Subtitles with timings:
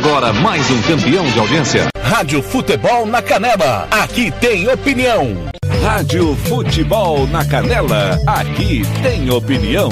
[0.00, 1.88] Agora mais um campeão de audiência.
[2.00, 3.88] Rádio Futebol na Canela.
[3.90, 5.26] Aqui tem opinião.
[5.82, 8.16] Rádio Futebol na Canela.
[8.24, 9.88] Aqui tem opinião.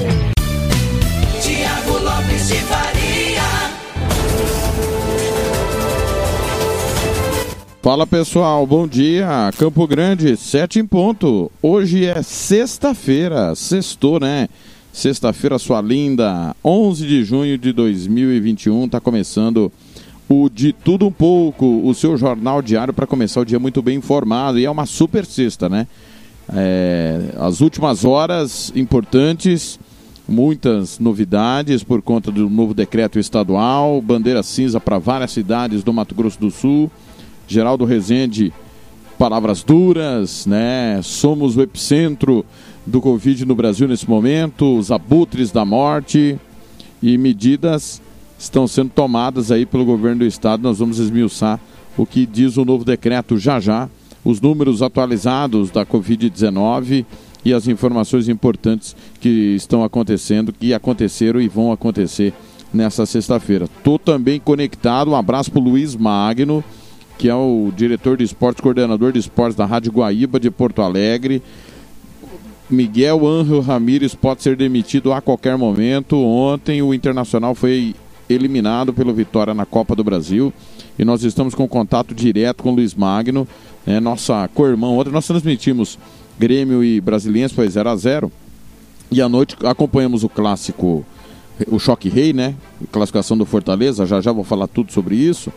[1.42, 3.42] Tiago Lopes de Faria.
[7.82, 9.50] Fala pessoal, bom dia.
[9.58, 11.50] Campo Grande, sete em ponto.
[11.60, 14.48] Hoje é sexta-feira, sextou, né?
[14.92, 19.70] Sexta-feira, sua linda, 11 de junho de 2021, tá começando
[20.28, 23.98] o De Tudo Um Pouco, o seu jornal diário para começar o dia muito bem
[23.98, 24.58] informado.
[24.58, 25.86] E é uma super sexta, né?
[26.52, 29.78] É, as últimas horas importantes,
[30.28, 36.14] muitas novidades por conta do novo decreto estadual, bandeira cinza para várias cidades do Mato
[36.14, 36.90] Grosso do Sul.
[37.48, 38.52] Geraldo Rezende,
[39.18, 41.00] palavras duras, né?
[41.02, 42.44] Somos o epicentro
[42.84, 46.36] do Covid no Brasil nesse momento, os abutres da morte
[47.02, 48.00] e medidas
[48.38, 50.62] estão sendo tomadas aí pelo governo do estado.
[50.62, 51.60] Nós vamos esmiuçar
[51.96, 53.88] o que diz o novo decreto já já,
[54.24, 57.04] os números atualizados da Covid-19
[57.44, 62.34] e as informações importantes que estão acontecendo, que aconteceram e vão acontecer
[62.72, 63.64] nessa sexta-feira.
[63.64, 66.62] Estou também conectado, um abraço para Luiz Magno,
[67.16, 71.42] que é o diretor de esportes, coordenador de esportes da Rádio Guaíba de Porto Alegre.
[72.68, 76.16] Miguel Ángel Ramírez pode ser demitido a qualquer momento.
[76.18, 77.94] Ontem o Internacional foi
[78.28, 80.52] eliminado pelo Vitória na Copa do Brasil
[80.98, 83.46] e nós estamos com contato direto com o Luiz Magno,
[83.86, 84.88] né, nossa co-irmã.
[84.88, 85.98] Ontem nós transmitimos
[86.38, 88.32] Grêmio e Brasiliense, foi 0 a 0
[89.10, 91.04] e à noite acompanhamos o clássico,
[91.68, 92.54] o Choque Rei, né?
[92.90, 95.52] Classificação do Fortaleza, já já vou falar tudo sobre isso.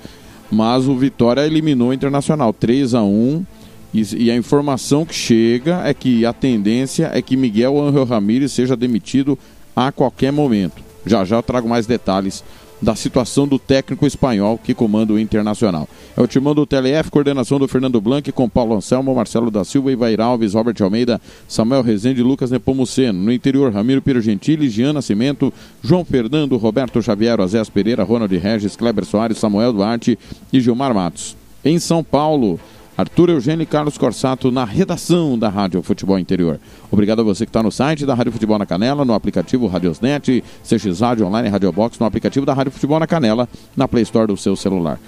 [0.51, 3.45] Mas o Vitória eliminou o Internacional 3 a 1
[3.93, 8.51] e, e, a informação que chega é que a tendência é que Miguel Angel Ramírez
[8.51, 9.37] seja demitido
[9.75, 10.88] a qualquer momento.
[11.05, 12.43] Já já eu trago mais detalhes
[12.81, 15.87] da situação do técnico espanhol que comanda o Internacional.
[16.15, 19.91] É o timão do TLF, coordenação do Fernando Blanc, com Paulo Anselmo, Marcelo da Silva,
[19.91, 23.19] Ivair Alves, Robert Almeida, Samuel Rezende e Lucas Nepomuceno.
[23.19, 25.53] No interior, Ramiro Piro Gentili, Gian Nascimento,
[25.83, 30.17] João Fernando, Roberto Xavier, Azés Pereira, Ronald Regis, Kleber Soares, Samuel Duarte
[30.51, 31.35] e Gilmar Matos.
[31.63, 32.59] Em São Paulo,
[32.99, 36.59] Arthur Eugênio e Carlos Corsato na redação da Rádio Futebol Interior.
[36.91, 40.43] Obrigado a você que está no site da Rádio Futebol na Canela, no aplicativo Radiosnet,
[40.65, 44.27] CX Rádio Online, Rádio Box, no aplicativo da Rádio Futebol na Canela, na Play Store
[44.27, 44.99] do seu celular.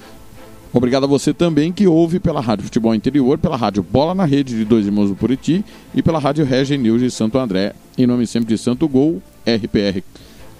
[0.71, 4.55] Obrigado a você também que ouve pela Rádio Futebol Interior, pela Rádio Bola na Rede
[4.55, 5.61] de Dois Irmãos do Buriti
[5.93, 10.01] e pela Rádio Regi News de Santo André, em nome sempre de Santo Gol, RPR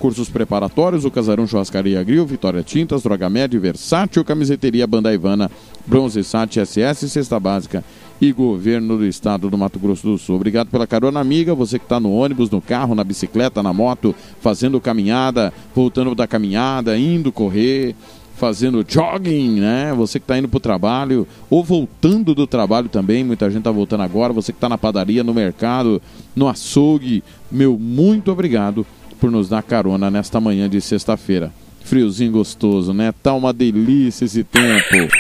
[0.01, 5.51] Cursos preparatórios, o Casarão Churrascaria Grill, Vitória Tintas, Droga Média, Versátil, Camiseteria Banda Ivana,
[5.85, 7.83] Bronze Sat, SS, Cesta Básica
[8.19, 10.37] e Governo do Estado do Mato Grosso do Sul.
[10.37, 11.53] Obrigado pela carona, amiga.
[11.53, 16.25] Você que está no ônibus, no carro, na bicicleta, na moto, fazendo caminhada, voltando da
[16.25, 17.95] caminhada, indo correr,
[18.37, 19.93] fazendo jogging, né?
[19.93, 23.23] Você que está indo para o trabalho ou voltando do trabalho também.
[23.23, 24.33] Muita gente está voltando agora.
[24.33, 26.01] Você que está na padaria, no mercado,
[26.35, 28.83] no açougue, meu muito obrigado
[29.21, 31.53] por nos dar carona nesta manhã de sexta-feira.
[31.85, 33.13] Friozinho gostoso, né?
[33.21, 35.13] Tá uma delícia esse tempo.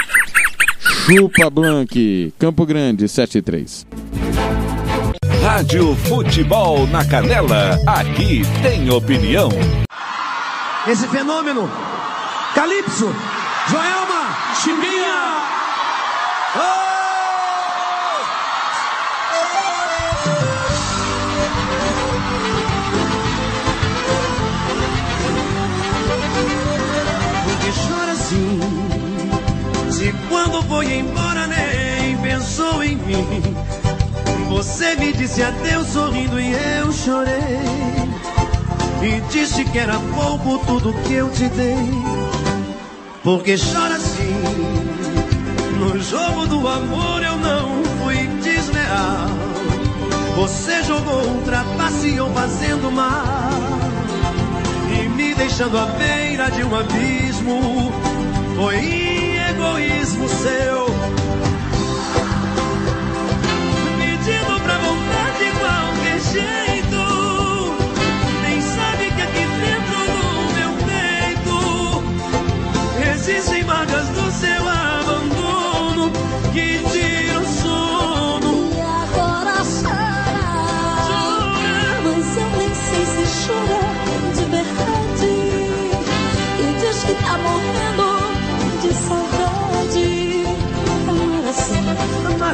[0.79, 3.85] Chupa Blank, Campo Grande, 73.
[5.43, 9.49] Rádio Futebol na Canela, aqui tem opinião.
[10.87, 11.69] Esse fenômeno,
[12.55, 13.13] Calypso,
[13.69, 15.30] Joelma, Chimbinha.
[30.81, 33.55] Foi embora nem pensou em mim.
[34.49, 37.61] Você me disse adeus sorrindo e eu chorei.
[39.03, 41.75] E disse que era pouco tudo que eu te dei.
[43.23, 44.33] Porque chora assim
[45.77, 49.27] No jogo do amor eu não fui desleal.
[50.35, 53.51] Você jogou um trapaceou fazendo mal.
[54.89, 57.91] E me deixando à beira de um abismo.
[58.55, 59.20] Foi
[59.61, 60.87] egoísmo seu.
[63.99, 67.01] Pedindo pra voltar de qualquer jeito.
[68.41, 70.25] Nem sabe que aqui dentro do
[70.57, 71.57] meu peito
[73.13, 76.11] existem marcas do seu abandono
[76.53, 76.81] que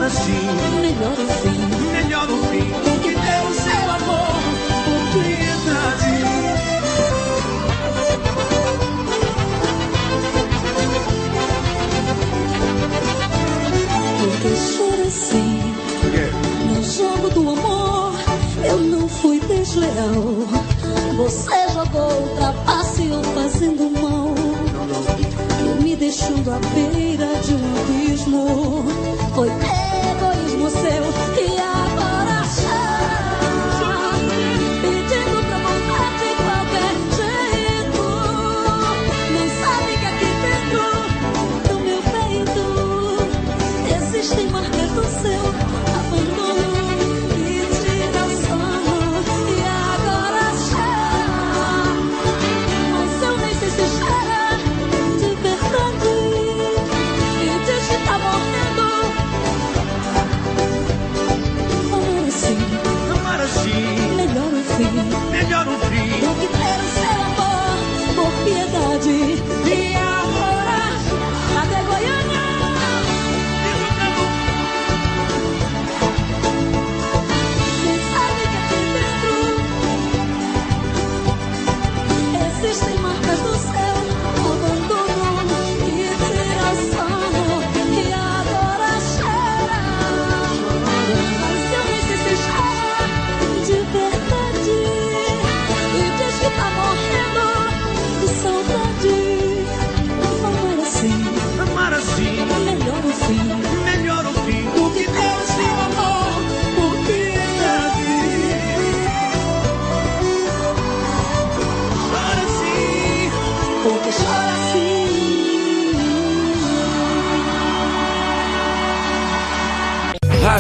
[0.08, 0.32] assim.
[0.82, 1.60] Melhor é é o fim,
[1.92, 4.86] melhor o fim do que ter o seu amor assim.
[4.86, 6.16] por piedade.
[14.20, 15.58] Porque chora assim
[16.68, 18.14] no jogo do amor.
[18.64, 20.48] Eu não fui desleal.
[21.18, 22.36] Você jogou o
[23.36, 24.34] fazendo mal.
[25.82, 28.86] Me deixando à beira de um abismo.
[29.36, 29.50] Foi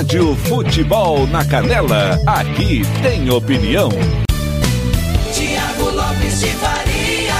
[0.08, 2.18] Rádio Futebol na Canela.
[2.26, 3.90] Aqui tem opinião.
[5.34, 7.34] Tiago Lopes de Faria.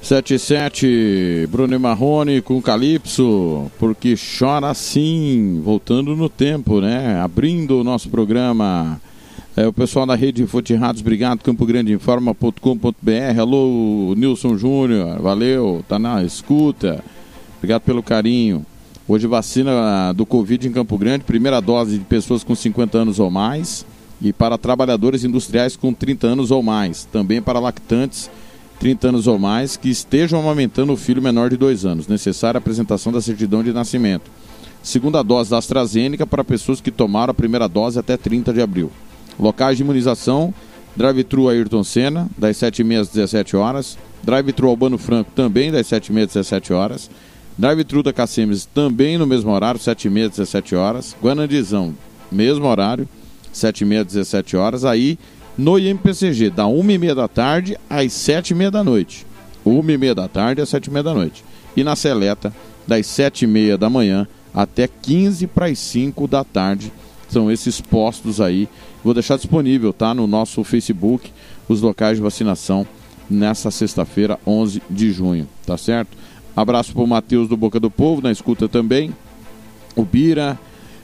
[0.00, 7.20] 77, Bruno e Marrone com Calypso, porque chora sim, voltando no tempo, né?
[7.20, 8.98] Abrindo o nosso programa.
[9.54, 13.38] É, o pessoal da rede Fute Rádios, obrigado, Campo Grande Informa.com.br.
[13.38, 17.04] Alô, Nilson Júnior, valeu, tá na escuta.
[17.58, 18.64] Obrigado pelo carinho.
[19.10, 23.30] Hoje vacina do Covid em Campo Grande, primeira dose de pessoas com 50 anos ou
[23.30, 23.86] mais
[24.20, 28.30] e para trabalhadores industriais com 30 anos ou mais, também para lactantes
[28.78, 32.06] 30 anos ou mais que estejam amamentando o filho menor de 2 anos.
[32.06, 34.30] Necessária a apresentação da certidão de nascimento.
[34.82, 38.92] Segunda dose da AstraZeneca para pessoas que tomaram a primeira dose até 30 de abril.
[39.40, 40.52] Locais de imunização:
[40.94, 43.96] Drive-Thru Ayrton Senna, das 7h30 às 17 horas.
[44.22, 47.10] Drive-Thru Albano Franco, também das 7h30 às 17 horas.
[47.58, 51.16] Drive-Thru da Cacemes, também no mesmo horário, 7h30 às 17 horas.
[51.20, 51.92] Guanandizão,
[52.30, 53.08] mesmo horário,
[53.52, 54.84] 7h30 às 17 horas.
[54.84, 55.18] Aí,
[55.56, 59.26] no IMPCG, da 1h30 da tarde às 7h30 da noite.
[59.66, 61.44] 1h30 da tarde às 7h30 da noite.
[61.76, 62.54] E na Seleta,
[62.86, 66.92] das 7h30 da manhã até 15 para as 5 da tarde.
[67.28, 68.68] São esses postos aí.
[69.02, 70.14] Vou deixar disponível, tá?
[70.14, 71.32] No nosso Facebook,
[71.68, 72.86] os locais de vacinação
[73.28, 76.16] nessa sexta-feira, 11 de junho, tá certo?
[76.60, 79.14] Abraço pro Matheus do Boca do Povo, na escuta também.
[79.94, 80.58] O Bira,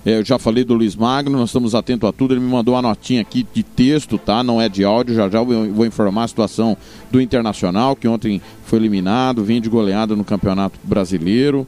[0.05, 2.35] é, eu já falei do Luiz Magno, nós estamos atentos a tudo.
[2.35, 4.43] Ele me mandou uma notinha aqui de texto, tá?
[4.43, 5.15] Não é de áudio.
[5.15, 6.77] Já já eu vou, informar a situação
[7.09, 11.67] do Internacional, que ontem foi eliminado, vinha de goleada no Campeonato Brasileiro.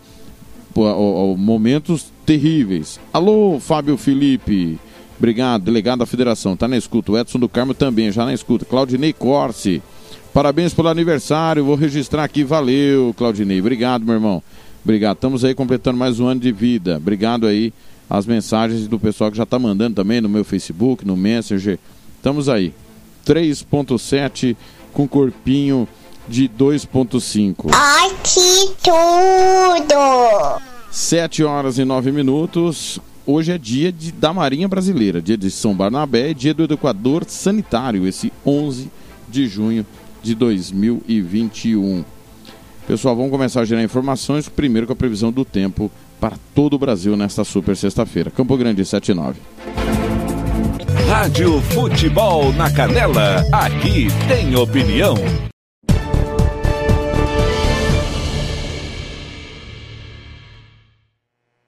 [0.75, 2.99] Pô, ó, ó, momentos terríveis.
[3.13, 4.81] Alô, Fábio Felipe.
[5.17, 6.57] Obrigado, delegado da federação.
[6.57, 7.13] Tá na escuta.
[7.13, 8.65] O Edson do Carmo também, já na escuta.
[8.65, 9.81] Claudinei Corse.
[10.37, 11.65] Parabéns pelo aniversário.
[11.65, 12.45] Vou registrar aqui.
[12.45, 13.59] Valeu, Claudinei.
[13.59, 14.43] Obrigado, meu irmão.
[14.85, 15.17] Obrigado.
[15.17, 16.99] Estamos aí completando mais um ano de vida.
[16.99, 17.73] Obrigado aí
[18.11, 21.79] as mensagens do pessoal que já está mandando também no meu Facebook, no Messenger.
[22.19, 22.75] Estamos aí.
[23.27, 24.55] 3.7
[24.93, 25.89] com corpinho
[26.29, 27.71] de 2.5.
[27.73, 30.61] Ai, que tudo!
[30.91, 33.01] 7 horas e 9 minutos.
[33.25, 38.07] Hoje é dia de, da Marinha Brasileira, dia de São Barnabé, dia do Educador Sanitário,
[38.07, 38.91] esse 11
[39.31, 39.87] de junho
[40.27, 42.05] de 2021.
[42.87, 45.91] Pessoal, vamos começar a gerar informações, primeiro com a previsão do tempo
[46.21, 48.31] para todo o Brasil nesta super sexta-feira.
[48.31, 49.41] Campo Grande 79.
[51.09, 53.45] Rádio Futebol na Canela.
[53.53, 55.15] Aqui tem opinião.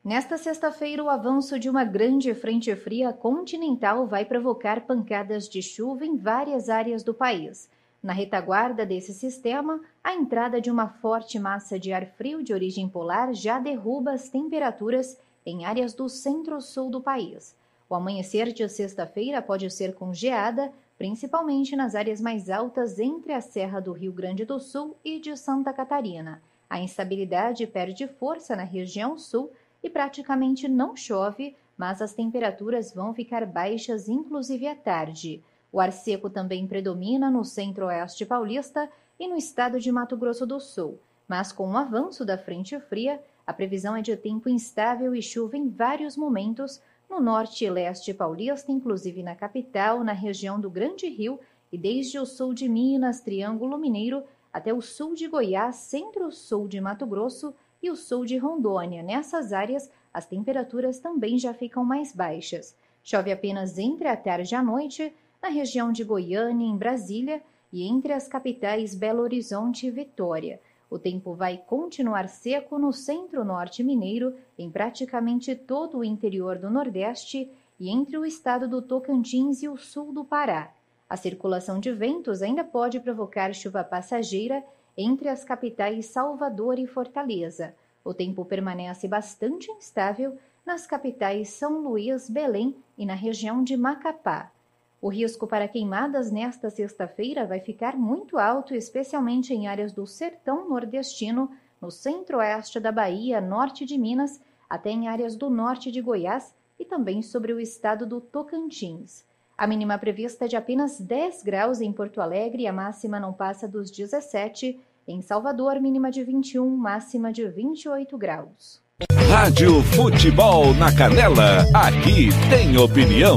[0.04, 6.04] Nesta sexta-feira, o avanço de uma grande frente fria continental vai provocar pancadas de chuva
[6.04, 7.68] em várias áreas do país.
[8.02, 12.88] Na retaguarda desse sistema, a entrada de uma forte massa de ar frio de origem
[12.88, 17.56] polar já derruba as temperaturas em áreas do centro-sul do país.
[17.88, 23.40] O amanhecer de sexta-feira pode ser com geada, principalmente nas áreas mais altas entre a
[23.40, 26.42] Serra do Rio Grande do Sul e de Santa Catarina.
[26.68, 29.50] A instabilidade perde força na região sul
[29.82, 35.40] e praticamente não chove mas as temperaturas vão ficar baixas inclusive à tarde.
[35.70, 40.58] O ar seco também predomina no centro-oeste paulista e no estado de Mato Grosso do
[40.58, 45.22] Sul, mas com o avanço da frente fria, a previsão é de tempo instável e
[45.22, 50.70] chuva em vários momentos no norte e leste paulista, inclusive na capital, na região do
[50.70, 51.40] Grande Rio
[51.72, 56.80] e desde o sul de Minas, Triângulo Mineiro, até o sul de Goiás, centro-sul de
[56.80, 59.02] Mato Grosso e o sul de Rondônia.
[59.02, 62.74] Nessas áreas, as temperaturas também já ficam mais baixas.
[63.02, 67.42] Chove apenas entre a tarde e a noite, na região de Goiânia, em Brasília,
[67.72, 70.60] e entre as capitais Belo Horizonte e Vitória.
[70.90, 77.50] O tempo vai continuar seco no centro-norte mineiro, em praticamente todo o interior do Nordeste
[77.78, 80.72] e entre o estado do Tocantins e o sul do Pará.
[81.08, 84.64] A circulação de ventos ainda pode provocar chuva passageira
[84.96, 87.74] entre as capitais Salvador e Fortaleza.
[88.02, 94.50] O tempo permanece bastante instável nas capitais São Luís, Belém e na região de Macapá.
[95.00, 100.68] O risco para queimadas nesta sexta-feira vai ficar muito alto, especialmente em áreas do sertão
[100.68, 101.50] nordestino,
[101.80, 106.84] no centro-oeste da Bahia, norte de Minas, até em áreas do norte de Goiás e
[106.84, 109.24] também sobre o estado do Tocantins.
[109.56, 113.66] A mínima prevista é de apenas 10 graus em Porto Alegre a máxima não passa
[113.68, 114.78] dos 17.
[115.06, 118.82] Em Salvador, mínima de 21, máxima de 28 graus.
[119.30, 123.36] Rádio Futebol na Canela, aqui tem opinião.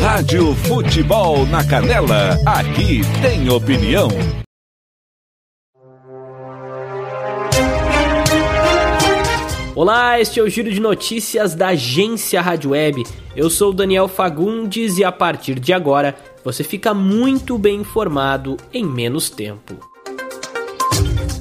[0.00, 4.08] Rádio Futebol na Canela, aqui tem opinião.
[9.76, 13.04] Olá, este é o Giro de Notícias da Agência Rádio Web.
[13.36, 18.84] Eu sou Daniel Fagundes e a partir de agora você fica muito bem informado em
[18.84, 19.78] menos tempo.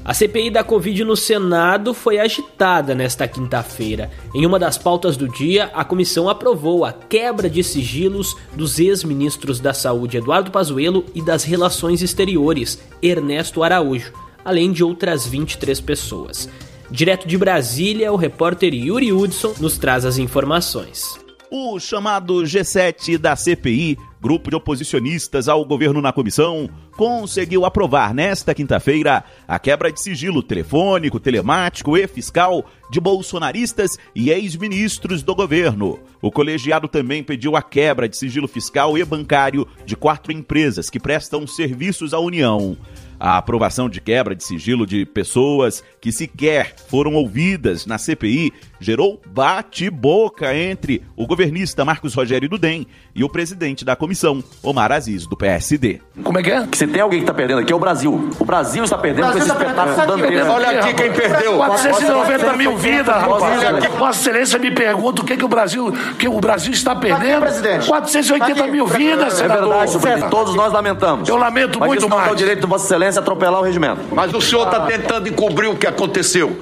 [0.04, 4.10] A CPI da Covid no Senado foi agitada nesta quinta-feira.
[4.34, 9.60] Em uma das pautas do dia, a comissão aprovou a quebra de sigilos dos ex-ministros
[9.60, 14.14] da Saúde Eduardo Pazuello e das Relações Exteriores Ernesto Araújo,
[14.44, 16.50] além de outras 23 pessoas.
[16.90, 21.20] Direto de Brasília, o repórter Yuri Hudson nos traz as informações.
[21.52, 28.54] O chamado G7 da CPI, grupo de oposicionistas ao governo na comissão, conseguiu aprovar nesta
[28.54, 36.00] quinta-feira a quebra de sigilo telefônico, telemático e fiscal de bolsonaristas e ex-ministros do governo.
[36.22, 41.00] O colegiado também pediu a quebra de sigilo fiscal e bancário de quatro empresas que
[41.00, 42.78] prestam serviços à União.
[43.20, 49.22] A aprovação de quebra de sigilo de pessoas que sequer foram ouvidas na CPI gerou
[49.26, 55.26] bate-boca entre o governista Marcos Rogério do DEM e o presidente da comissão, Omar Aziz,
[55.28, 56.00] do PSD.
[56.24, 56.68] Como é que é?
[56.68, 58.30] Que se tem alguém que está perdendo aqui é o Brasil.
[58.40, 60.52] O Brasil está perdendo Brasil com esse tá espetáculo dantesco.
[60.52, 61.58] Olha aqui quem perdeu.
[61.58, 63.86] 490 mil vidas, rapaz.
[63.98, 67.46] Vossa Excelência me pergunta o que, que o Brasil que o Brasil está perdendo.
[67.88, 69.74] 480 mil vidas, senador.
[69.74, 71.28] É verdade, todos nós lamentamos.
[71.28, 72.30] Eu lamento Mas muito isso não mais.
[72.30, 74.02] é o direito de Vossa Excelência atropelar o regimento.
[74.12, 76.60] Mas o senhor está tentando encobrir o que aconteceu.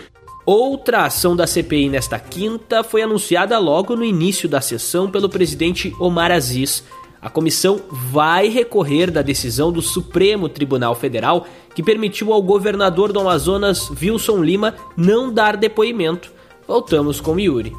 [0.48, 5.94] Outra ação da CPI nesta quinta foi anunciada logo no início da sessão pelo presidente
[6.00, 6.86] Omar Aziz.
[7.22, 13.20] A comissão vai recorrer da decisão do Supremo Tribunal Federal que permitiu ao governador do
[13.20, 16.32] Amazonas, Wilson Lima, não dar depoimento.
[16.66, 17.74] Voltamos com Yuri.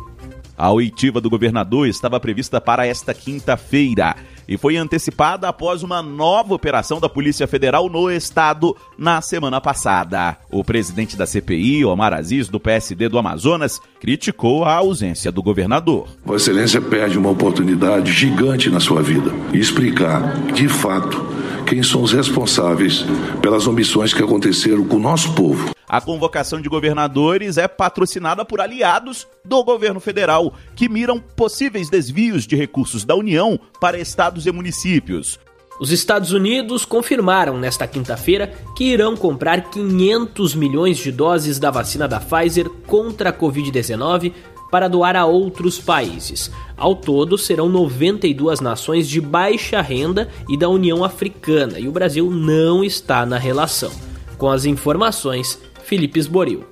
[0.59, 4.17] A oitiva do governador estava prevista para esta quinta-feira
[4.49, 10.37] e foi antecipada após uma nova operação da Polícia Federal no estado na semana passada.
[10.51, 16.09] O presidente da CPI, Omar Aziz, do PSD do Amazonas, criticou a ausência do governador.
[16.25, 21.25] Vossa Excelência perde uma oportunidade gigante na sua vida e explicar, de fato,
[21.69, 23.05] quem são os responsáveis
[23.43, 25.71] pelas omissões que aconteceram com o nosso povo.
[25.87, 32.47] A convocação de governadores é patrocinada por aliados do governo federal, que miram possíveis desvios
[32.47, 35.39] de recursos da União para estados e municípios.
[35.79, 42.09] Os Estados Unidos confirmaram nesta quinta-feira que irão comprar 500 milhões de doses da vacina
[42.09, 44.33] da Pfizer contra a Covid-19
[44.71, 46.51] para doar a outros países.
[46.77, 52.31] Ao todo, serão 92 nações de baixa renda e da União Africana, e o Brasil
[52.31, 53.91] não está na relação.
[54.37, 56.65] Com as informações, Felipe Esboril.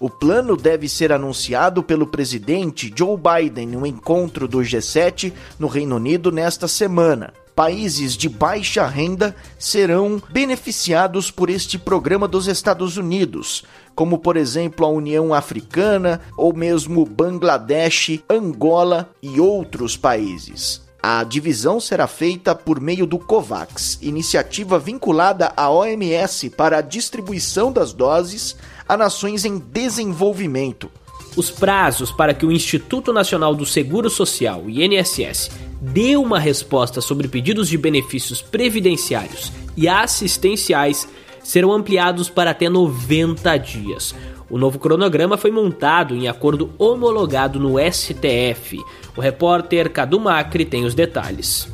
[0.00, 5.94] O plano deve ser anunciado pelo presidente Joe Biden no encontro do G7 no Reino
[5.94, 7.32] Unido nesta semana.
[7.54, 14.86] Países de baixa renda serão beneficiados por este programa dos Estados Unidos, como por exemplo
[14.86, 20.80] a União Africana ou mesmo Bangladesh, Angola e outros países.
[21.02, 27.72] A divisão será feita por meio do COVAX, iniciativa vinculada à OMS para a distribuição
[27.72, 28.56] das doses
[28.88, 30.90] a nações em desenvolvimento.
[31.36, 37.26] Os prazos para que o Instituto Nacional do Seguro Social, INSS, dê uma resposta sobre
[37.26, 41.08] pedidos de benefícios previdenciários e assistenciais
[41.42, 44.14] serão ampliados para até 90 dias.
[44.50, 48.78] O novo cronograma foi montado em acordo homologado no STF.
[49.16, 51.66] O repórter Cadu Macri tem os detalhes.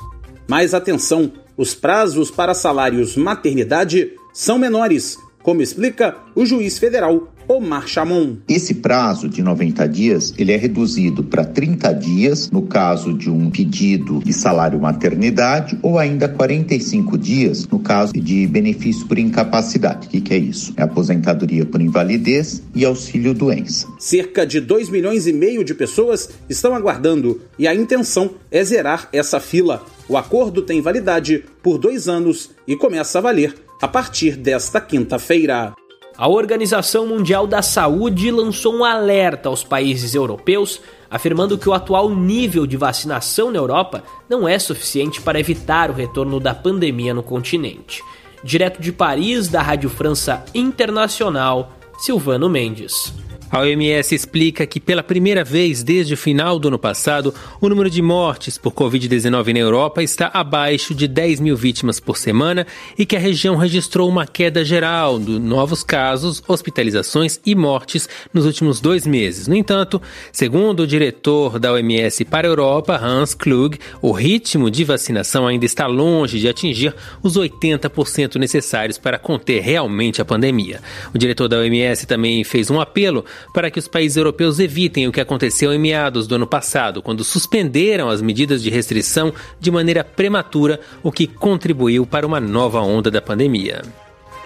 [0.49, 7.89] Mais atenção, os prazos para salários maternidade são menores, como explica o juiz federal Omar
[7.89, 8.37] Chamon.
[8.47, 13.51] Esse prazo de 90 dias, ele é reduzido para 30 dias no caso de um
[13.51, 20.07] pedido de salário maternidade ou ainda 45 dias no caso de benefício por incapacidade.
[20.07, 20.75] O que, que é isso?
[20.77, 23.87] É aposentadoria por invalidez e auxílio doença.
[23.99, 29.09] Cerca de 2 milhões e meio de pessoas estão aguardando e a intenção é zerar
[29.11, 29.85] essa fila.
[30.07, 35.75] O acordo tem validade por dois anos e começa a valer a partir desta quinta-feira.
[36.19, 42.11] A Organização Mundial da Saúde lançou um alerta aos países europeus, afirmando que o atual
[42.11, 47.23] nível de vacinação na Europa não é suficiente para evitar o retorno da pandemia no
[47.23, 48.03] continente.
[48.43, 51.71] Direto de Paris, da Rádio França Internacional,
[52.01, 53.15] Silvano Mendes.
[53.51, 57.89] A OMS explica que pela primeira vez desde o final do ano passado, o número
[57.89, 62.67] de mortes por Covid-19 na Europa está abaixo de 10 mil vítimas por semana
[62.99, 68.45] e que a região registrou uma queda geral de novos casos, hospitalizações e mortes nos
[68.45, 69.49] últimos dois meses.
[69.49, 74.85] No entanto, segundo o diretor da OMS para a Europa, Hans Klug, o ritmo de
[74.85, 80.83] vacinação ainda está longe de atingir os 80% necessários para conter realmente a pandemia.
[81.15, 85.13] O diretor da OMS também fez um apelo para que os países europeus evitem o
[85.13, 90.05] que aconteceu em meados do ano passado, quando suspenderam as medidas de restrição de maneira
[90.05, 93.83] prematura, o que contribuiu para uma nova onda da pandemia.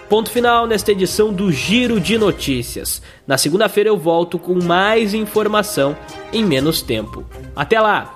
[0.09, 3.01] Ponto final nesta edição do Giro de Notícias.
[3.25, 5.97] Na segunda-feira eu volto com mais informação
[6.31, 7.25] em menos tempo.
[7.55, 8.15] Até lá!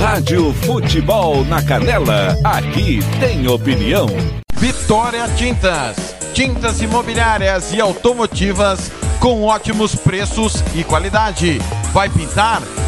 [0.00, 4.06] Rádio Futebol na Canela, aqui tem opinião.
[4.58, 11.58] Vitória Tintas tintas imobiliárias e automotivas com ótimos preços e qualidade.
[11.92, 12.62] Vai pintar?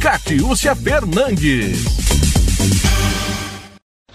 [0.00, 1.96] Catiúcia Fernandes.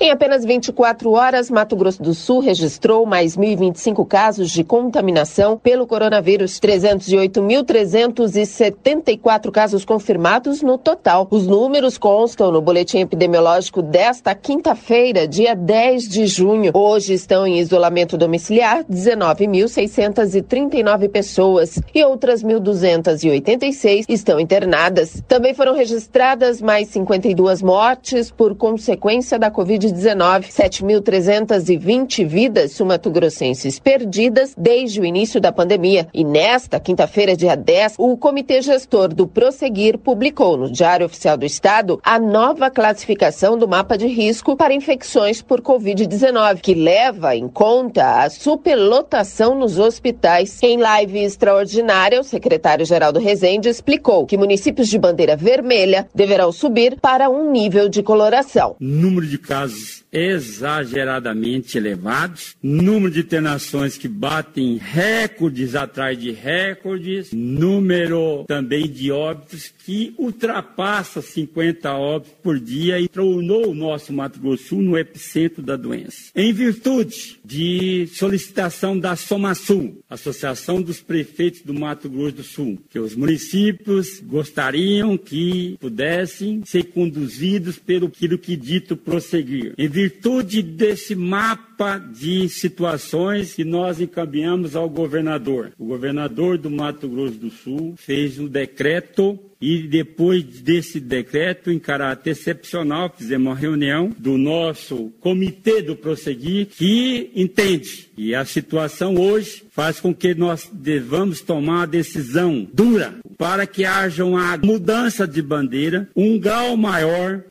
[0.03, 5.85] Em apenas 24 horas, Mato Grosso do Sul registrou mais 1.025 casos de contaminação pelo
[5.85, 11.27] coronavírus, 308.374 casos confirmados no total.
[11.29, 16.71] Os números constam no boletim epidemiológico desta quinta-feira, dia 10 de junho.
[16.73, 25.21] Hoje estão em isolamento domiciliar 19.639 pessoas e outras 1.286 estão internadas.
[25.27, 29.90] Também foram registradas mais 52 mortes por consequência da Covid-19.
[29.91, 36.07] 2019, 7.320 vidas sumatogrossenses perdidas desde o início da pandemia.
[36.13, 41.45] E nesta quinta-feira, dia 10, o Comitê Gestor do Prosseguir publicou no Diário Oficial do
[41.45, 47.47] Estado a nova classificação do mapa de risco para infecções por Covid-19, que leva em
[47.47, 50.61] conta a superlotação nos hospitais.
[50.63, 56.97] Em live extraordinária, o secretário-geral do Resende explicou que municípios de bandeira vermelha deverão subir
[56.99, 58.75] para um nível de coloração.
[58.79, 67.31] Número de casos because exageradamente elevados, número de internações que batem recordes atrás de recordes,
[67.31, 74.39] número também de óbitos que ultrapassa 50 óbitos por dia e tornou o nosso Mato
[74.39, 76.31] Grosso Sul no epicentro da doença.
[76.35, 82.99] Em virtude de solicitação da SOMASUL, Associação dos Prefeitos do Mato Grosso do Sul, que
[82.99, 89.73] os municípios gostariam que pudessem ser conduzidos pelo que dito prosseguir.
[89.77, 95.73] Em virtude desse mapa de situações que nós encaminhamos ao governador.
[95.77, 101.77] O governador do Mato Grosso do Sul fez um decreto e depois desse decreto, em
[101.77, 108.09] caráter excepcional, fizemos uma reunião do nosso comitê do prosseguir, que entende.
[108.17, 113.85] E a situação hoje faz com que nós devamos tomar uma decisão dura para que
[113.85, 117.43] haja uma mudança de bandeira, um grau maior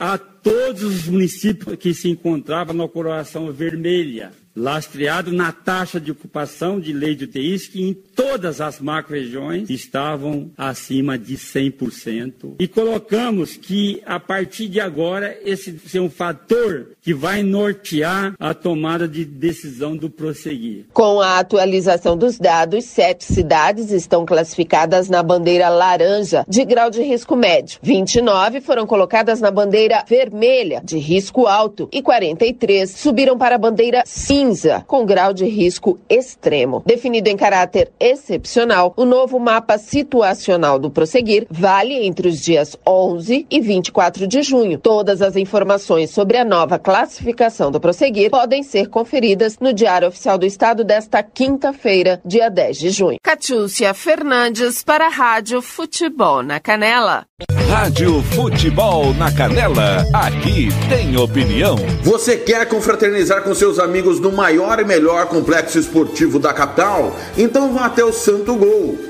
[0.43, 6.93] todos os municípios que se encontravam na coroação vermelha lastreado na taxa de ocupação de
[6.93, 12.57] lei de UTIs, que em todas as macro-regiões estavam acima de 100%.
[12.59, 18.53] E colocamos que, a partir de agora, esse ser um fator que vai nortear a
[18.53, 20.87] tomada de decisão do prosseguir.
[20.93, 27.03] Com a atualização dos dados, sete cidades estão classificadas na bandeira laranja, de grau de
[27.03, 27.79] risco médio.
[27.83, 34.03] 29 foram colocadas na bandeira vermelha, de risco alto, e 43 subiram para a bandeira
[34.05, 36.83] cinza, com grau de risco extremo.
[36.85, 43.47] Definido em caráter excepcional, o novo mapa situacional do prosseguir vale entre os dias 11
[43.51, 44.79] e 24 de junho.
[44.79, 47.00] Todas as informações sobre a nova classificação
[47.71, 52.91] do prosseguir podem ser conferidas no Diário Oficial do Estado desta quinta-feira, dia 10 de
[52.91, 53.19] junho.
[53.23, 57.25] Catiúcia Fernandes para a Rádio Futebol na Canela.
[57.69, 61.77] Rádio Futebol na Canela, aqui tem opinião.
[62.03, 67.17] Você quer confraternizar com seus amigos no maior e melhor complexo esportivo da capital?
[67.39, 69.10] Então vá até o Santo Gol.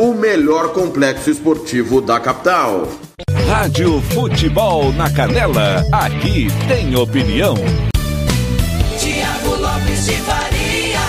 [0.00, 2.88] o melhor complexo esportivo da capital.
[3.46, 7.54] Rádio Futebol na Canela, aqui tem opinião.
[8.98, 11.00] Tiago Lopes de Faria.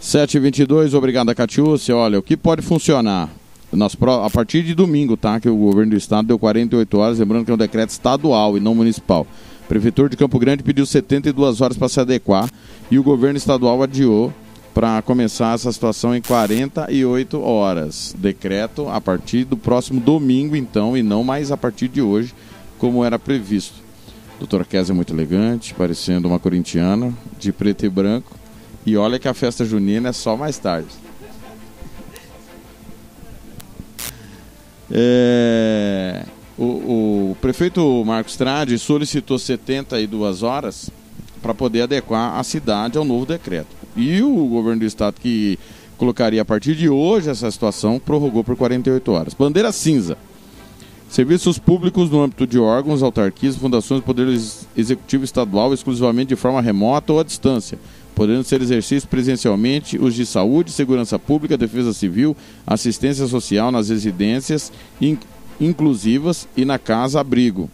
[0.00, 1.94] Sete e vinte e dois, obrigado, Catiúcia.
[1.94, 3.28] Olha, o que pode funcionar?
[3.72, 5.40] Nas A partir de domingo, tá?
[5.40, 8.60] Que o governo do estado deu 48 horas, lembrando que é um decreto estadual e
[8.60, 9.26] não municipal.
[9.66, 12.50] Prefeitura de Campo Grande pediu 72 horas para se adequar
[12.90, 14.30] e o governo estadual adiou
[14.74, 18.14] para começar essa situação em 48 horas.
[18.18, 22.34] Decreto a partir do próximo domingo, então, e não mais a partir de hoje,
[22.78, 23.80] como era previsto.
[24.38, 28.32] Doutora Kézia é muito elegante, parecendo uma corintiana, de preto e branco.
[28.84, 31.01] E olha que a festa junina é só mais tarde.
[34.94, 36.24] É,
[36.58, 36.64] o,
[37.32, 40.90] o prefeito Marcos Trade solicitou 72 horas
[41.40, 43.68] para poder adequar a cidade ao novo decreto.
[43.96, 45.58] E o governo do estado, que
[45.96, 49.34] colocaria a partir de hoje essa situação, prorrogou por 48 horas.
[49.34, 50.16] Bandeira cinza.
[51.08, 56.60] Serviços públicos no âmbito de órgãos, autarquias, fundações Poder Ex- Executivo Estadual, exclusivamente de forma
[56.60, 57.78] remota ou à distância,
[58.14, 64.72] podendo ser exercidos presencialmente os de saúde, segurança pública, defesa civil, assistência social nas residências
[65.00, 65.18] in-
[65.60, 67.70] inclusivas e na casa-abrigo.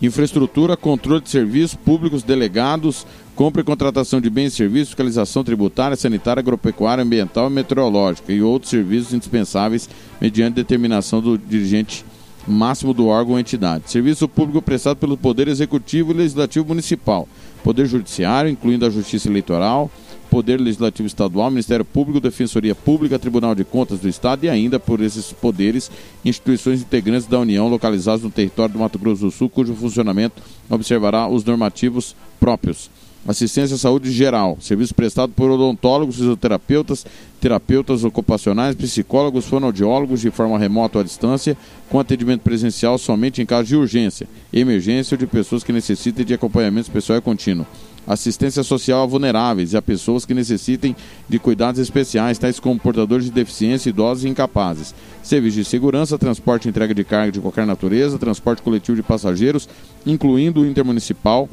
[0.00, 5.96] Infraestrutura, controle de serviços públicos delegados, compra e contratação de bens e serviços, fiscalização tributária,
[5.96, 9.88] sanitária, agropecuária, ambiental e meteorológica e outros serviços indispensáveis
[10.20, 12.04] mediante determinação do dirigente
[12.46, 13.90] máximo do órgão ou entidade.
[13.90, 17.28] Serviço público prestado pelo Poder Executivo e Legislativo Municipal,
[17.62, 19.90] Poder Judiciário, incluindo a Justiça Eleitoral,
[20.30, 25.00] Poder Legislativo Estadual, Ministério Público, Defensoria Pública, Tribunal de Contas do Estado e ainda por
[25.00, 25.90] esses poderes,
[26.24, 31.26] instituições integrantes da União localizadas no território do Mato Grosso do Sul, cujo funcionamento observará
[31.28, 32.90] os normativos próprios.
[33.26, 37.04] Assistência à saúde geral, serviço prestado por odontólogos, fisioterapeutas,
[37.40, 41.56] terapeutas ocupacionais, psicólogos, fonoaudiólogos de forma remota ou à distância,
[41.90, 46.32] com atendimento presencial somente em caso de urgência, emergência ou de pessoas que necessitem de
[46.32, 47.66] acompanhamento especial e contínuo.
[48.06, 50.96] Assistência social a vulneráveis e a pessoas que necessitem
[51.28, 54.94] de cuidados especiais, tais como portadores de deficiência, idosos e incapazes.
[55.22, 59.68] Serviço de segurança, transporte e entrega de carga de qualquer natureza, transporte coletivo de passageiros,
[60.06, 61.50] incluindo o intermunicipal,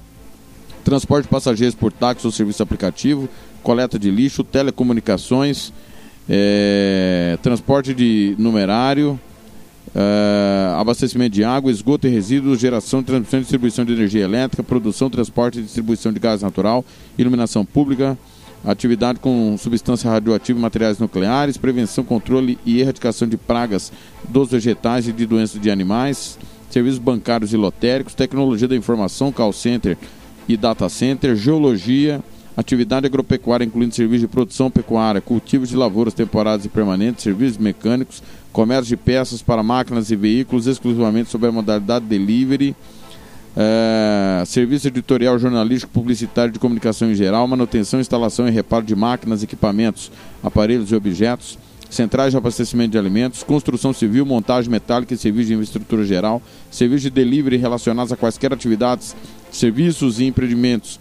[0.86, 3.28] transporte de passageiros por táxi ou serviço aplicativo,
[3.64, 5.74] coleta de lixo, telecomunicações,
[6.30, 9.20] eh, transporte de numerário,
[9.96, 15.10] eh, abastecimento de água, esgoto e resíduos, geração, transmissão e distribuição de energia elétrica, produção,
[15.10, 16.86] transporte e distribuição de gás natural,
[17.18, 18.16] iluminação pública,
[18.64, 23.92] atividade com substância radioativa e materiais nucleares, prevenção, controle e erradicação de pragas
[24.30, 26.38] dos vegetais e de doenças de animais,
[26.70, 29.98] serviços bancários e lotéricos, tecnologia da informação, call center
[30.48, 32.22] e data center, geologia,
[32.56, 38.24] atividade agropecuária, incluindo serviços de produção pecuária, cultivos de lavouras temporárias e permanentes, serviços mecânicos,
[38.54, 42.76] comércio de peças para máquinas e veículos, exclusivamente sob a modalidade delivery,
[43.58, 49.44] é, serviço editorial, jornalístico, publicitário de comunicação em geral, manutenção, instalação e reparo de máquinas,
[49.44, 50.12] equipamentos,
[50.44, 51.58] aparelhos e objetos,
[51.90, 57.04] centrais de abastecimento de alimentos, construção civil, montagem metálica e serviço de infraestrutura geral, serviços
[57.04, 59.16] de delivery relacionados a quaisquer atividades,
[59.56, 61.00] serviços e empreendimentos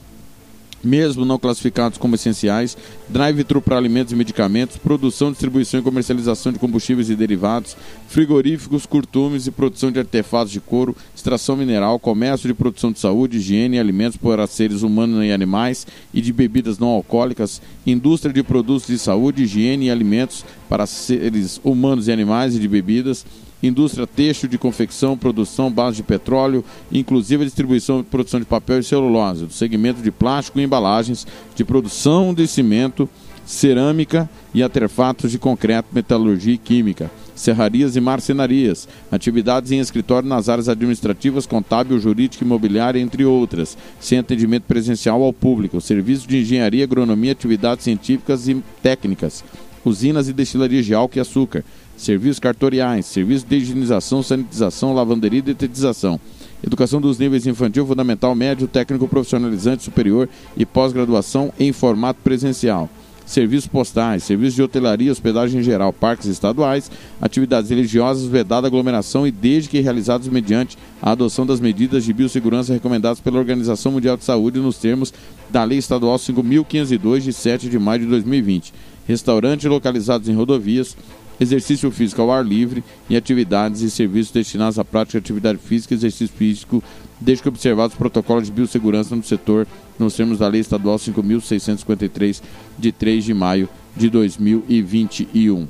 [0.84, 2.76] mesmo não classificados como essenciais,
[3.08, 9.46] drive-thru para alimentos e medicamentos, produção, distribuição e comercialização de combustíveis e derivados, frigoríficos, curtumes
[9.46, 13.80] e produção de artefatos de couro, extração mineral, comércio de produção de saúde, higiene e
[13.80, 18.98] alimentos para seres humanos e animais e de bebidas não alcoólicas, indústria de produtos de
[18.98, 23.24] saúde, higiene e alimentos para seres humanos e animais e de bebidas,
[23.66, 28.80] indústria têxtil de confecção, produção, base de petróleo, inclusive a distribuição e produção de papel
[28.80, 33.08] e celulose, do segmento de plástico e embalagens, de produção de cimento,
[33.46, 40.48] cerâmica e artefatos de concreto, metalurgia e química, serrarias e marcenarias, atividades em escritório nas
[40.48, 46.38] áreas administrativas, contábil, jurídica e imobiliária, entre outras, sem atendimento presencial ao público, serviços de
[46.38, 49.44] engenharia, agronomia, atividades científicas e técnicas,
[49.84, 51.64] usinas e destilarias de álcool e açúcar,
[51.96, 56.20] serviços cartoriais, serviços de higienização, sanitização, lavanderia e detetização.
[56.62, 62.88] Educação dos níveis infantil, fundamental, médio, técnico, profissionalizante, superior e pós-graduação em formato presencial.
[63.26, 69.30] Serviços postais, serviços de hotelaria, hospedagem em geral, parques estaduais, atividades religiosas, vedada aglomeração e
[69.30, 74.24] desde que realizados mediante a adoção das medidas de biossegurança recomendadas pela Organização Mundial de
[74.24, 75.12] Saúde nos termos
[75.48, 78.74] da Lei Estadual 5.502 de 7 de maio de 2020.
[79.06, 80.94] Restaurantes localizados em rodovias,
[81.40, 85.94] exercício físico ao ar livre e atividades e serviços destinados à prática de atividade física
[85.94, 86.82] e exercício físico,
[87.20, 89.66] desde que observados os protocolos de biossegurança no setor,
[89.98, 92.42] nos termos da Lei Estadual 5.653,
[92.78, 95.68] de 3 de maio de 2021.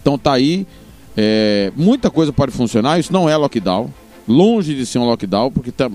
[0.00, 0.66] Então tá aí,
[1.16, 3.92] é, muita coisa pode funcionar, isso não é lockdown,
[4.26, 5.90] longe de ser um lockdown, porque tá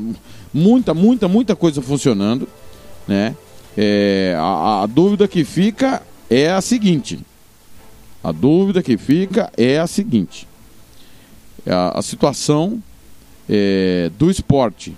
[0.53, 2.47] muita, muita, muita coisa funcionando,
[3.07, 3.35] né?
[3.79, 7.19] É, a, a dúvida que fica é a seguinte:
[8.23, 10.47] a dúvida que fica é a seguinte:
[11.65, 12.81] a, a situação
[13.49, 14.95] é, do esporte.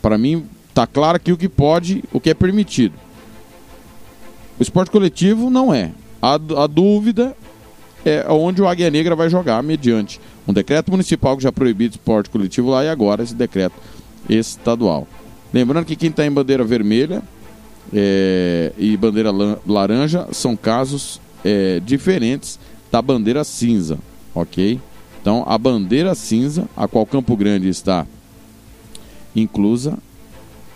[0.00, 2.94] Para mim, está claro aqui o que pode, o que é permitido.
[4.58, 5.92] O esporte coletivo não é.
[6.20, 7.36] A, a dúvida
[8.04, 12.30] é onde o Águia Negra vai jogar mediante um decreto municipal que já proibiu esporte
[12.30, 13.74] coletivo lá e agora esse decreto
[14.28, 15.06] estadual.
[15.52, 17.22] Lembrando que quem está em bandeira vermelha
[17.92, 19.30] é, e bandeira
[19.66, 22.58] laranja são casos é, diferentes
[22.90, 23.98] da bandeira cinza,
[24.34, 24.80] ok?
[25.20, 28.06] Então, a bandeira cinza, a qual Campo Grande está
[29.34, 29.96] inclusa,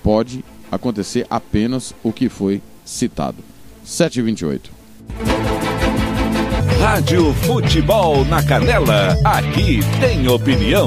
[0.03, 3.39] pode acontecer apenas o que foi citado.
[3.85, 4.61] 7h28.
[6.81, 10.87] Rádio Futebol na Canela, aqui tem opinião.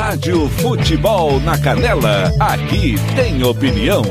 [0.00, 4.02] Rádio Futebol na Canela, aqui tem opinião.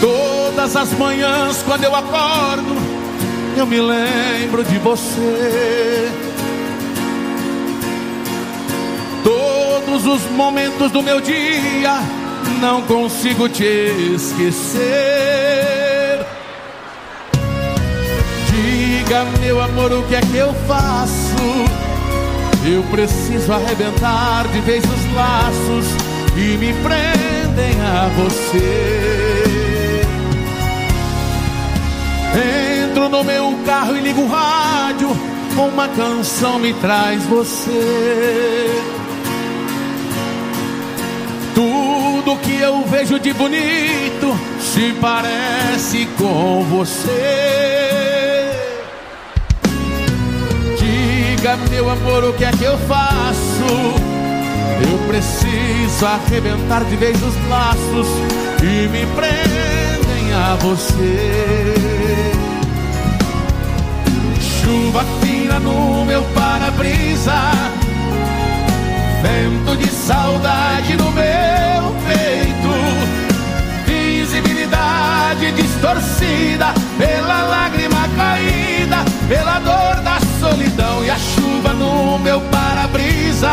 [0.00, 2.74] Todas as manhãs, quando eu acordo,
[3.54, 6.10] eu me lembro de você.
[9.22, 12.00] Todos os momentos do meu dia,
[12.62, 15.65] não consigo te esquecer.
[19.06, 21.36] Diga, meu amor, o que é que eu faço?
[22.68, 25.86] Eu preciso arrebentar de vez os laços
[26.34, 30.02] que me prendem a você.
[32.84, 35.16] Entro no meu carro e ligo o rádio,
[35.56, 38.82] uma canção me traz você.
[41.54, 48.25] Tudo que eu vejo de bonito se parece com você.
[51.46, 53.94] Diga, meu amor, o que é que eu faço?
[54.82, 58.08] Eu preciso arrebentar de vez os laços
[58.58, 61.72] que me prendem a você.
[64.40, 67.52] Chuva fina no meu para-brisa,
[69.22, 72.72] vento de saudade no meu peito,
[73.86, 83.50] visibilidade distorcida pela lágrima caída, pela dor da solidão e a chuva no meu para-brisa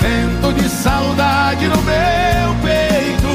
[0.00, 3.32] vento de saudade no meu peito,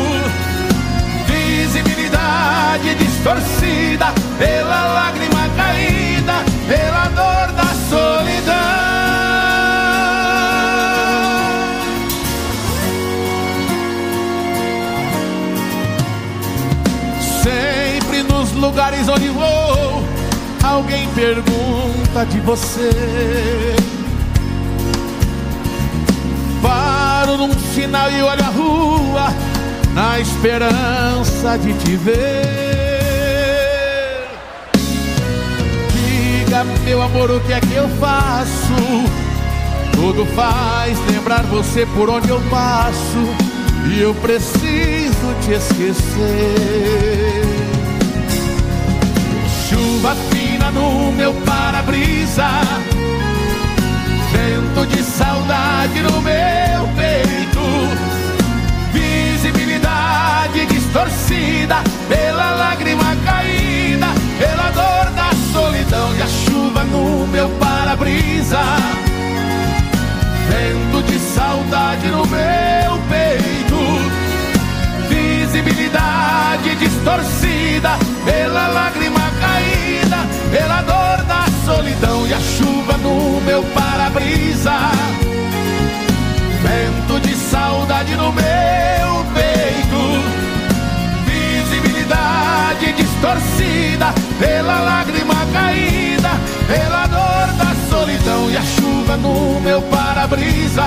[1.27, 6.33] visibilidade distorcida pela lágrima caída,
[6.67, 8.71] pela dor da solidão.
[17.43, 19.70] Sempre nos lugares onde vou,
[20.71, 23.75] alguém pergunta de você.
[26.61, 29.33] Paro num sinal e olho a rua
[29.93, 32.21] na esperança de te ver.
[35.93, 38.73] Diga, meu amor, o que é que eu faço?
[39.93, 43.51] Tudo faz lembrar você por onde eu passo
[43.93, 47.41] e eu preciso te esquecer.
[49.69, 52.47] Chuva fina no meu para-brisa.
[54.31, 57.61] Vento de saudade no meu peito,
[58.93, 64.07] visibilidade distorcida pela lágrima caída,
[64.39, 68.59] pela dor da solidão e a chuva no meu para-brisa.
[70.49, 73.79] Vento de saudade no meu peito,
[75.09, 80.20] visibilidade distorcida pela lágrima caída,
[80.51, 84.73] pela dor da solidão e a chuva no meu para-brisa.
[86.61, 90.01] Vento de saudade no meu peito,
[91.25, 96.29] visibilidade distorcida pela lágrima caída,
[96.67, 100.83] pela dor da solidão e a chuva no meu para-brisa.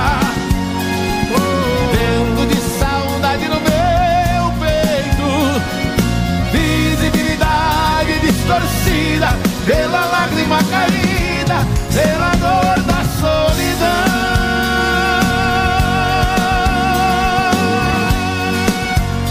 [1.93, 3.75] Vento de saudade no meu
[8.45, 9.34] distorcida
[9.67, 13.85] pela lágrima caída, pela dor da solidão.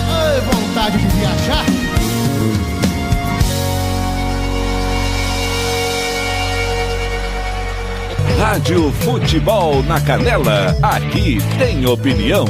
[0.09, 1.65] Ai, vontade de viajar.
[8.39, 12.45] Rádio Futebol na Canela, aqui tem opinião.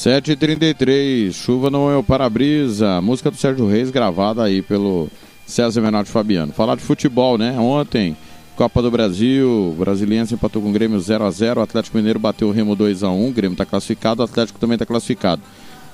[0.00, 5.10] 7h33, chuva no meu para-brisa, música do Sérgio Reis gravada aí pelo
[5.44, 6.54] César Menotti Fabiano.
[6.54, 7.54] Falar de futebol, né?
[7.60, 8.16] Ontem,
[8.56, 12.50] Copa do Brasil, o Brasiliense empatou com o Grêmio 0x0, o Atlético Mineiro bateu o
[12.50, 15.42] Remo 2x1, o Grêmio está classificado, o Atlético também está classificado.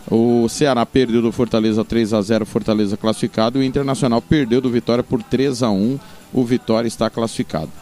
[0.09, 3.59] O Ceará perdeu do Fortaleza 3 a 0 Fortaleza classificado.
[3.59, 5.99] E o Internacional perdeu do Vitória por 3 a 1
[6.33, 7.73] O Vitória está classificado.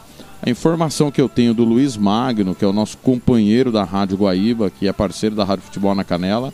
[0.46, 4.18] A informação que eu tenho do Luiz Magno, que é o nosso companheiro da Rádio
[4.18, 6.52] Guaíba, que é parceiro da Rádio Futebol na Canela,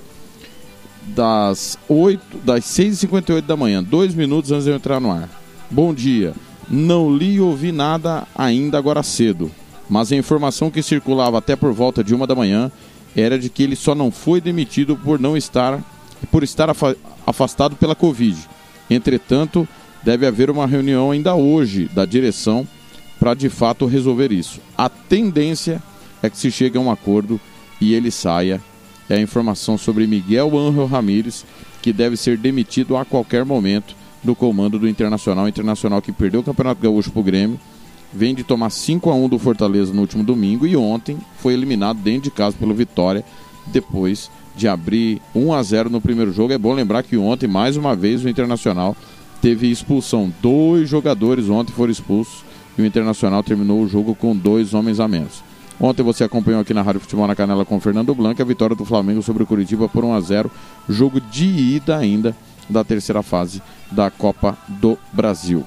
[1.09, 5.29] das, 8, das 6h58 da manhã, dois minutos antes de eu entrar no ar.
[5.69, 6.35] Bom dia.
[6.69, 9.51] Não li e ouvi nada ainda agora cedo,
[9.89, 12.71] mas a informação que circulava até por volta de uma da manhã
[13.17, 15.83] era de que ele só não foi demitido por não estar
[16.31, 16.95] por estar afa-
[17.27, 18.37] afastado pela Covid.
[18.89, 19.67] Entretanto,
[20.05, 22.69] deve haver uma reunião ainda hoje da direção
[23.21, 24.61] para de fato resolver isso.
[24.77, 25.83] A tendência
[26.23, 27.39] é que se chegue a um acordo
[27.79, 28.61] e ele saia.
[29.09, 31.45] É a informação sobre Miguel Ángel Ramírez,
[31.83, 35.47] que deve ser demitido a qualquer momento do comando do Internacional.
[35.47, 37.61] Internacional que perdeu o Campeonato Gaúcho para o Grêmio,
[38.13, 41.99] vem de tomar 5 a 1 do Fortaleza no último domingo e ontem foi eliminado
[41.99, 43.25] dentro de casa pelo Vitória,
[43.67, 46.53] depois de abrir 1 a 0 no primeiro jogo.
[46.53, 48.97] É bom lembrar que ontem, mais uma vez, o Internacional
[49.43, 50.33] teve expulsão.
[50.41, 52.50] Dois jogadores ontem foram expulsos
[52.81, 55.43] e o Internacional terminou o jogo com dois homens a menos.
[55.81, 58.77] Ontem você acompanhou aqui na Rádio Futebol na Canela com o Fernando Blanco a vitória
[58.77, 60.51] do Flamengo sobre o Curitiba por 1 a 0
[60.89, 62.37] jogo de ida ainda
[62.69, 65.65] da terceira fase da Copa do Brasil.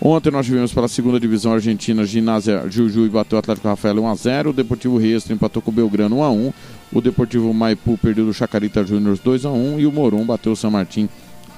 [0.00, 4.52] Ontem nós tivemos pela segunda divisão argentina, Ginásio Jujuy bateu o Atlético Rafael 1x0, o
[4.52, 6.52] Deportivo Riestra empatou com o Belgrano 1x1,
[6.92, 11.08] o Deportivo Maipu perdeu do Chacarita Júnior 2x1 e o Morum bateu o San Martín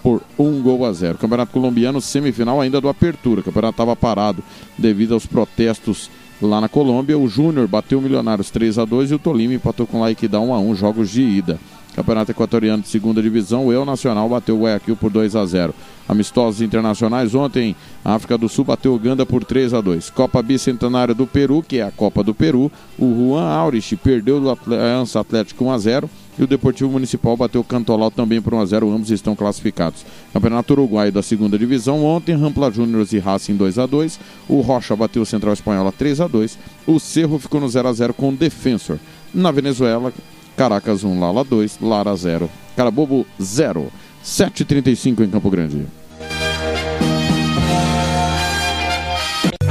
[0.04, 1.16] por 1 gol a 0.
[1.16, 3.40] Campeonato colombiano, semifinal ainda do Apertura.
[3.40, 4.44] O campeonato estava parado
[4.76, 6.10] devido aos protestos
[6.42, 7.18] lá na Colômbia.
[7.18, 10.38] O Júnior bateu o Milionários 3 a 2 e o Tolima empatou com o Laikidá
[10.38, 11.58] 1 a 1 jogos de ida.
[11.96, 15.72] Campeonato Equatoriano de Segunda Divisão, o El Nacional bateu o Guayaquil por 2 a 0.
[16.06, 17.74] Amistosos internacionais ontem,
[18.04, 20.10] a África do Sul bateu Uganda por 3 a 2.
[20.10, 24.50] Copa Bicentenária do Peru, que é a Copa do Peru, o Juan Aurich perdeu do
[24.50, 28.60] Aliança Atlético 1 a 0 e o Deportivo Municipal bateu o Cantolau também por 1
[28.60, 28.90] a 0.
[28.90, 30.04] Ambos estão classificados.
[30.32, 34.18] Campeonato Uruguai da Segunda Divisão ontem, Rampla Júnior e Racing 2 a 2.
[34.48, 36.58] O Rocha bateu o Central Espanhola 3 a 2.
[36.86, 38.98] O Cerro ficou no 0 a 0 com o Defensor.
[39.32, 40.12] Na Venezuela,
[40.56, 42.50] Caracas 1, Lala 2, Lara 0.
[42.76, 43.90] Carabobo 0.
[44.24, 45.86] 7h35 em Campo Grande.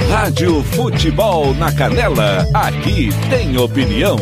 [0.10, 4.16] Rádio Futebol na Canela, aqui tem opinião.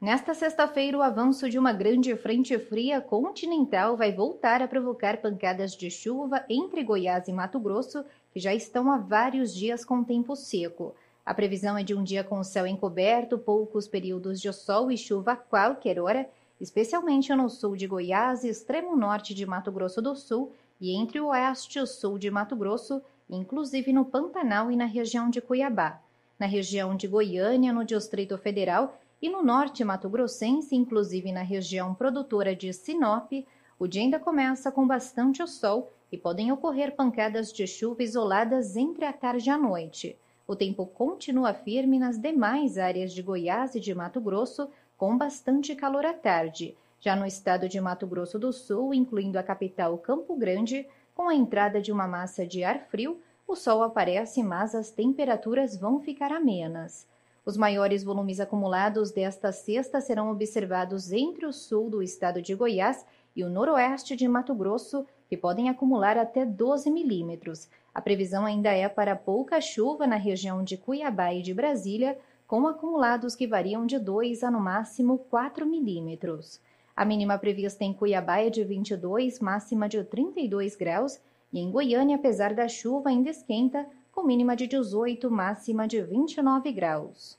[0.00, 5.74] Nesta sexta-feira, o avanço de uma grande frente fria continental vai voltar a provocar pancadas
[5.74, 10.36] de chuva entre Goiás e Mato Grosso, que já estão há vários dias com tempo
[10.36, 10.94] seco.
[11.26, 15.32] A previsão é de um dia com céu encoberto, poucos períodos de sol e chuva
[15.32, 16.30] a qualquer hora,
[16.60, 21.26] especialmente no sul de Goiás, extremo norte de Mato Grosso do Sul e entre o
[21.26, 26.00] oeste e o sul de Mato Grosso, inclusive no Pantanal e na região de Cuiabá.
[26.38, 32.54] Na região de Goiânia, no Distrito Federal e no norte mato-grossense, inclusive na região produtora
[32.54, 33.32] de Sinop,
[33.78, 39.04] o dia ainda começa com bastante sol e podem ocorrer pancadas de chuva isoladas entre
[39.04, 40.16] a tarde e a noite.
[40.46, 45.74] O tempo continua firme nas demais áreas de Goiás e de Mato Grosso, com bastante
[45.74, 46.76] calor à tarde.
[47.00, 51.34] Já no estado de Mato Grosso do Sul, incluindo a capital Campo Grande, com a
[51.34, 56.32] entrada de uma massa de ar frio, o sol aparece, mas as temperaturas vão ficar
[56.32, 57.06] amenas.
[57.48, 63.06] Os maiores volumes acumulados desta sexta serão observados entre o sul do estado de Goiás
[63.34, 67.66] e o noroeste de Mato Grosso, que podem acumular até 12 milímetros.
[67.94, 72.66] A previsão ainda é para pouca chuva na região de Cuiabá e de Brasília, com
[72.66, 76.60] acumulados que variam de 2 a no máximo 4 milímetros.
[76.94, 81.18] A mínima prevista em Cuiabá é de 22, máxima de 32 graus,
[81.50, 83.86] e em Goiânia, apesar da chuva, ainda esquenta,
[84.18, 87.38] com mínima de 18, máxima de 29 graus.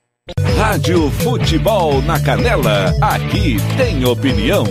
[0.58, 4.64] Rádio Futebol na Canela, aqui tem opinião.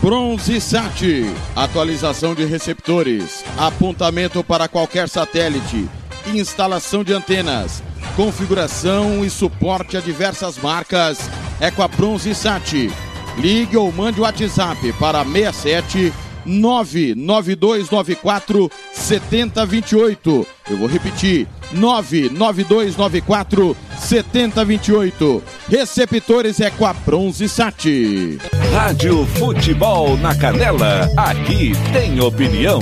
[0.00, 1.24] Bronze Sat,
[1.56, 5.88] atualização de receptores, apontamento para qualquer satélite,
[6.32, 7.82] instalação de antenas,
[8.14, 11.18] configuração e suporte a diversas marcas.
[11.60, 12.92] É com a Bronze Sat.
[13.38, 16.12] Ligue ou mande o WhatsApp para 67
[16.44, 20.46] 99294 7028.
[20.70, 25.42] Eu vou repetir: 99294 7028.
[25.68, 28.38] Receptores é com a Bronze Sat.
[28.72, 32.80] Rádio Futebol na Canela, aqui tem opinião.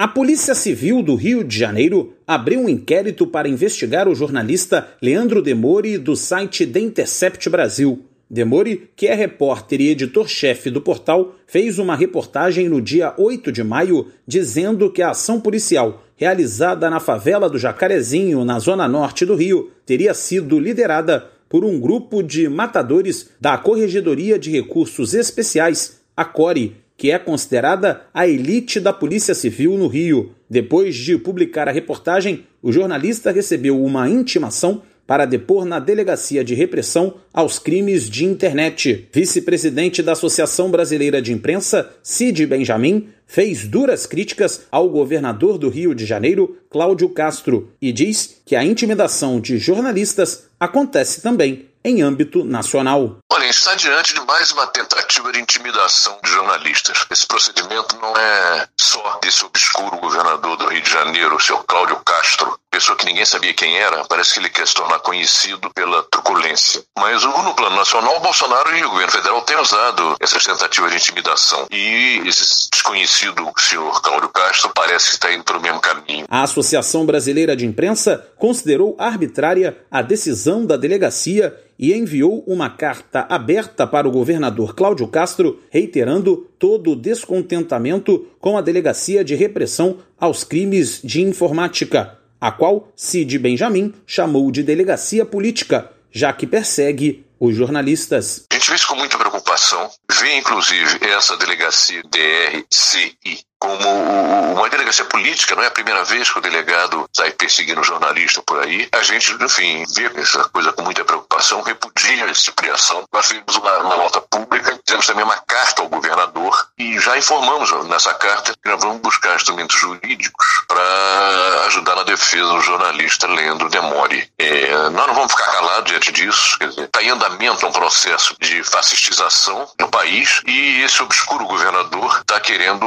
[0.00, 5.42] A Polícia Civil do Rio de Janeiro abriu um inquérito para investigar o jornalista Leandro
[5.42, 8.02] Demori do site The Intercept Brasil.
[8.30, 13.64] Demori, que é repórter e editor-chefe do portal, fez uma reportagem no dia 8 de
[13.64, 19.34] maio dizendo que a ação policial realizada na favela do Jacarezinho, na zona norte do
[19.34, 26.24] Rio, teria sido liderada por um grupo de matadores da Corregedoria de Recursos Especiais, a
[26.24, 30.32] CORE, que é considerada a elite da Polícia Civil no Rio.
[30.48, 36.54] Depois de publicar a reportagem, o jornalista recebeu uma intimação para depor na Delegacia de
[36.54, 39.08] Repressão aos Crimes de Internet.
[39.12, 45.96] Vice-presidente da Associação Brasileira de Imprensa, Cid Benjamin, fez duras críticas ao governador do Rio
[45.96, 52.44] de Janeiro, Cláudio Castro, e diz que a intimidação de jornalistas acontece também em âmbito
[52.44, 53.18] nacional.
[53.32, 57.06] Olha, está diante de mais uma tentativa de intimidação de jornalistas.
[57.10, 61.96] Esse procedimento não é só desse obscuro governador do Rio de Janeiro, o seu Cláudio
[62.04, 66.02] Castro, pessoa que ninguém sabia quem era, parece que ele quer se tornar conhecido pela
[66.04, 66.82] truculência.
[66.96, 70.96] Mas no plano nacional, o Bolsonaro e o governo federal têm usado essas tentativas de
[70.96, 71.66] intimidação.
[71.70, 76.26] E esse desconhecido senhor Cláudio Castro parece que está indo pelo mesmo caminho.
[76.28, 83.26] A Associação Brasileira de Imprensa considerou arbitrária a decisão da delegacia e enviou uma carta
[83.28, 89.96] aberta para o governador Cláudio Castro, reiterando todo o descontentamento com a Delegacia de Repressão
[90.18, 97.26] aos Crimes de Informática, a qual Cid Benjamin chamou de delegacia política, já que persegue
[97.38, 98.46] os jornalistas.
[98.50, 105.04] A gente vê isso com muita preocupação, vê inclusive essa delegacia DRCI como uma delegacia
[105.04, 108.88] política, não é a primeira vez que o delegado sai perseguindo jornalista por aí.
[108.92, 113.04] A gente, enfim, vê essa coisa com muita preocupação, repudia esse tipo de ação.
[113.12, 117.70] Nós fizemos uma, uma nota pública, fizemos também uma carta ao governador e já informamos
[117.86, 123.68] nessa carta que nós vamos buscar instrumentos jurídicos para ajudar na defesa do jornalista Leandro
[123.68, 124.30] Demore.
[124.38, 126.56] É, nós não vamos ficar calados diante disso.
[126.78, 132.86] Está em andamento um processo de fascistização no país e esse obscuro governador está querendo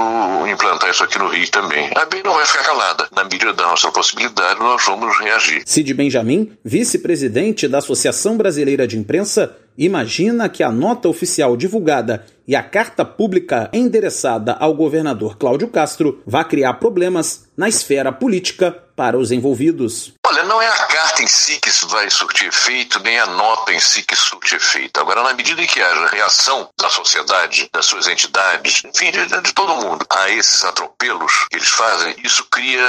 [0.63, 1.89] implantar isso aqui no Rio também.
[1.93, 3.07] A BEM não vai ficar calada.
[3.13, 5.61] Na medida da nossa possibilidade, nós vamos reagir.
[5.65, 12.55] Cid Benjamin, vice-presidente da Associação Brasileira de Imprensa, imagina que a nota oficial divulgada e
[12.55, 19.17] a carta pública endereçada ao governador Cláudio Castro vá criar problemas na esfera política para
[19.17, 20.13] os envolvidos.
[20.25, 23.79] Olha, não é a carta em si que vai surtir efeito, nem a nota em
[23.79, 24.99] si que surte efeito.
[24.99, 29.53] Agora, na medida em que haja reação da sociedade, das suas entidades, enfim, de, de
[29.53, 32.83] todo mundo, a esses atropelos que eles fazem, isso cria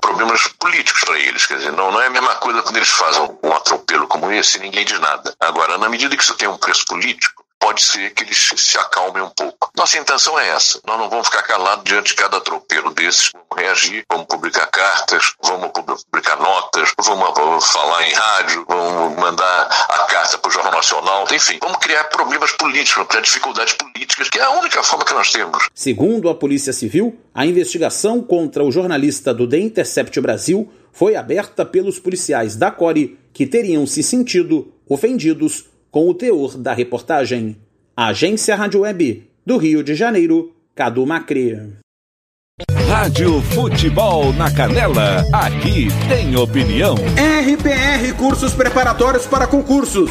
[0.00, 1.46] problemas políticos para eles.
[1.46, 4.58] Quer dizer, não, não é a mesma coisa quando eles fazem um atropelo como esse
[4.58, 5.34] e ninguém diz nada.
[5.40, 9.22] Agora, na medida que isso tem um preço político, pode ser que eles se acalmem
[9.22, 9.70] um pouco.
[9.76, 10.80] Nossa intenção é essa.
[10.86, 13.30] Nós não vamos ficar calados diante de cada atropelo desses.
[13.32, 19.86] Vamos reagir, vamos publicar cartas, vamos publicar notas, vamos, vamos falar em rádio, vamos mandar
[19.88, 21.26] a carta para o Jornal Nacional.
[21.30, 25.14] Enfim, vamos criar problemas políticos, vamos criar dificuldades políticas, que é a única forma que
[25.14, 25.68] nós temos.
[25.74, 31.64] Segundo a Polícia Civil, a investigação contra o jornalista do The Intercept Brasil foi aberta
[31.64, 37.56] pelos policiais da Core que teriam se sentido ofendidos com o teor da reportagem.
[37.96, 41.58] Agência Rádio Web do Rio de Janeiro, Cadu Macri.
[42.88, 46.94] Rádio Futebol na Canela, aqui tem opinião.
[46.94, 50.10] RPR Cursos Preparatórios para Concursos.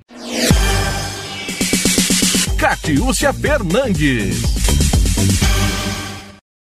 [2.61, 5.70] Catiúcia Fernandes.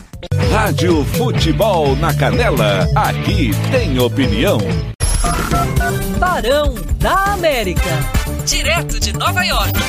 [0.51, 4.59] Rádio Futebol na Canela, aqui tem opinião.
[6.19, 7.81] Barão da América.
[8.45, 9.79] Direto de Nova York.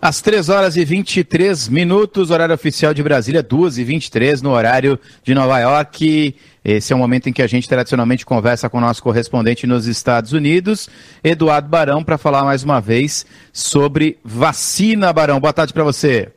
[0.00, 4.98] Às 3 horas e 23 minutos, horário oficial de Brasília, 2 e 23 no horário
[5.24, 6.36] de Nova York.
[6.68, 9.86] Esse é o momento em que a gente tradicionalmente conversa com o nosso correspondente nos
[9.86, 10.90] Estados Unidos,
[11.22, 15.38] Eduardo Barão, para falar mais uma vez sobre vacina, Barão.
[15.38, 16.32] Boa tarde para você.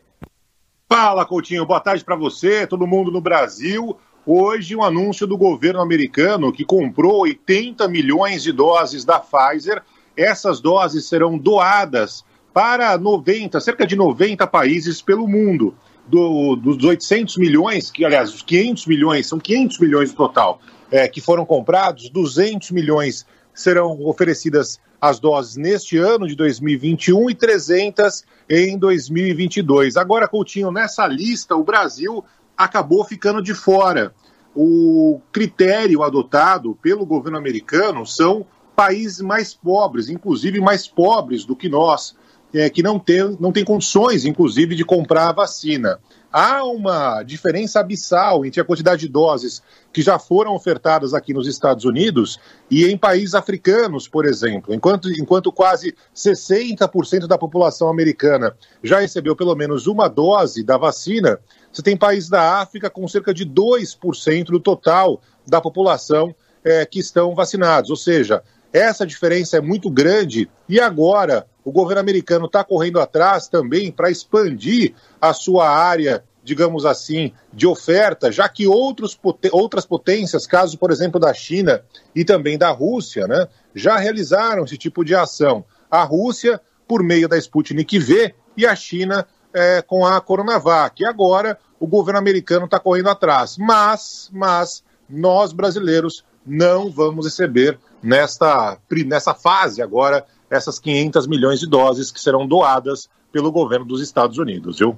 [0.87, 1.65] Fala, Coutinho.
[1.65, 3.97] Boa tarde para você, todo mundo no Brasil.
[4.23, 9.81] Hoje, um anúncio do governo americano que comprou 80 milhões de doses da Pfizer.
[10.15, 12.23] Essas doses serão doadas
[12.53, 15.73] para 90, cerca de 90 países pelo mundo.
[16.09, 21.07] Do, dos 800 milhões, que aliás, os 500 milhões, são 500 milhões no total, é,
[21.07, 28.23] que foram comprados, 200 milhões serão oferecidas as doses neste ano de 2021 e 300
[28.49, 29.97] em 2022.
[29.97, 32.23] Agora, Coutinho, nessa lista, o Brasil
[32.57, 34.13] acabou ficando de fora.
[34.53, 38.45] O critério adotado pelo governo americano são
[38.75, 42.15] países mais pobres, inclusive mais pobres do que nós
[42.53, 45.99] é, que não tem, não tem condições, inclusive, de comprar a vacina.
[46.31, 51.47] Há uma diferença abissal entre a quantidade de doses que já foram ofertadas aqui nos
[51.47, 52.39] Estados Unidos
[52.69, 54.73] e em países africanos, por exemplo.
[54.73, 61.39] Enquanto, enquanto quase 60% da população americana já recebeu pelo menos uma dose da vacina,
[61.71, 66.99] você tem países da África com cerca de 2% do total da população é, que
[66.99, 67.89] estão vacinados.
[67.89, 73.47] Ou seja, essa diferença é muito grande e agora o governo americano está correndo atrás
[73.47, 79.15] também para expandir a sua área, digamos assim, de oferta, já que outros,
[79.51, 81.83] outras potências, caso, por exemplo, da China
[82.15, 85.63] e também da Rússia, né, já realizaram esse tipo de ação.
[85.91, 91.03] A Rússia, por meio da Sputnik V, e a China é, com a Coronavac.
[91.03, 93.57] E agora o governo americano está correndo atrás.
[93.59, 101.67] Mas, mas, nós brasileiros não vamos receber nesta, nessa fase agora essas 500 milhões de
[101.67, 104.97] doses que serão doadas pelo governo dos Estados Unidos, viu?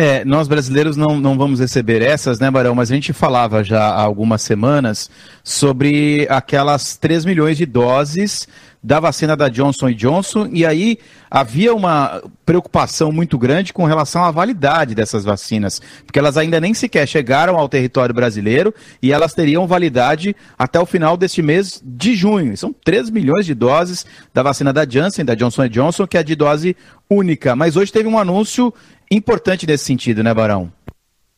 [0.00, 2.72] É, nós brasileiros não, não vamos receber essas, né, Barão?
[2.72, 5.10] Mas a gente falava já há algumas semanas
[5.42, 8.46] sobre aquelas 3 milhões de doses
[8.82, 10.98] da vacina da Johnson Johnson, e aí
[11.30, 16.72] havia uma preocupação muito grande com relação à validade dessas vacinas, porque elas ainda nem
[16.72, 18.72] sequer chegaram ao território brasileiro
[19.02, 22.56] e elas teriam validade até o final deste mês de junho.
[22.56, 26.36] São 3 milhões de doses da vacina da Janssen, da Johnson Johnson, que é de
[26.36, 26.76] dose
[27.10, 27.56] única.
[27.56, 28.72] Mas hoje teve um anúncio
[29.10, 30.72] importante nesse sentido, né, Barão?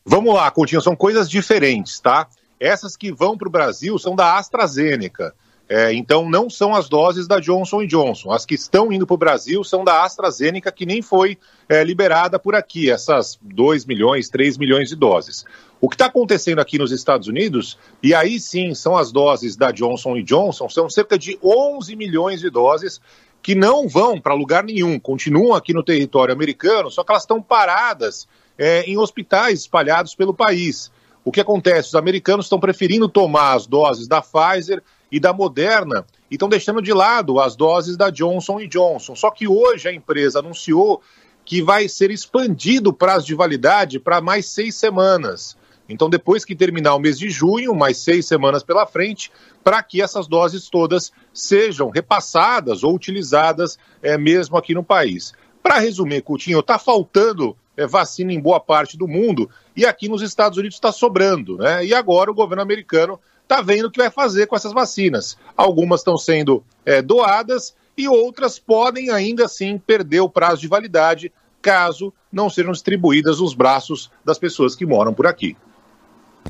[0.05, 2.27] Vamos lá, Coutinho, são coisas diferentes, tá?
[2.59, 5.33] Essas que vão para o Brasil são da AstraZeneca.
[5.73, 8.33] É, então, não são as doses da Johnson Johnson.
[8.33, 11.37] As que estão indo para o Brasil são da AstraZeneca, que nem foi
[11.69, 15.45] é, liberada por aqui, essas 2 milhões, 3 milhões de doses.
[15.79, 19.71] O que está acontecendo aqui nos Estados Unidos, e aí sim são as doses da
[19.71, 22.99] Johnson Johnson, são cerca de 11 milhões de doses
[23.41, 27.41] que não vão para lugar nenhum, continuam aqui no território americano, só que elas estão
[27.41, 30.91] paradas é, em hospitais espalhados pelo país.
[31.23, 31.87] O que acontece?
[31.87, 36.81] Os americanos estão preferindo tomar as doses da Pfizer e da Moderna e estão deixando
[36.81, 39.15] de lado as doses da Johnson Johnson.
[39.15, 41.01] Só que hoje a empresa anunciou
[41.43, 45.57] que vai ser expandido o prazo de validade para mais seis semanas.
[45.89, 49.29] Então, depois que terminar o mês de junho, mais seis semanas pela frente,
[49.61, 55.33] para que essas doses todas sejam repassadas ou utilizadas é, mesmo aqui no país.
[55.61, 60.21] Para resumir, Coutinho, está faltando é, vacina em boa parte do mundo e aqui nos
[60.21, 61.57] Estados Unidos está sobrando.
[61.57, 61.85] Né?
[61.85, 63.19] E agora o governo americano
[63.51, 65.37] está vendo o que vai fazer com essas vacinas.
[65.57, 71.31] Algumas estão sendo é, doadas e outras podem ainda assim perder o prazo de validade
[71.61, 75.57] caso não sejam distribuídas nos braços das pessoas que moram por aqui.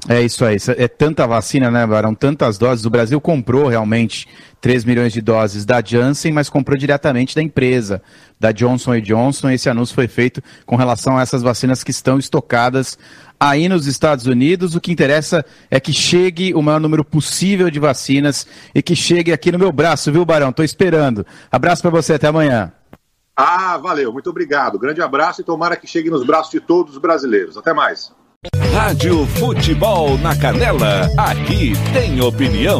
[0.07, 2.15] É isso aí, é tanta vacina, né, Barão?
[2.15, 2.85] Tantas doses.
[2.85, 4.27] O Brasil comprou realmente
[4.61, 8.01] 3 milhões de doses da Janssen, mas comprou diretamente da empresa,
[8.39, 9.49] da Johnson Johnson.
[9.49, 12.97] Esse anúncio foi feito com relação a essas vacinas que estão estocadas
[13.41, 14.75] aí nos Estados Unidos.
[14.75, 19.33] O que interessa é que chegue o maior número possível de vacinas e que chegue
[19.33, 20.49] aqui no meu braço, viu, Barão?
[20.49, 21.25] Estou esperando.
[21.51, 22.71] Abraço para você, até amanhã.
[23.35, 24.77] Ah, valeu, muito obrigado.
[24.77, 27.57] Grande abraço e tomara que chegue nos braços de todos os brasileiros.
[27.57, 28.13] Até mais.
[28.73, 32.79] Rádio Futebol na Canela, aqui tem opinião.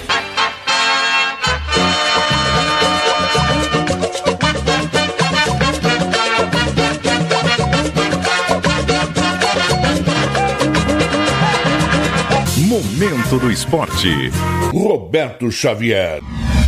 [12.71, 14.31] Momento do esporte.
[14.73, 16.21] Roberto Xavier.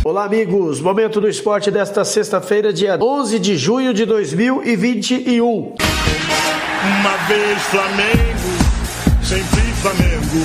[0.04, 0.78] Olá, amigos.
[0.78, 5.40] Momento do esporte desta sexta-feira, dia 11 de junho de 2021.
[5.40, 8.50] Uma vez Flamengo,
[9.22, 10.44] sempre Flamengo.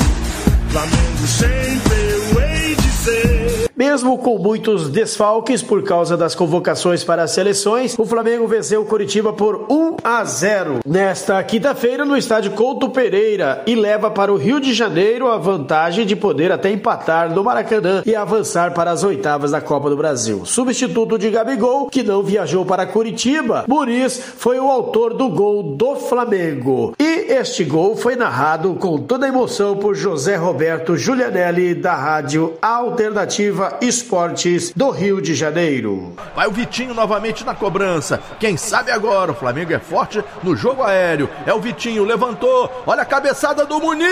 [0.70, 3.39] Flamengo sempre eu hei de ser.
[3.80, 8.86] Mesmo com muitos desfalques por causa das convocações para as seleções, o Flamengo venceu o
[8.86, 14.36] Curitiba por 1 a 0 nesta quinta-feira no estádio Couto Pereira e leva para o
[14.36, 19.06] Rio de Janeiro a vantagem de poder até empatar no Maracanã e avançar para as
[19.06, 20.44] oitavas da Copa do Brasil.
[20.44, 25.96] Substituto de Gabigol, que não viajou para Curitiba, Muniz foi o autor do gol do
[25.96, 26.94] Flamengo.
[27.00, 32.56] E este gol foi narrado com toda a emoção por José Roberto Giulianelli da Rádio
[32.62, 36.14] Alternativa Esportes do Rio de Janeiro.
[36.36, 38.22] Vai o Vitinho novamente na cobrança.
[38.40, 39.32] Quem sabe agora?
[39.32, 41.30] O Flamengo é forte no jogo aéreo.
[41.46, 42.84] É o Vitinho, levantou.
[42.86, 44.10] Olha a cabeçada do Muniz!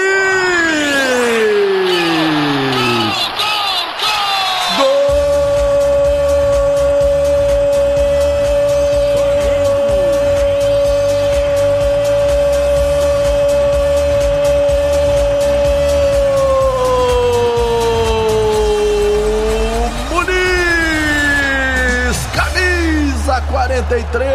[24.03, 24.26] 43.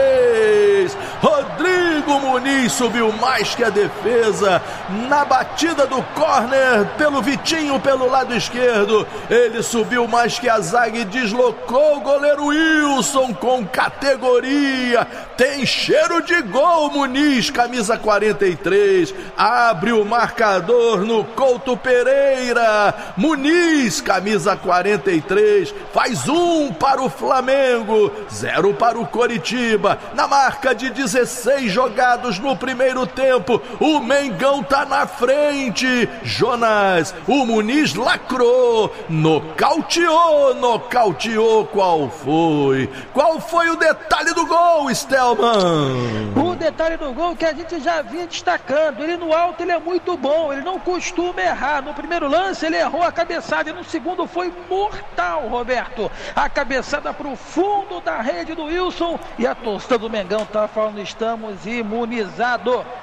[2.72, 4.62] Subiu mais que a defesa
[5.08, 9.06] na batida do corner pelo Vitinho pelo lado esquerdo.
[9.28, 15.06] Ele subiu mais que a zaga e deslocou o goleiro Wilson com categoria.
[15.36, 19.14] Tem cheiro de gol, Muniz, camisa 43.
[19.36, 23.12] Abre o marcador no Couto Pereira.
[23.18, 25.74] Muniz, camisa 43.
[25.92, 29.98] Faz um para o Flamengo, zero para o Coritiba.
[30.14, 36.08] Na marca de 16 jogados no primeiro tempo, o Mengão tá na frente.
[36.22, 41.66] Jonas, o Muniz lacrou, nocauteou, nocauteou.
[41.66, 42.88] Qual foi?
[43.12, 46.32] Qual foi o detalhe do gol, Stelman?
[46.36, 49.02] O detalhe do gol que a gente já vinha destacando.
[49.02, 51.82] Ele no alto ele é muito bom, ele não costuma errar.
[51.82, 56.08] No primeiro lance ele errou a cabeçada e no segundo foi mortal, Roberto.
[56.36, 60.68] A cabeçada para o fundo da rede do Wilson e a torcida do Mengão tá
[60.68, 62.51] falando estamos imunizados.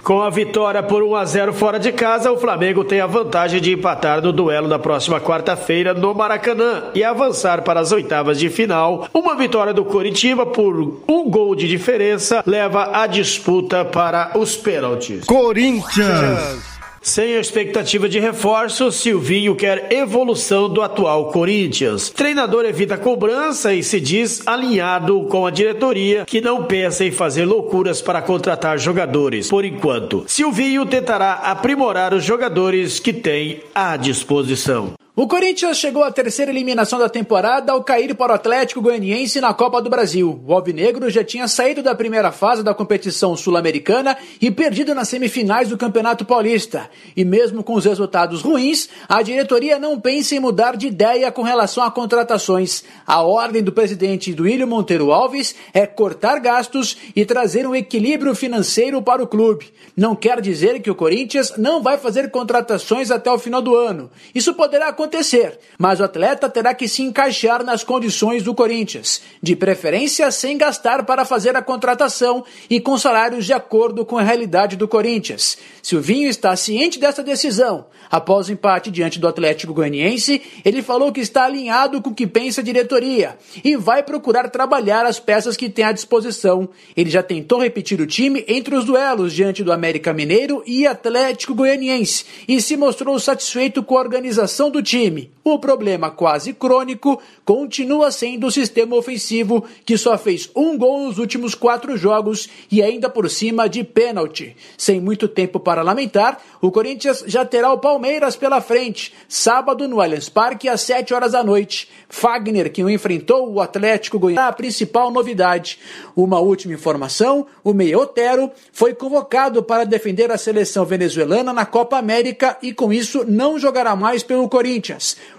[0.03, 3.61] Com a vitória por 1 a 0 fora de casa, o Flamengo tem a vantagem
[3.61, 8.49] de empatar no duelo da próxima quarta-feira no Maracanã e avançar para as oitavas de
[8.49, 9.07] final.
[9.13, 10.75] Uma vitória do Coritiba por
[11.07, 15.25] um gol de diferença leva a disputa para os pênaltis.
[15.25, 16.78] Corinthians.
[17.01, 22.09] Sem expectativa de reforço, Silvinho quer evolução do atual Corinthians.
[22.09, 27.45] Treinador evita cobrança e se diz alinhado com a diretoria, que não pensa em fazer
[27.45, 30.25] loucuras para contratar jogadores, por enquanto.
[30.27, 34.93] Silvinho tentará aprimorar os jogadores que tem à disposição.
[35.19, 39.53] O Corinthians chegou à terceira eliminação da temporada ao cair para o Atlético Goianiense na
[39.53, 40.41] Copa do Brasil.
[40.47, 45.67] O Alvinegro já tinha saído da primeira fase da competição sul-americana e perdido nas semifinais
[45.67, 46.89] do Campeonato Paulista.
[47.17, 51.41] E mesmo com os resultados ruins, a diretoria não pensa em mudar de ideia com
[51.41, 52.85] relação a contratações.
[53.05, 59.01] A ordem do presidente Duílio Monteiro Alves é cortar gastos e trazer um equilíbrio financeiro
[59.01, 59.67] para o clube.
[59.97, 64.09] Não quer dizer que o Corinthians não vai fazer contratações até o final do ano.
[64.33, 69.21] Isso poderá acontecer acontecer, mas o atleta terá que se encaixar nas condições do Corinthians,
[69.41, 74.21] de preferência sem gastar para fazer a contratação e com salários de acordo com a
[74.21, 75.57] realidade do Corinthians.
[75.81, 77.87] Silvinho está ciente dessa decisão.
[78.11, 82.25] Após o empate diante do Atlético Goianiense, ele falou que está alinhado com o que
[82.25, 86.69] pensa a diretoria e vai procurar trabalhar as peças que tem à disposição.
[86.95, 91.53] Ele já tentou repetir o time entre os duelos diante do América Mineiro e Atlético
[91.53, 95.31] Goianiense e se mostrou satisfeito com a organização do time.
[95.43, 101.17] O problema quase crônico continua sendo o sistema ofensivo, que só fez um gol nos
[101.17, 104.55] últimos quatro jogos e ainda por cima de pênalti.
[104.77, 110.01] Sem muito tempo para lamentar, o Corinthians já terá o Palmeiras pela frente, sábado no
[110.01, 111.87] Allianz Parque às 7 horas da noite.
[112.07, 115.79] Fagner, que o enfrentou o Atlético Goianiense, a principal novidade.
[116.15, 122.57] Uma última informação: o Otero foi convocado para defender a seleção venezuelana na Copa América
[122.61, 124.78] e com isso não jogará mais pelo Corinthians.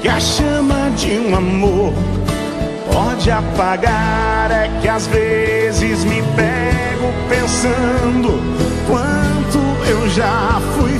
[0.00, 1.92] que a chama de um amor
[2.92, 4.50] pode apagar.
[4.50, 8.40] É que às vezes me pego pensando
[8.86, 9.58] quanto
[9.90, 10.97] eu já fui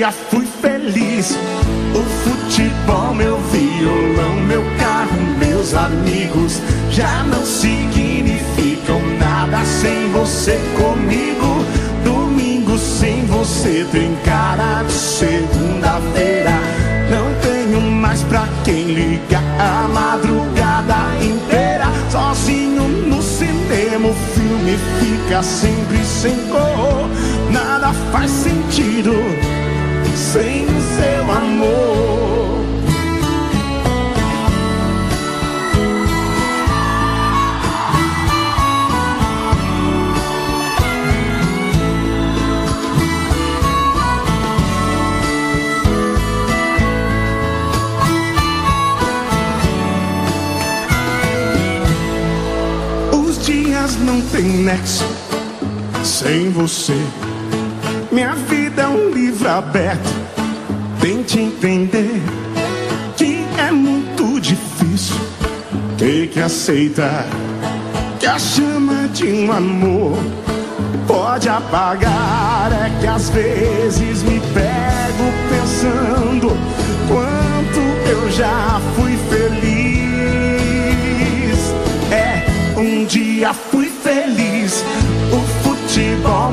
[0.00, 1.36] dia fui feliz.
[1.94, 6.58] O futebol, meu violão, meu carro, meus amigos
[6.90, 11.66] já não significam nada sem você comigo.
[12.02, 16.52] Domingo sem você tem cara de segunda-feira.
[17.10, 21.84] Não tenho mais pra quem ligar a madrugada inteira.
[22.10, 27.06] Sozinho no cinema, o filme fica sempre sem cor.
[27.52, 29.59] Nada faz sentido
[30.20, 32.60] sem seu amor.
[53.12, 55.06] Os dias não têm nexo
[56.04, 56.94] sem você.
[58.12, 60.10] Minha vida é um livro aberto.
[61.00, 62.20] Tente entender
[63.16, 65.16] que é muito difícil
[65.96, 67.26] ter que aceitar
[68.18, 70.18] que a chama de um amor
[71.06, 72.72] pode apagar.
[72.72, 76.48] É que às vezes me pego pensando
[77.08, 77.80] quanto
[78.10, 79.69] eu já fui feliz.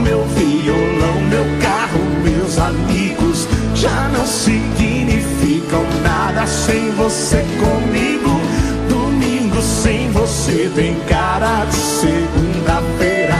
[0.07, 8.39] Meu violão, meu carro, meus amigos já não significam nada sem você comigo.
[8.89, 13.35] Domingo sem você tem cara de segunda-feira.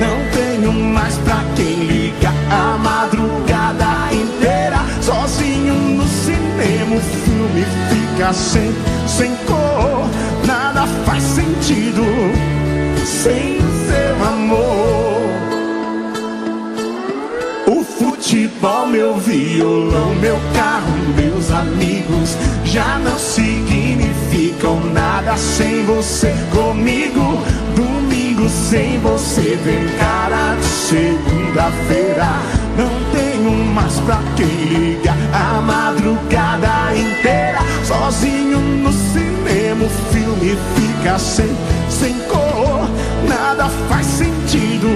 [0.00, 4.78] Não tenho mais pra quem liga a madrugada inteira.
[5.02, 8.74] Sozinho no cinema, o filme fica sem,
[9.06, 10.08] sem cor.
[10.46, 12.04] Nada faz sentido
[13.04, 15.13] sem seu amor.
[18.34, 27.40] Futebol, meu violão, meu carro, meus amigos já não significam nada sem você comigo.
[27.76, 32.26] Domingo sem você tem cara de segunda-feira.
[32.76, 37.60] Não tenho mais pra quem ligar a madrugada inteira.
[37.84, 41.56] Sozinho no cinema, o filme fica sem,
[41.88, 42.90] sem cor.
[43.28, 44.88] Nada faz sentido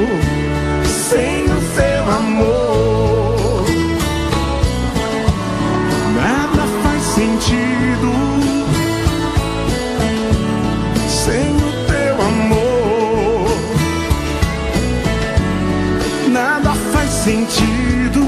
[1.08, 3.07] sem o seu amor.
[7.18, 8.12] Sentido
[11.08, 13.48] sem o teu amor.
[16.30, 18.24] Nada faz sentido.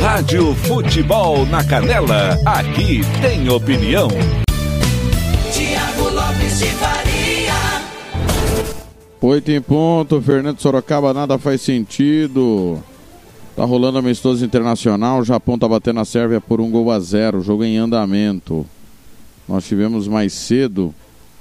[0.00, 4.08] Rádio Futebol na Canela, aqui tem opinião.
[9.28, 12.82] Oito em ponto, Fernando Sorocaba, nada faz sentido.
[13.54, 17.42] Tá rolando amistoso internacional, o Japão tá batendo a Sérvia por um gol a zero,
[17.42, 18.64] jogo em andamento.
[19.46, 20.94] Nós tivemos mais cedo,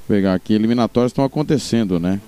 [0.05, 2.19] pegar aqui, eliminatórias estão acontecendo, né?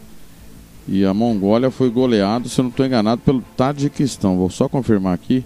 [0.87, 4.37] E a Mongólia foi goleado, se eu não estou enganado, pelo Tadjikistão.
[4.37, 5.43] Vou só confirmar aqui.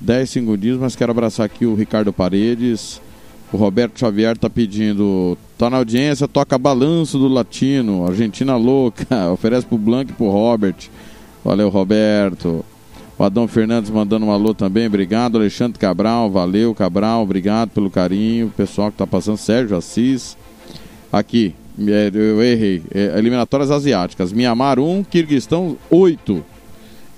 [0.00, 3.00] 10 segundinhos, mas quero abraçar aqui o Ricardo Paredes.
[3.54, 5.38] O Roberto Xavier tá pedindo.
[5.56, 8.04] Tá na audiência, toca balanço do latino.
[8.04, 9.06] Argentina louca.
[9.30, 10.74] Oferece pro Blanco e pro Robert.
[11.44, 12.64] Valeu, Roberto.
[13.16, 15.38] O Adão Fernandes mandando um alô também, obrigado.
[15.38, 18.48] Alexandre Cabral, valeu, Cabral, obrigado pelo carinho.
[18.48, 20.36] O pessoal que tá passando, Sérgio Assis.
[21.12, 22.82] Aqui, é, eu errei.
[22.92, 24.32] É, eliminatórias asiáticas.
[24.32, 26.44] Mianmar 1, Kirguistão 8.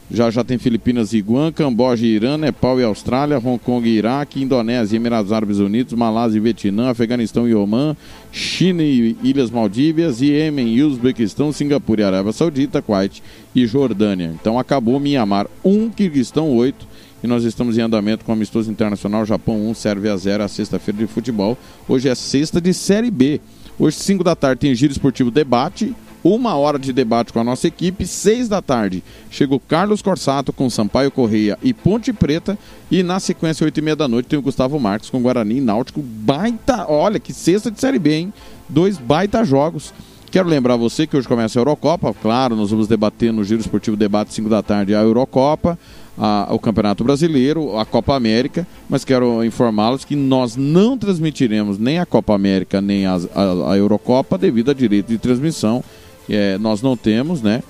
[0.08, 3.96] Já já tem Filipinas e Guam, Camboja e Irã, Nepal e Austrália, Hong Kong e
[3.96, 7.96] Iraque, Indonésia Emirados Árabes Unidos, Malásia e Vietnã, Afeganistão e Omã,
[8.30, 13.20] China e Ilhas Maldívias, Iêmen e Uzbequistão, Singapura e Arábia Saudita, Kuwait
[13.52, 14.32] e Jordânia.
[14.40, 16.86] Então acabou Mianmar 1, Kirguistão 8
[17.24, 21.06] e nós estamos em andamento com amistoso internacional Japão 1, Sérvia 0, a sexta-feira de
[21.08, 21.58] futebol.
[21.88, 23.40] Hoje é sexta de Série B.
[23.78, 25.94] Hoje, 5 da tarde, tem Giro Esportivo Debate,
[26.34, 28.04] uma hora de debate com a nossa equipe.
[28.04, 32.58] Seis da tarde chega o Carlos Corsato com Sampaio Correia e Ponte Preta.
[32.90, 36.02] E na sequência, oito e meia da noite, tem o Gustavo Marques com Guarani Náutico.
[36.02, 38.32] Baita, olha que sexta de Série B, hein?
[38.68, 39.94] Dois baita jogos.
[40.28, 42.12] Quero lembrar você que hoje começa a Eurocopa.
[42.20, 45.78] Claro, nós vamos debater no Giro Esportivo Debate 5 da tarde a Eurocopa.
[46.18, 51.98] A, o Campeonato Brasileiro, a Copa América, mas quero informá-los que nós não transmitiremos nem
[51.98, 55.84] a Copa América nem a, a, a Eurocopa devido a direito de transmissão
[56.28, 57.62] é, nós não temos, né?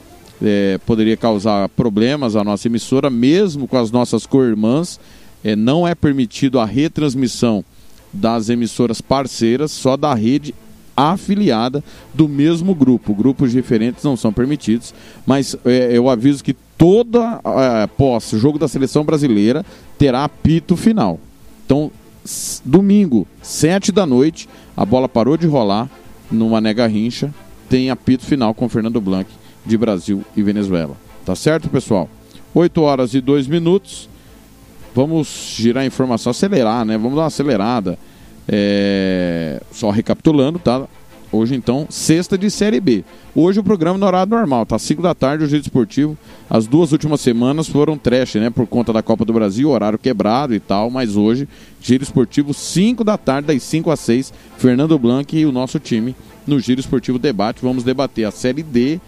[0.43, 5.01] É, poderia causar problemas à nossa emissora, mesmo com as nossas co-irmãs.
[5.43, 7.65] É, não é permitido a retransmissão
[8.13, 10.55] das emissoras parceiras, só da rede
[10.97, 11.85] afiliada
[12.15, 13.15] do mesmo grupo.
[13.15, 14.95] Grupos diferentes não são permitidos,
[15.27, 19.65] mas é, eu aviso que toda é, pós-jogo da seleção brasileira
[19.99, 21.21] terá apito final.
[21.65, 21.91] Então,
[22.65, 25.89] domingo, sete da noite, a bola parou de rolar
[26.31, 27.33] no Mané Garrincha,
[27.69, 29.31] tem apito final com Fernando Blanc
[29.65, 30.97] de Brasil e Venezuela.
[31.25, 32.09] Tá certo, pessoal?
[32.55, 34.09] 8 horas e 2 minutos.
[34.95, 36.97] Vamos girar a informação, acelerar, né?
[36.97, 37.99] Vamos dar uma acelerada.
[38.49, 39.61] É...
[39.71, 40.87] Só recapitulando, tá?
[41.37, 43.05] Hoje, então, sexta de Série B.
[43.35, 44.79] Hoje o programa no horário normal, tá?
[44.79, 46.17] 5 da tarde, o Giro Esportivo.
[46.49, 48.49] As duas últimas semanas foram trash, né?
[48.49, 50.91] Por conta da Copa do Brasil, horário quebrado e tal.
[50.91, 51.47] Mas hoje,
[51.79, 54.33] Giro Esportivo, 5 da tarde, das 5 às 6.
[54.57, 56.17] Fernando Blanc e o nosso time
[56.47, 57.61] no Giro Esportivo Debate.
[57.61, 58.99] Vamos debater a Série D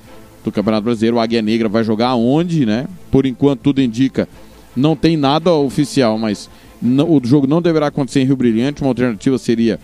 [0.44, 1.16] do Campeonato Brasileiro.
[1.16, 2.86] O Águia Negra vai jogar onde, né?
[3.10, 4.28] Por enquanto, tudo indica.
[4.76, 6.50] Não tem nada oficial, mas
[6.82, 8.82] não, o jogo não deverá acontecer em Rio Brilhante.
[8.82, 9.80] Uma alternativa seria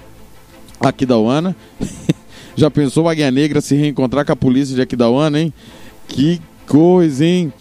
[0.78, 1.56] Aquidauana.
[2.56, 5.52] Já pensou Águia Negra se reencontrar com a polícia de Aquidauana, hein?
[6.06, 7.52] Que coisa, hein?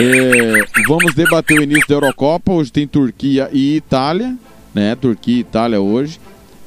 [0.00, 2.52] É, vamos debater o início da Eurocopa.
[2.52, 4.36] Hoje tem Turquia e Itália,
[4.74, 4.94] né?
[4.94, 6.18] Turquia e Itália hoje.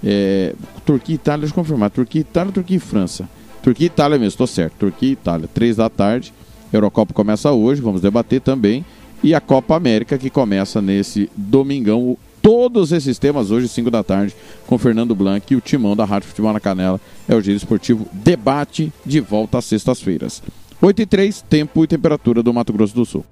[0.03, 0.53] É,
[0.85, 1.89] Turquia e Itália, deixa eu confirmar.
[1.89, 3.27] Turquia, Itália, Turquia e França.
[3.63, 4.73] Turquia e Itália mesmo, estou certo.
[4.77, 6.31] Turquia e Itália, três da tarde.
[6.71, 8.85] Eurocopa começa hoje, vamos debater também.
[9.23, 12.17] E a Copa América que começa nesse domingão.
[12.41, 14.35] Todos esses temas hoje, 5 da tarde,
[14.65, 16.99] com Fernando Blanc e o timão da Rádio Futebol na Canela.
[17.29, 20.41] É o Giro Esportivo Debate de volta às sextas-feiras.
[20.81, 23.23] 8 e 3, tempo e temperatura do Mato Grosso do Sul.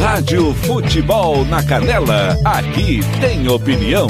[0.00, 4.06] Rádio Futebol na Canela, aqui tem opinião.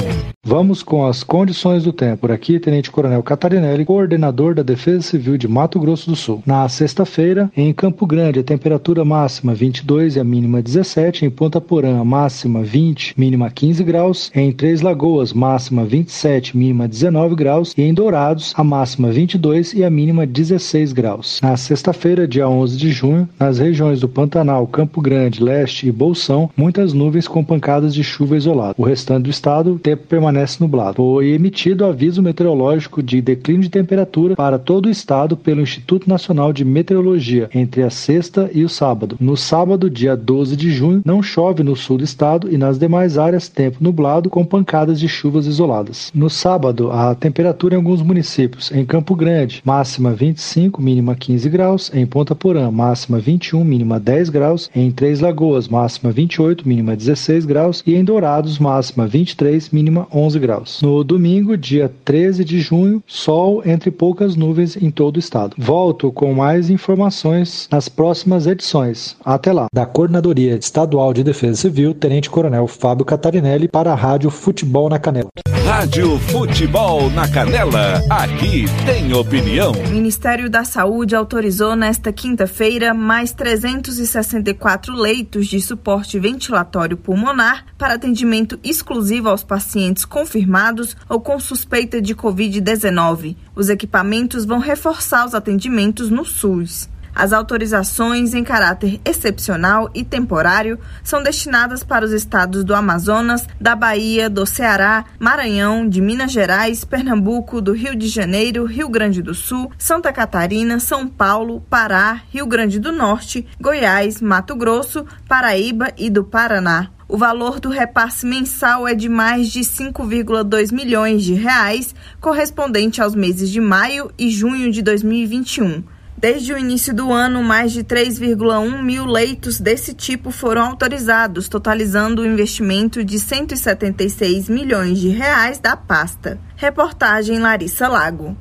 [0.47, 2.21] Vamos com as condições do tempo.
[2.21, 6.41] Por aqui, Tenente Coronel Catarinelli, coordenador da Defesa Civil de Mato Grosso do Sul.
[6.45, 11.25] Na sexta-feira, em Campo Grande, a temperatura máxima 22 e a mínima 17.
[11.25, 14.31] Em Ponta Porã, máxima 20, mínima 15 graus.
[14.33, 17.73] Em Três Lagoas, máxima 27, mínima 19 graus.
[17.77, 21.41] E em Dourados, a máxima 22 e a mínima 16 graus.
[21.43, 26.49] Na sexta-feira, dia 11 de junho, nas regiões do Pantanal, Campo Grande, Leste e Bolsão,
[26.55, 28.75] muitas nuvens com pancadas de chuva isolada.
[28.77, 30.95] O restante do estado, tempo permanece permanece nublado.
[30.97, 36.53] Foi emitido aviso meteorológico de declínio de temperatura para todo o estado pelo Instituto Nacional
[36.53, 39.17] de Meteorologia entre a sexta e o sábado.
[39.19, 43.17] No sábado, dia 12 de junho, não chove no sul do estado e nas demais
[43.17, 46.11] áreas tempo nublado com pancadas de chuvas isoladas.
[46.13, 51.91] No sábado, a temperatura em alguns municípios, em Campo Grande, máxima 25, mínima 15 graus,
[51.93, 57.45] em Ponta Porã, máxima 21, mínima 10 graus, em Três Lagoas, máxima 28, mínima 16
[57.45, 60.81] graus e em Dourados, máxima 23, mínima 11 graus.
[60.81, 65.55] No domingo, dia 13 de junho, sol entre poucas nuvens em todo o estado.
[65.57, 69.15] Volto com mais informações nas próximas edições.
[69.23, 69.67] Até lá.
[69.73, 74.99] Da Coordenadoria Estadual de Defesa Civil, Tenente Coronel Fábio Catarinelli para a Rádio Futebol na
[74.99, 75.29] Canela.
[75.77, 79.73] Rádio Futebol na Canela, aqui tem opinião.
[79.73, 87.93] O Ministério da Saúde autorizou nesta quinta-feira mais 364 leitos de suporte ventilatório pulmonar para
[87.93, 93.35] atendimento exclusivo aos pacientes confirmados ou com suspeita de Covid-19.
[93.55, 96.89] Os equipamentos vão reforçar os atendimentos no SUS.
[97.17, 103.75] As autorizações em caráter excepcional e temporário são destinadas para os estados do Amazonas, da
[103.75, 109.33] Bahia, do Ceará, Maranhão, de Minas Gerais, Pernambuco, do Rio de Janeiro, Rio Grande do
[109.33, 116.11] Sul, Santa Catarina, São Paulo, Pará, Rio Grande do Norte, Goiás, Mato Grosso, Paraíba e
[116.11, 116.91] do Paraná.
[117.07, 123.15] O valor do repasse mensal é de mais de 5,2 milhões de reais, correspondente aos
[123.15, 125.96] meses de maio e junho de 2021.
[126.17, 132.23] Desde o início do ano, mais de 3,1 mil leitos desse tipo foram autorizados, totalizando
[132.23, 136.39] o um investimento de 176 milhões de reais da pasta.
[136.55, 138.35] Reportagem Larissa Lago.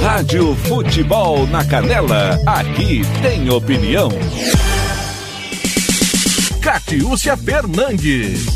[0.00, 4.10] Rádio Futebol na Canela, aqui tem opinião.
[6.62, 8.46] Catiúcia Fernandes.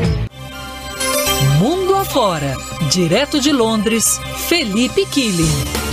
[1.59, 2.55] Mundo afora,
[2.91, 5.90] direto de Londres, Felipe Killing.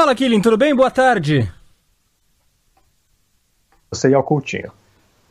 [0.00, 0.74] Fala, Killing, tudo bem?
[0.74, 1.46] Boa tarde.
[3.90, 4.72] Você e ao Coutinho.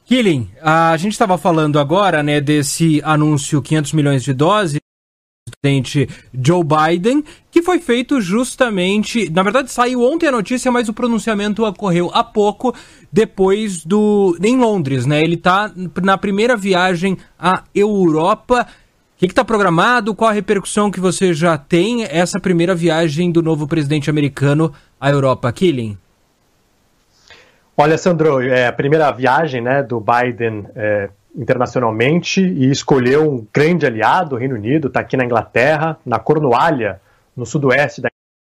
[0.05, 6.07] Killing, a gente estava falando agora, né, desse anúncio 500 milhões de doses do presidente
[6.31, 11.65] Joe Biden, que foi feito justamente, na verdade saiu ontem a notícia, mas o pronunciamento
[11.65, 12.71] ocorreu há pouco
[13.11, 15.23] depois do em Londres, né?
[15.23, 18.67] Ele está na primeira viagem à Europa.
[19.19, 20.15] Que está programado?
[20.15, 25.09] Qual a repercussão que você já tem essa primeira viagem do novo presidente americano à
[25.09, 25.97] Europa, Killing?
[27.75, 33.85] Olha, Sandro, é a primeira viagem né, do Biden é, internacionalmente e escolheu um grande
[33.85, 37.01] aliado, o Reino Unido, está aqui na Inglaterra, na Cornualha,
[37.35, 38.07] no sudoeste da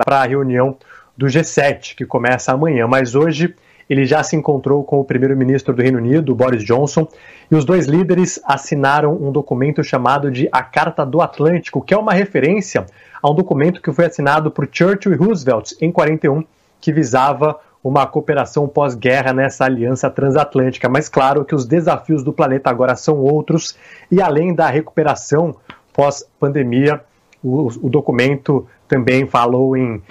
[0.03, 0.75] para a reunião
[1.15, 2.87] do G7, que começa amanhã.
[2.87, 3.53] Mas hoje
[3.89, 7.07] ele já se encontrou com o primeiro-ministro do Reino Unido, Boris Johnson,
[7.49, 11.97] e os dois líderes assinaram um documento chamado de A Carta do Atlântico, que é
[11.97, 12.85] uma referência
[13.21, 16.43] a um documento que foi assinado por Churchill e Roosevelt em 41,
[16.81, 20.89] que visava uma cooperação pós-guerra nessa aliança transatlântica.
[20.89, 23.77] Mas claro que os desafios do planeta agora são outros,
[24.11, 25.55] e além da recuperação
[25.93, 27.01] pós-pandemia,
[27.43, 30.01] o, o, documento também falou em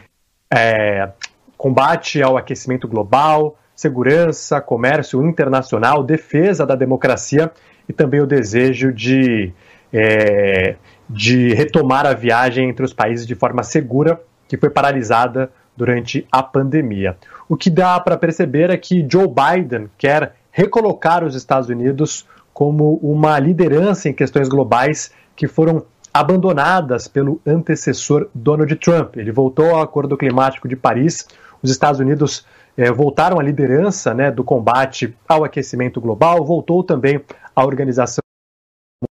[0.49, 1.11] é,
[1.59, 7.51] combate ao aquecimento global, segurança, comércio internacional, defesa da democracia
[7.89, 9.53] e também o desejo de,
[9.93, 10.77] é,
[11.09, 16.43] de retomar a viagem entre os países de forma segura, que foi paralisada durante a
[16.43, 17.17] pandemia.
[17.49, 23.01] O que dá para perceber é que Joe Biden quer recolocar os Estados Unidos como
[23.03, 29.17] uma liderança em questões globais que foram abandonadas pelo antecessor Donald Trump.
[29.17, 31.27] Ele voltou ao Acordo Climático de Paris,
[31.61, 32.47] os Estados Unidos
[32.77, 37.21] eh, voltaram à liderança né, do combate ao aquecimento global, voltou também
[37.55, 38.23] à organização,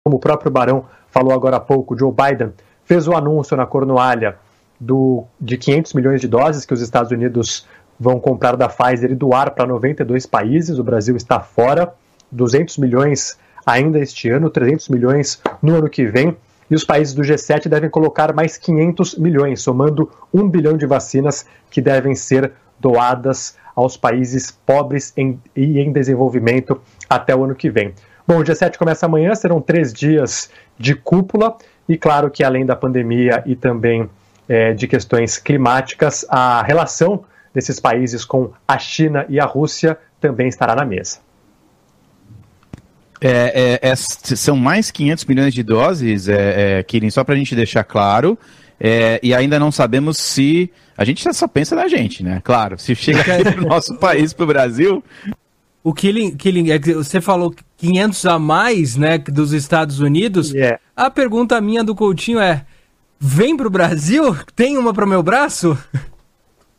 [0.05, 2.53] como o próprio Barão falou agora há pouco, Joe Biden
[2.85, 4.37] fez o anúncio na Cornualha
[4.79, 7.67] do, de 500 milhões de doses que os Estados Unidos
[7.99, 11.93] vão comprar da Pfizer e doar para 92 países, o Brasil está fora,
[12.31, 16.37] 200 milhões ainda este ano, 300 milhões no ano que vem.
[16.71, 21.47] E os países do G7 devem colocar mais 500 milhões, somando 1 bilhão de vacinas
[21.71, 27.71] que devem ser doadas aos países pobres em, e em desenvolvimento até o ano que
[27.71, 27.95] vem.
[28.27, 31.57] Bom, o G7 começa amanhã, serão três dias de cúpula,
[31.89, 34.09] e claro que além da pandemia e também
[34.49, 37.25] é, de questões climáticas, a relação
[37.55, 41.19] desses países com a China e a Rússia também estará na mesa.
[43.21, 47.39] É, é, é, são mais 500 milhões de doses, é, é, Kirin, só para a
[47.39, 48.39] gente deixar claro.
[48.81, 50.71] É, e ainda não sabemos se.
[50.99, 52.41] A gente só pensa na gente, né?
[52.43, 55.03] Claro, se chega aqui pro nosso país, pro Brasil.
[55.85, 60.51] O Killing, Killing é que você falou 500 a mais, né, dos Estados Unidos.
[60.51, 60.81] Yeah.
[60.97, 62.67] A pergunta minha do Coutinho é:
[63.19, 64.37] vem pro Brasil?
[64.57, 65.79] Tem uma pro meu braço?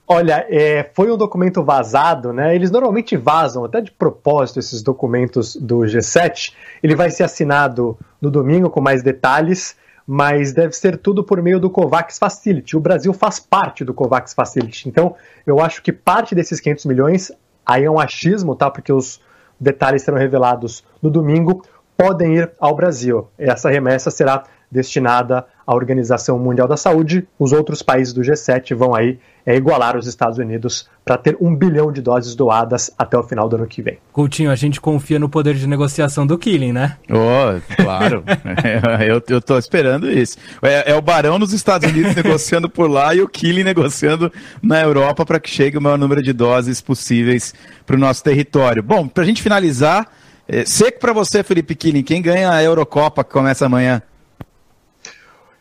[0.06, 2.54] Olha, é, foi um documento vazado, né?
[2.54, 6.52] Eles normalmente vazam, até de propósito, esses documentos do G7.
[6.84, 9.78] Ele vai ser assinado no domingo com mais detalhes,
[10.12, 12.76] mas deve ser tudo por meio do COVAX Facility.
[12.76, 14.90] O Brasil faz parte do COVAX Facility.
[14.90, 15.16] Então,
[15.46, 17.32] eu acho que parte desses 500 milhões,
[17.64, 18.72] aí é um achismo, tá?
[18.72, 19.22] Porque os
[19.60, 21.64] detalhes serão revelados no domingo,
[21.96, 23.28] podem ir ao Brasil.
[23.38, 27.28] Essa remessa será destinada à Organização Mundial da Saúde.
[27.38, 31.56] Os outros países do G7 vão aí é, igualar os Estados Unidos para ter um
[31.56, 33.98] bilhão de doses doadas até o final do ano que vem.
[34.12, 36.98] Coutinho, a gente confia no poder de negociação do Killing, né?
[37.10, 38.24] Oh, claro.
[39.08, 40.38] eu, eu tô esperando isso.
[40.62, 44.32] É, é, o Barão nos Estados Unidos negociando por lá e o Killing negociando
[44.62, 47.54] na Europa para que chegue o maior número de doses possíveis
[47.86, 48.84] para o nosso território.
[48.84, 50.08] Bom, para a gente finalizar,
[50.48, 54.02] é, seco para você, Felipe Killing, quem ganha a Eurocopa que começa amanhã?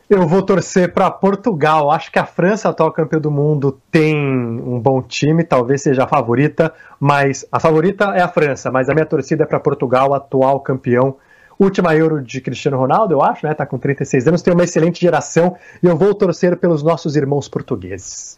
[0.09, 1.91] Eu vou torcer para Portugal.
[1.91, 6.09] Acho que a França, atual campeã do mundo, tem um bom time, talvez seja a
[6.09, 10.61] favorita, mas a favorita é a França, mas a minha torcida é para Portugal, atual
[10.61, 11.17] campeão.
[11.59, 13.53] Última Euro de Cristiano Ronaldo, eu acho, né?
[13.53, 17.49] Tá com 36 anos, tem uma excelente geração e eu vou torcer pelos nossos irmãos
[17.49, 18.35] portugueses.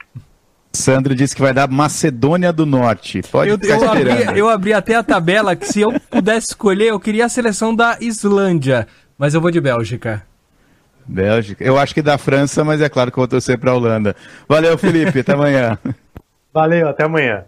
[0.73, 3.23] Sandro disse que vai dar Macedônia do Norte.
[3.31, 6.99] Pode eu, eu, abri, eu abri até a tabela que se eu pudesse escolher, eu
[6.99, 8.89] queria a seleção da Islândia,
[9.19, 10.30] mas eu vou de Bélgica.
[11.11, 11.65] Bélgica.
[11.65, 14.15] Eu acho que da França, mas é claro que eu vou torcer para a Holanda.
[14.49, 15.21] Valeu, Felipe.
[15.21, 15.79] até amanhã.
[16.55, 17.45] Valeu, até amanhã.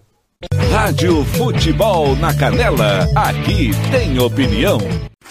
[0.72, 3.06] Rádio Futebol na Canela.
[3.14, 4.78] Aqui tem opinião.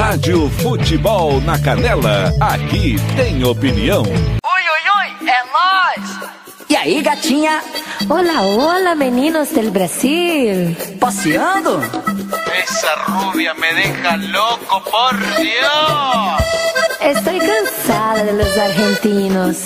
[0.00, 2.32] Rádio Futebol na Canela.
[2.40, 4.02] Aqui tem opinião.
[4.02, 6.30] Oi, oi, oi, é nós.
[6.70, 7.62] E aí, gatinha?
[8.08, 10.74] Hola, hola, meninos del Brasil.
[10.98, 11.82] Passeando?
[12.50, 16.78] Esa rubia me deja loco, por Dios.
[17.02, 19.58] Estoy cansada de los argentinos.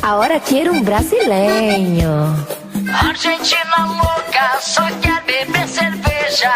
[0.00, 2.36] Ahora quiero un brasileño.
[2.94, 6.54] Argentina louca, só quer beber cerveja.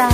[0.00, 0.08] Cerveza.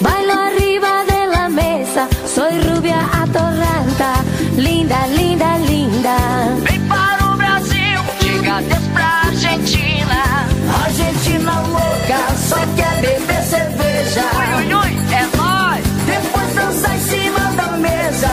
[0.00, 4.12] Bailo arriba de la mesa, soy rubia atorranta,
[4.56, 6.16] linda, linda, linda.
[6.62, 10.46] Vem para o Brasil, diga adeus pra Argentina.
[10.84, 12.18] Argentina louca,
[12.48, 14.24] só quer beber cerveja.
[14.38, 15.84] Ui, ui, ui, é nóis.
[16.06, 18.30] Depois dançar em cima da mesa.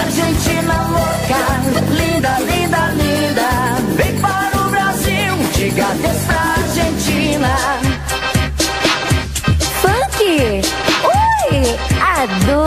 [0.00, 1.40] Argentina louca,
[1.90, 2.49] linda, linda.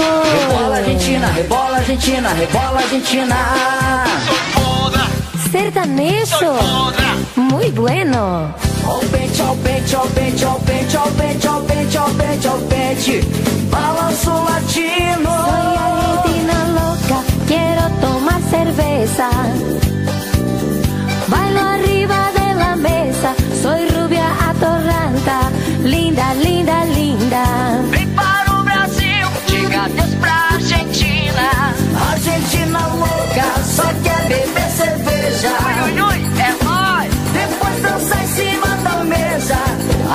[0.03, 3.38] Rebola Argentina, rebola Argentina, rebola Argentina.
[5.51, 6.55] Sertanejo!
[7.35, 8.53] Muy bueno!
[8.85, 11.47] Ó o pente, ó o pente, ó o pente, ó o pente, ó o pente,
[11.47, 13.21] ó o pente, ó o pente, ó o pente.
[13.69, 15.31] Balanço latino.
[15.47, 19.30] Soy argentina loca, quiero tomar cerveza.
[21.27, 25.49] Bailo arriba de la mesa, soy rubia atorranta,
[25.84, 27.43] linda, linda, linda.
[32.53, 35.49] Argentina louca, só quer beber cerveja.
[35.65, 37.11] Ui, ui, ui, é nóis.
[37.34, 39.55] Depois dançar em cima da mesa.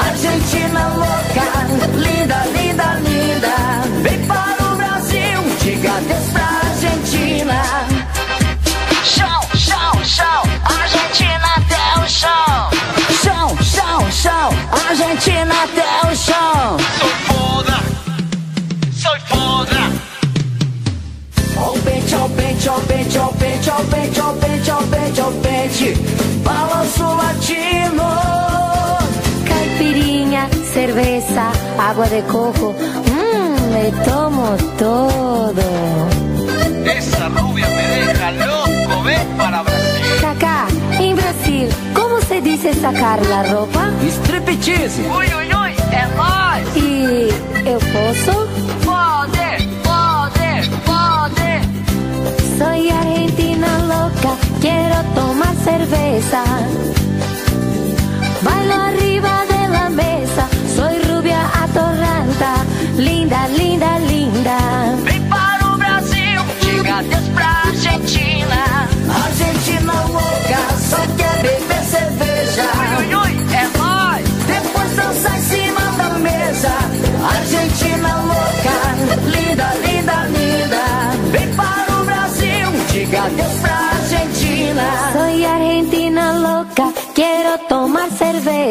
[0.06, 3.55] Argentina louca, linda, linda, linda.
[4.02, 7.60] Vem para o Brasil, diga adeus pra Argentina.
[9.05, 12.70] Chão, chão, chão, Argentina até o chão.
[13.20, 14.51] Chão, chão, chão,
[14.89, 16.78] Argentina até o chão.
[22.74, 24.86] Pente, ó o pente, ó o pente, ó o pente, ó o pente, ó o
[24.86, 25.95] pente, ó o pente.
[26.45, 28.05] Balanço latino.
[29.47, 35.62] Caipirinha, cerveza, água de coco, mmm, me tomo todo.
[36.85, 40.20] Esa rubia me deja loco, ven para Brasil.
[40.20, 40.66] Cacá,
[41.01, 43.90] em Brasil, como se diz sacar la roupa?
[44.07, 45.03] Striptease.
[45.03, 46.77] Ui, ui, ui, é nóis.
[46.77, 47.28] E
[47.69, 48.58] eu posso?
[52.59, 56.43] Soy argentina loca, quiero tomar cerveza.
[58.43, 62.55] Bailo arriba de la mesa, soy rubia atorranta,
[62.97, 65.18] linda, linda, linda.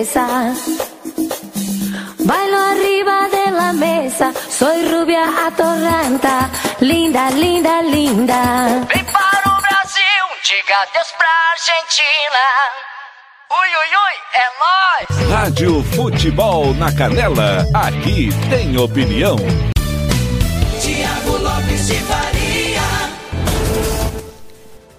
[0.07, 0.53] Cerveza.
[2.25, 8.85] Bailo arriba de la mesa, soy rubia atorranta, linda, linda, linda.
[8.93, 12.45] Vem para o Brasil, diga adeus pra Argentina.
[13.49, 15.29] Ui, ui, ui, é nóis.
[15.31, 19.37] Rádio Futebol na Canela, aqui tem opinião.
[20.81, 22.81] Tiago Lopes de Faria.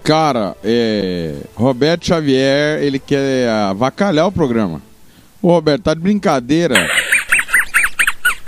[0.03, 1.35] Cara, é.
[1.55, 4.88] Roberto Xavier, ele quer avacalhar o programa.
[5.41, 6.75] Ô, Roberto, tá de brincadeira.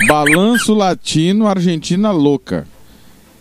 [0.07, 2.67] Balanço Latino Argentina Louca.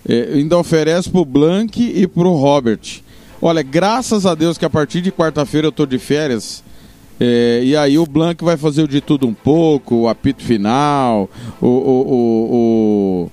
[0.08, 3.02] É, ainda oferece pro Blank e pro Robert.
[3.42, 6.62] Olha, graças a Deus que a partir de quarta-feira eu tô de férias.
[7.18, 11.28] É, e aí o Blank vai fazer o de tudo um pouco, o apito final,
[11.60, 13.30] o, o,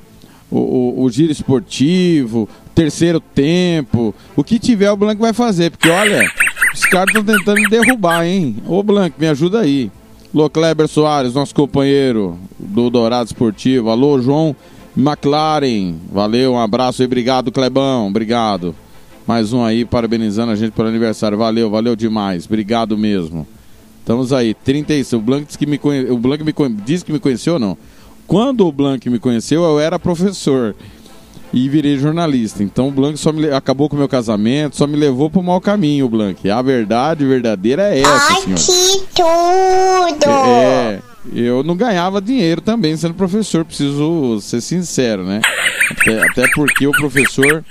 [0.51, 4.13] o, o, o, giro esportivo, terceiro tempo.
[4.35, 6.21] O que tiver o Blank vai fazer, porque olha,
[6.73, 8.57] os caras estão tentando me derrubar, hein?
[8.65, 9.89] Ô Blank, me ajuda aí.
[10.37, 13.89] Alô, Kleber Soares, nosso companheiro do Dourado Esportivo.
[13.89, 14.55] Alô, João
[14.95, 15.95] McLaren.
[16.11, 18.07] Valeu, um abraço e obrigado, Clebão.
[18.07, 18.75] Obrigado.
[19.25, 21.39] Mais um aí, parabenizando a gente pelo aniversário.
[21.39, 22.45] Valeu, valeu demais.
[22.45, 23.47] Obrigado mesmo.
[23.99, 25.13] Estamos aí, 36.
[25.13, 26.07] O Blanc, disse que me, conhe...
[26.11, 26.53] o Blanc me
[26.85, 27.75] disse que me conheceu não?
[28.27, 30.75] Quando o Blanc me conheceu, eu era professor
[31.53, 32.63] e virei jornalista.
[32.63, 35.61] Então o Blanc só me acabou com o meu casamento, só me levou pro mau
[35.61, 36.49] caminho, o Blanc.
[36.49, 38.57] A verdade verdadeira é essa, Ai, senhor.
[38.59, 40.29] que tudo!
[40.29, 41.01] É,
[41.33, 45.41] eu não ganhava dinheiro também sendo professor, preciso ser sincero, né?
[45.91, 47.63] Até, até porque o professor,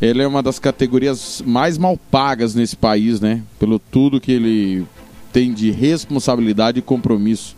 [0.00, 3.42] ele é uma das categorias mais mal pagas nesse país, né?
[3.58, 4.86] Pelo tudo que ele
[5.32, 7.56] tem de responsabilidade e compromisso.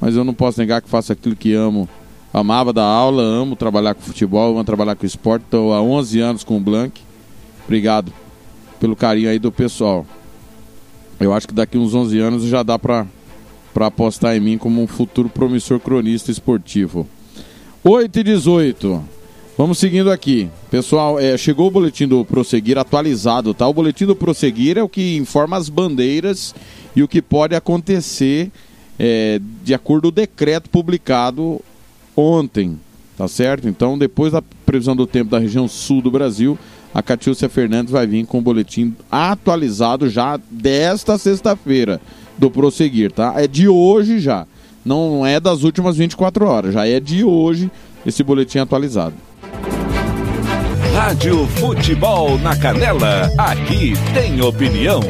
[0.00, 1.88] Mas eu não posso negar que faço aquilo que amo.
[2.32, 5.44] Amava dar aula, amo trabalhar com futebol, amo trabalhar com esporte.
[5.44, 7.00] Estou há 11 anos com o Blank.
[7.64, 8.12] Obrigado
[8.78, 10.06] pelo carinho aí do pessoal.
[11.18, 13.06] Eu acho que daqui uns 11 anos já dá para
[13.72, 17.06] para apostar em mim como um futuro promissor cronista esportivo.
[17.84, 19.04] 8 e 18.
[19.56, 20.48] Vamos seguindo aqui.
[20.70, 23.66] Pessoal, é, chegou o boletim do Prosseguir atualizado, tá?
[23.68, 26.54] O boletim do Prosseguir é o que informa as bandeiras
[26.96, 28.50] e o que pode acontecer
[28.98, 31.60] é, de acordo com o decreto publicado
[32.20, 32.78] ontem,
[33.16, 33.68] tá certo?
[33.68, 36.58] Então, depois da previsão do tempo da região sul do Brasil,
[36.94, 42.00] a Catiúcia Fernandes vai vir com o boletim atualizado já desta sexta-feira
[42.36, 43.34] do Prosseguir, tá?
[43.36, 44.46] É de hoje já.
[44.84, 47.70] Não é das últimas 24 horas, já é de hoje
[48.04, 49.14] esse boletim atualizado.
[50.94, 55.00] Rádio Futebol na Canela, aqui tem opinião.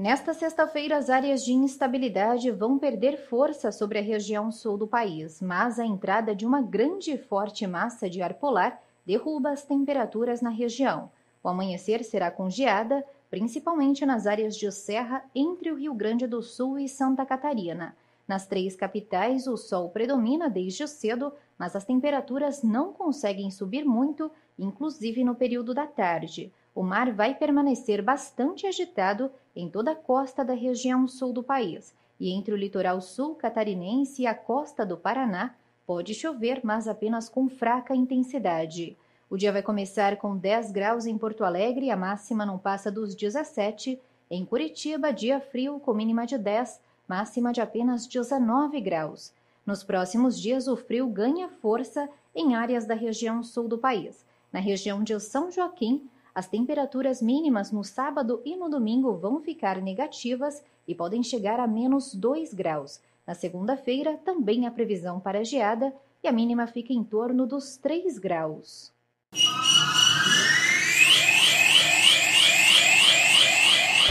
[0.00, 5.42] Nesta sexta-feira, as áreas de instabilidade vão perder força sobre a região sul do país,
[5.42, 10.40] mas a entrada de uma grande e forte massa de ar polar derruba as temperaturas
[10.40, 11.10] na região.
[11.44, 16.40] O amanhecer será com geada, principalmente nas áreas de serra entre o Rio Grande do
[16.40, 17.94] Sul e Santa Catarina.
[18.26, 24.30] Nas três capitais, o sol predomina desde cedo, mas as temperaturas não conseguem subir muito,
[24.58, 26.50] inclusive no período da tarde.
[26.74, 31.94] O mar vai permanecer bastante agitado em toda a costa da região sul do país,
[32.18, 35.54] e entre o litoral sul catarinense e a costa do Paraná
[35.86, 38.96] pode chover, mas apenas com fraca intensidade.
[39.28, 43.14] O dia vai começar com 10 graus em Porto Alegre, a máxima não passa dos
[43.14, 44.00] 17.
[44.30, 49.32] Em Curitiba, dia frio com mínima de 10, máxima de apenas 19 graus.
[49.66, 54.24] Nos próximos dias, o frio ganha força em áreas da região sul do país.
[54.52, 56.08] Na região de São Joaquim,
[56.40, 61.66] as temperaturas mínimas no sábado e no domingo vão ficar negativas e podem chegar a
[61.66, 62.98] menos 2 graus.
[63.26, 65.92] Na segunda-feira, também há previsão para geada
[66.24, 68.90] e a mínima fica em torno dos 3 graus.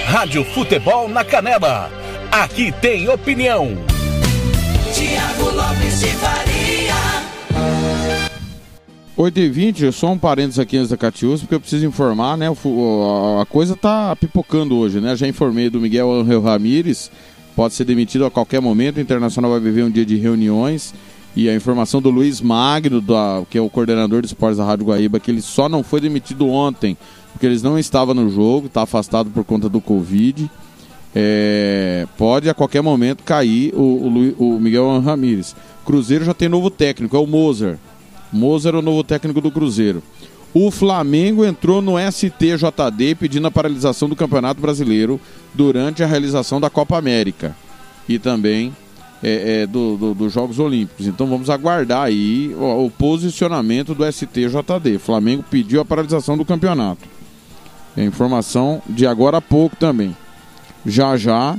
[0.05, 1.89] Rádio Futebol na Canela,
[2.31, 3.69] aqui tem opinião.
[4.93, 6.48] Tiago Lopes de Faria.
[9.19, 12.47] 8h20, só um parênteses aqui antes da Catiús, porque eu preciso informar, né?
[12.47, 15.13] A coisa tá pipocando hoje, né?
[15.13, 17.11] Já informei do Miguel Angel Ramírez,
[17.53, 18.95] pode ser demitido a qualquer momento.
[18.95, 20.93] O Internacional vai viver um dia de reuniões.
[21.35, 24.85] E a informação do Luiz Magno, da, que é o coordenador de esportes da Rádio
[24.85, 26.97] Guaíba, que ele só não foi demitido ontem,
[27.33, 30.49] porque eles não estavam no jogo, está afastado por conta do Covid.
[31.13, 33.81] É, pode a qualquer momento cair o,
[34.39, 35.57] o, o Miguel Ramírez.
[35.83, 37.77] Cruzeiro já tem novo técnico, é o Moser.
[38.31, 40.03] Moser é o novo técnico do Cruzeiro.
[40.53, 45.19] O Flamengo entrou no STJD pedindo a paralisação do Campeonato Brasileiro
[45.53, 47.55] durante a realização da Copa América.
[48.07, 48.75] E também
[49.21, 51.05] é, é, do, do, dos Jogos Olímpicos.
[51.05, 54.97] Então vamos aguardar aí o, o, posicionamento do STJD.
[54.97, 57.07] Flamengo pediu a paralisação do campeonato.
[57.95, 60.15] É informação de agora a pouco também.
[60.85, 61.57] Já já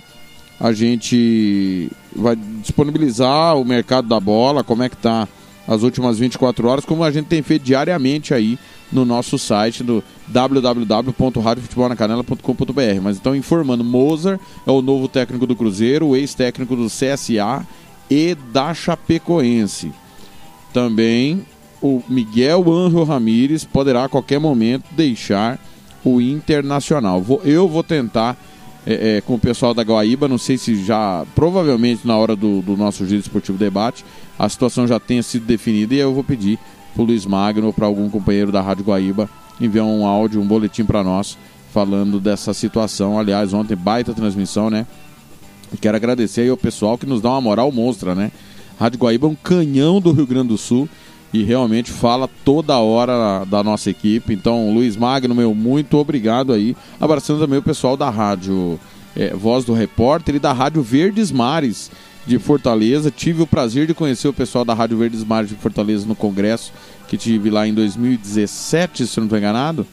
[0.58, 5.28] a gente vai disponibilizar o mercado da bola, como é que tá
[5.70, 8.58] as últimas 24 horas, como a gente tem feito diariamente aí
[8.90, 13.00] no nosso site do www.radiofutebolnacanela.com.br.
[13.00, 17.64] Mas então informando, Mozart é o novo técnico do Cruzeiro, o ex-técnico do CSA
[18.10, 19.92] e da Chapecoense.
[20.72, 21.46] Também
[21.80, 25.56] o Miguel Anjo Ramírez poderá a qualquer momento deixar
[26.04, 27.24] o Internacional.
[27.44, 28.36] eu vou tentar
[28.86, 32.62] é, é, com o pessoal da Guaíba, não sei se já, provavelmente na hora do,
[32.62, 34.04] do nosso Giro Esportivo Debate,
[34.40, 36.58] a situação já tenha sido definida e eu vou pedir
[36.94, 39.28] para o Luiz Magno ou para algum companheiro da Rádio Guaíba
[39.60, 41.36] enviar um áudio, um boletim para nós
[41.74, 43.18] falando dessa situação.
[43.18, 44.86] Aliás, ontem baita transmissão, né?
[45.78, 48.32] Quero agradecer aí ao pessoal que nos dá uma moral monstra, né?
[48.78, 50.88] Rádio Guaíba é um canhão do Rio Grande do Sul
[51.34, 54.32] e realmente fala toda hora da nossa equipe.
[54.32, 56.74] Então, Luiz Magno, meu, muito obrigado aí.
[56.98, 58.80] Abraçando também o pessoal da rádio
[59.14, 61.90] é, Voz do Repórter e da Rádio Verdes Mares
[62.26, 63.10] de Fortaleza.
[63.10, 66.72] Tive o prazer de conhecer o pessoal da Rádio Verdes Mares de Fortaleza no congresso
[67.08, 69.84] que tive lá em 2017, se não estou enganado.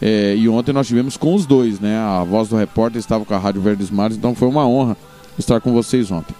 [0.00, 1.98] É, e ontem nós tivemos com os dois, né?
[1.98, 4.96] A voz do repórter estava com a Rádio Verdes Mares, então foi uma honra
[5.38, 6.34] estar com vocês ontem.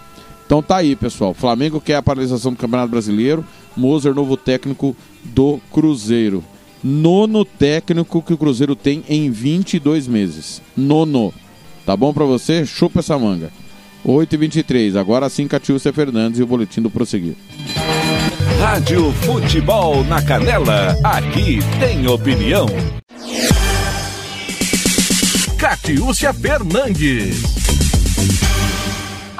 [0.44, 1.32] Então tá aí, pessoal.
[1.32, 3.44] Flamengo quer a paralisação do Campeonato Brasileiro.
[3.74, 4.94] Moser, novo técnico
[5.24, 6.44] do Cruzeiro.
[6.82, 10.60] Nono técnico que o Cruzeiro tem em 22 meses.
[10.76, 11.32] Nono.
[11.86, 12.66] Tá bom para você?
[12.66, 13.50] Chupa essa manga.
[14.06, 14.96] 8h23.
[14.96, 17.34] Agora sim, Catiúcia Fernandes e o boletim do prosseguir.
[18.60, 20.96] Rádio Futebol na Canela.
[21.02, 22.66] Aqui tem opinião.
[25.58, 27.42] Catiúcia Fernandes.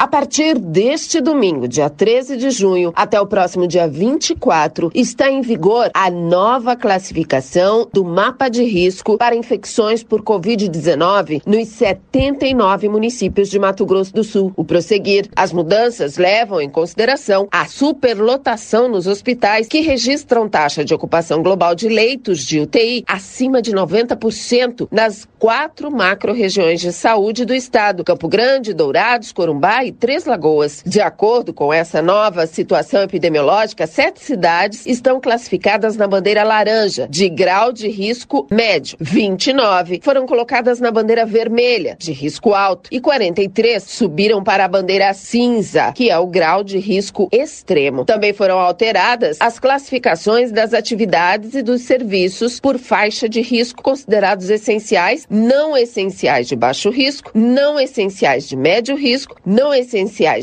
[0.01, 5.43] A partir deste domingo, dia 13 de junho, até o próximo dia 24, está em
[5.43, 13.51] vigor a nova classificação do mapa de risco para infecções por Covid-19 nos 79 municípios
[13.51, 14.55] de Mato Grosso do Sul.
[14.57, 20.95] O prosseguir, as mudanças levam em consideração a superlotação nos hospitais que registram taxa de
[20.95, 27.53] ocupação global de leitos de UTI acima de 90% nas quatro macro-regiões de saúde do
[27.53, 30.83] estado: Campo Grande, Dourados, Corumbá e e Três Lagoas.
[30.87, 37.29] De acordo com essa nova situação epidemiológica, sete cidades estão classificadas na bandeira laranja, de
[37.29, 38.97] grau de risco médio.
[39.01, 45.13] 29 foram colocadas na bandeira vermelha, de risco alto, e 43 subiram para a bandeira
[45.13, 48.05] cinza, que é o grau de risco extremo.
[48.05, 54.51] Também foram alteradas as classificações das atividades e dos serviços por faixa de risco considerados
[54.51, 59.80] essenciais, não essenciais de baixo risco, não essenciais de médio risco, não essenciais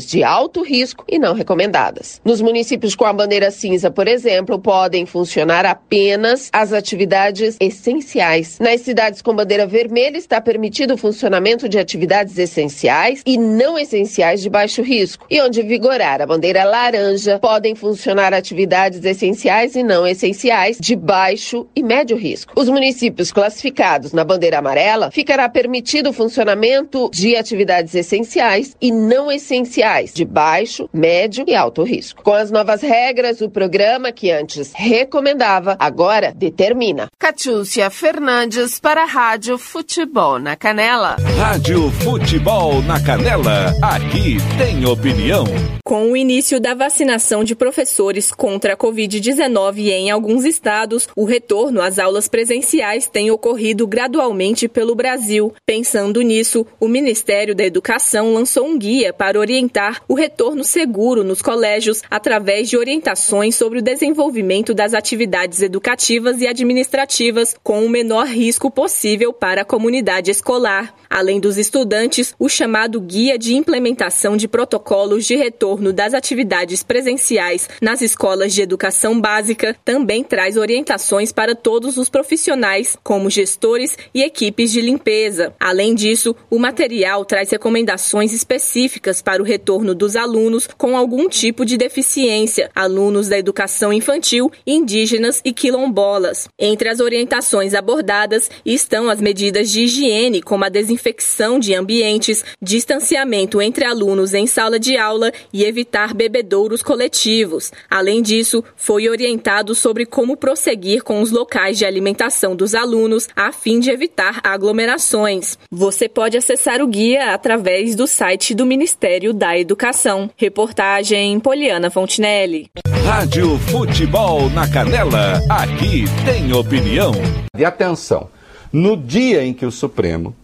[0.06, 2.20] de alto risco e não recomendadas.
[2.24, 8.58] Nos municípios com a bandeira cinza, por exemplo, podem funcionar apenas as atividades essenciais.
[8.58, 14.42] Nas cidades com bandeira vermelha está permitido o funcionamento de atividades essenciais e não essenciais
[14.42, 15.26] de baixo risco.
[15.30, 21.66] E onde vigorar a bandeira laranja, podem funcionar atividades essenciais e não essenciais de baixo
[21.74, 22.52] e médio risco.
[22.56, 29.27] Os municípios classificados na bandeira amarela ficará permitido o funcionamento de atividades essenciais e não
[29.30, 32.22] essenciais de baixo, médio e alto risco.
[32.22, 37.08] Com as novas regras, o programa que antes recomendava, agora determina.
[37.18, 41.16] Catiúcia Fernandes para a Rádio Futebol na Canela.
[41.36, 45.44] Rádio Futebol na Canela, aqui tem opinião.
[45.84, 51.80] Com o início da vacinação de professores contra a Covid-19 em alguns estados, o retorno
[51.80, 55.52] às aulas presenciais tem ocorrido gradualmente pelo Brasil.
[55.64, 61.42] Pensando nisso, o Ministério da Educação lançou um guia para orientar o retorno seguro nos
[61.42, 68.26] colégios através de orientações sobre o desenvolvimento das atividades educativas e administrativas com o menor
[68.26, 70.94] risco possível para a comunidade escolar.
[71.08, 77.68] Além dos estudantes, o chamado Guia de Implementação de Protocolos de Retorno das Atividades Presenciais
[77.80, 84.22] nas Escolas de Educação Básica também traz orientações para todos os profissionais, como gestores e
[84.22, 85.54] equipes de limpeza.
[85.58, 91.64] Além disso, o material traz recomendações específicas para o retorno dos alunos com algum tipo
[91.64, 96.48] de deficiência, alunos da educação infantil, indígenas e quilombolas.
[96.58, 103.62] Entre as orientações abordadas estão as medidas de higiene, como a desinfecção de ambientes, distanciamento
[103.62, 107.72] entre alunos em sala de aula e evitar bebedouros coletivos.
[107.88, 113.52] Além disso, foi orientado sobre como prosseguir com os locais de alimentação dos alunos a
[113.52, 115.56] fim de evitar aglomerações.
[115.70, 118.87] Você pode acessar o guia através do site do Ministério
[119.32, 120.30] da Educação.
[120.36, 122.70] Reportagem Poliana Fontinelli.
[123.04, 127.12] Rádio Futebol na Canela, aqui tem opinião.
[127.56, 128.28] E atenção,
[128.72, 130.34] no dia em que o Supremo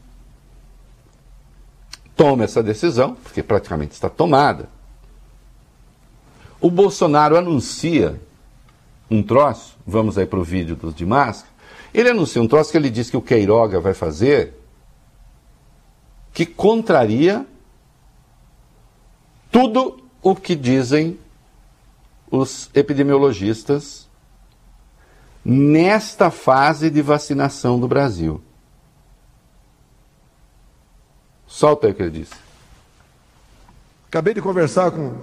[2.16, 4.68] toma essa decisão, porque praticamente está tomada,
[6.60, 8.20] o Bolsonaro anuncia
[9.10, 11.52] um troço, vamos aí para o vídeo dos de máscara,
[11.92, 14.54] ele anuncia um troço que ele diz que o Queiroga vai fazer,
[16.32, 17.46] que contraria
[19.54, 21.16] tudo o que dizem
[22.28, 24.08] os epidemiologistas
[25.44, 28.42] nesta fase de vacinação do Brasil.
[31.46, 32.34] Solta aí o que ele disse.
[34.08, 35.14] Acabei de conversar com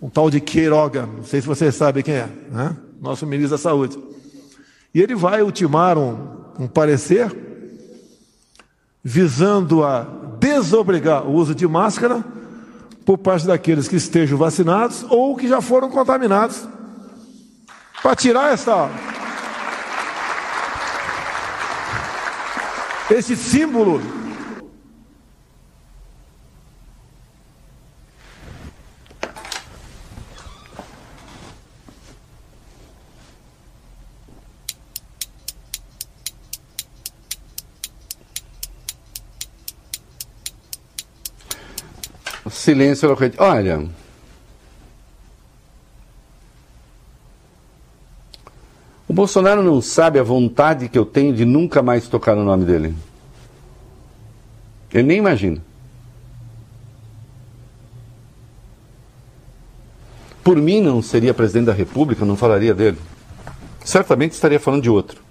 [0.00, 2.74] um tal de Queiroga, não sei se vocês sabem quem é, né?
[2.98, 3.98] nosso ministro da Saúde.
[4.94, 6.16] E ele vai ultimar um,
[6.58, 7.36] um parecer
[9.04, 10.04] visando a
[10.40, 12.37] desobrigar o uso de máscara
[13.08, 16.68] por parte daqueles que estejam vacinados ou que já foram contaminados.
[18.02, 18.90] Para tirar essa
[23.10, 23.98] esse símbolo
[42.68, 43.36] silêncio eloquente.
[43.38, 43.88] Olha.
[49.08, 52.66] O Bolsonaro não sabe a vontade que eu tenho de nunca mais tocar no nome
[52.66, 52.94] dele.
[54.92, 55.62] Ele nem imagina.
[60.44, 62.98] Por mim, não seria presidente da República, não falaria dele.
[63.82, 65.22] Certamente estaria falando de outro.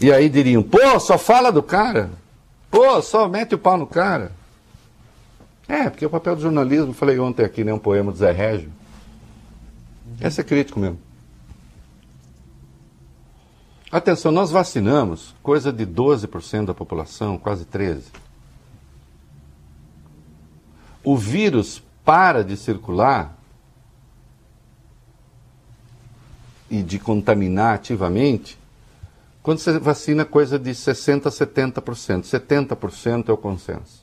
[0.00, 2.10] E aí diriam: pô, só fala do cara.
[2.70, 4.32] Pô, só mete o pau no cara.
[5.68, 8.70] É, porque o papel do jornalismo, falei ontem aqui, né, um poema do Zé Régio.
[10.20, 10.98] Esse é crítico mesmo.
[13.90, 18.04] Atenção, nós vacinamos coisa de 12% da população, quase 13%.
[21.04, 23.36] O vírus para de circular
[26.70, 28.58] e de contaminar ativamente
[29.42, 32.22] quando você vacina coisa de 60% a 70%.
[32.22, 34.01] 70% é o consenso.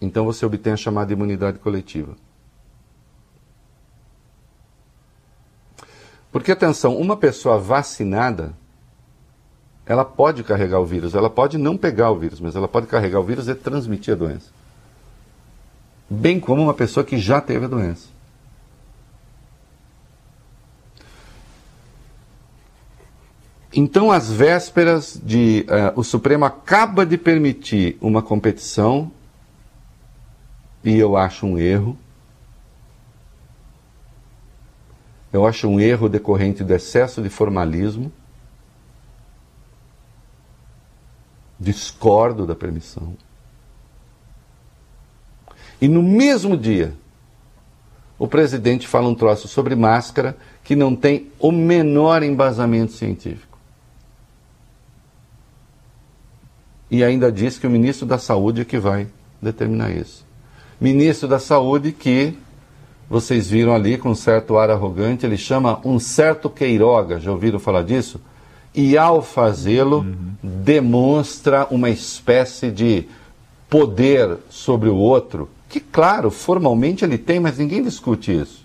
[0.00, 2.16] Então você obtém a chamada imunidade coletiva.
[6.32, 8.54] Porque, atenção, uma pessoa vacinada,
[9.84, 13.18] ela pode carregar o vírus, ela pode não pegar o vírus, mas ela pode carregar
[13.18, 14.50] o vírus e transmitir a doença.
[16.08, 18.08] Bem como uma pessoa que já teve a doença.
[23.72, 25.64] Então, às vésperas de.
[25.68, 29.12] Uh, o Supremo acaba de permitir uma competição,
[30.82, 31.96] e eu acho um erro.
[35.32, 38.10] Eu acho um erro decorrente do excesso de formalismo.
[41.58, 43.16] Discordo da permissão.
[45.80, 46.94] E no mesmo dia,
[48.18, 53.58] o presidente fala um troço sobre máscara que não tem o menor embasamento científico.
[56.90, 59.06] E ainda diz que o ministro da Saúde é que vai
[59.40, 60.29] determinar isso.
[60.80, 62.38] Ministro da Saúde que
[63.08, 67.58] vocês viram ali com um certo ar arrogante, ele chama um certo Queiroga, já ouviram
[67.58, 68.20] falar disso?
[68.74, 70.32] E ao fazê-lo, uhum.
[70.42, 73.06] demonstra uma espécie de
[73.68, 78.64] poder sobre o outro, que, claro, formalmente ele tem, mas ninguém discute isso.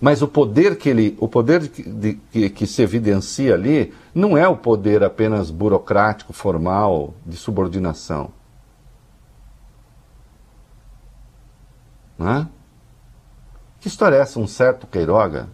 [0.00, 4.36] Mas o poder que ele, o poder de, de, que, que se evidencia ali não
[4.36, 8.30] é o poder apenas burocrático, formal, de subordinação.
[12.18, 12.48] Não é?
[13.80, 14.40] Que história é essa?
[14.40, 15.48] Um certo Queiroga?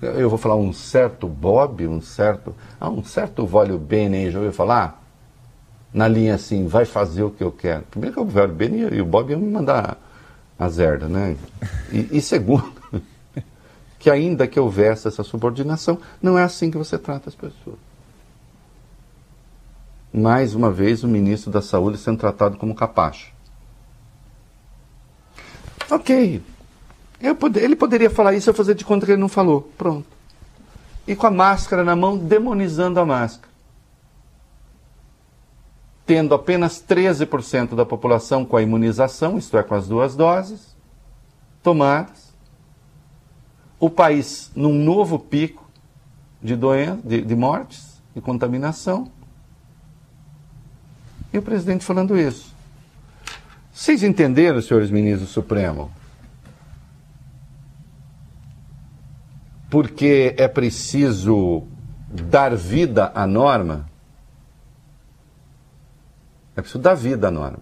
[0.00, 2.54] Eu vou falar um certo Bob, um certo.
[2.80, 5.02] Ah, um certo Vólio Bene, já ouviu falar?
[5.92, 7.82] Na linha assim, vai fazer o que eu quero.
[7.90, 9.98] Primeiro que o Vólio Bene e o Bob iam me mandar
[10.58, 11.36] a zerda, né?
[11.92, 12.72] E, e segundo,
[13.98, 17.87] que ainda que houvesse essa subordinação, não é assim que você trata as pessoas.
[20.18, 23.32] Mais uma vez, o ministro da Saúde sendo tratado como capacho.
[25.90, 26.42] Ok.
[27.20, 29.70] Ele poderia falar isso e fazer de conta que ele não falou.
[29.76, 30.06] Pronto.
[31.06, 33.48] E com a máscara na mão, demonizando a máscara.
[36.04, 40.76] Tendo apenas 13% da população com a imunização, isto é, com as duas doses,
[41.62, 42.34] tomadas.
[43.80, 45.68] O país num novo pico
[46.42, 46.56] de,
[47.04, 49.10] de, de mortes, de contaminação.
[51.38, 52.52] O presidente falando isso.
[53.72, 55.90] Vocês entenderam, senhores ministros do Supremo?
[59.70, 61.62] Porque é preciso
[62.10, 63.88] dar vida à norma.
[66.56, 67.60] É preciso dar vida à norma.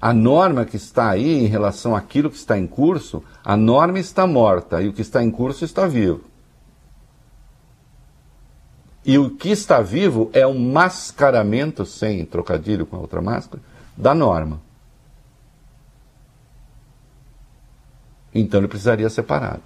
[0.00, 4.24] A norma que está aí em relação àquilo que está em curso, a norma está
[4.24, 6.35] morta e o que está em curso está vivo.
[9.06, 13.62] E o que está vivo é um mascaramento, sem trocadilho com a outra máscara,
[13.96, 14.60] da norma.
[18.34, 19.62] Então ele precisaria separado.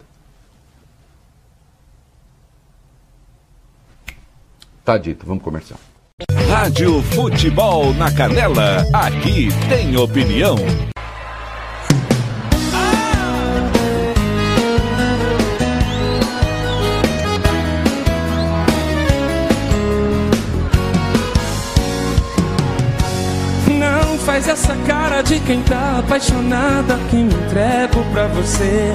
[4.84, 5.80] Tá dito, vamos comercial.
[6.50, 10.56] Rádio Futebol na Canela, aqui tem opinião.
[24.70, 28.92] Essa cara de quem tá apaixonada que me entrego pra você.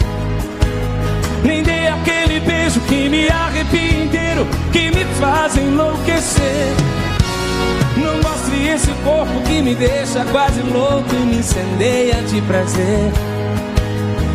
[1.43, 6.73] Nem dê aquele beijo que me arrepia inteiro, que me faz enlouquecer.
[7.97, 13.11] Não mostre esse corpo que me deixa quase louco e me incendeia de prazer.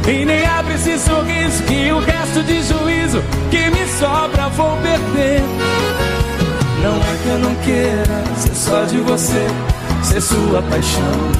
[0.06, 5.42] E nem abre esse sorriso que o resto de juízo que me sobra vou perder.
[6.82, 9.46] Não é que eu não queira ser só de você
[10.02, 11.30] ser sua paixão.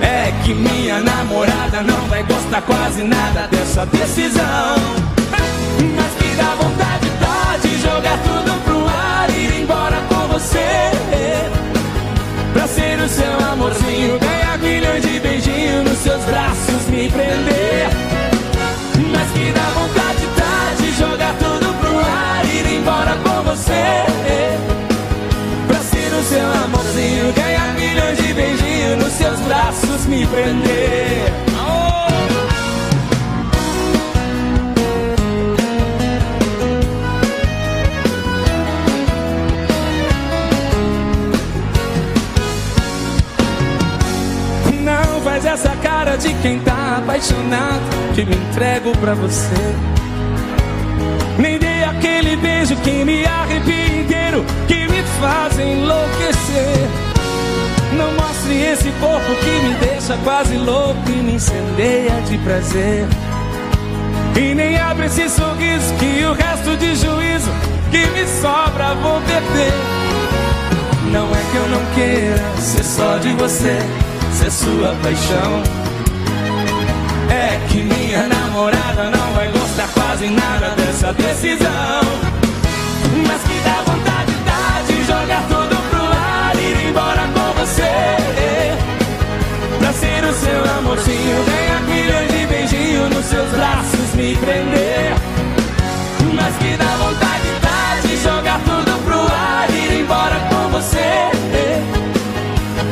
[0.00, 4.76] É que minha namorada não vai gostar quase nada dessa decisão.
[5.96, 10.90] Mas que dá vontade tá de jogar tudo pro ar e ir embora com você.
[12.52, 18.35] Pra ser o seu amorzinho, ganhar milhões de beijinhos nos seus braços, me prender.
[29.46, 31.32] Braços me prender
[44.82, 47.82] Não faz essa cara de quem tá apaixonado
[48.14, 49.74] Que me entrego pra você
[51.38, 57.05] Nem dei aquele beijo que me arrepia inteiro, que me faz enlouquecer.
[57.96, 63.06] Não mostre esse corpo que me deixa quase louco e me incendeia de prazer.
[64.36, 67.50] E nem abre esse sorriso que o resto de juízo
[67.90, 69.72] que me sobra vou perder.
[71.10, 73.78] Não é que eu não queira ser só de você,
[74.32, 75.62] ser sua paixão.
[77.30, 82.35] É que minha namorada não vai gostar quase nada dessa decisão.
[90.78, 95.14] Amorzinho, ganhar milhões de beijinhos nos seus braços, me prender.
[96.34, 101.30] Mas que dá vontade dá de jogar tudo pro ar ir embora com você.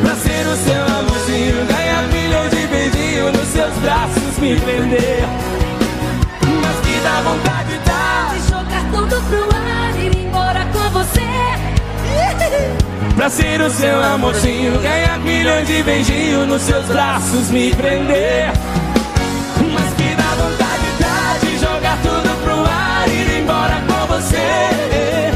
[0.03, 5.25] Pra ser o seu amorzinho, ganhar milhões de beijinhos nos seus braços, me prender.
[13.17, 18.51] Pra ser o seu amorzinho, ganhar milhões de beijinhos nos seus braços, me prender.
[19.73, 25.31] Mas que dá vontade dá de jogar tudo pro ar e ir embora com você.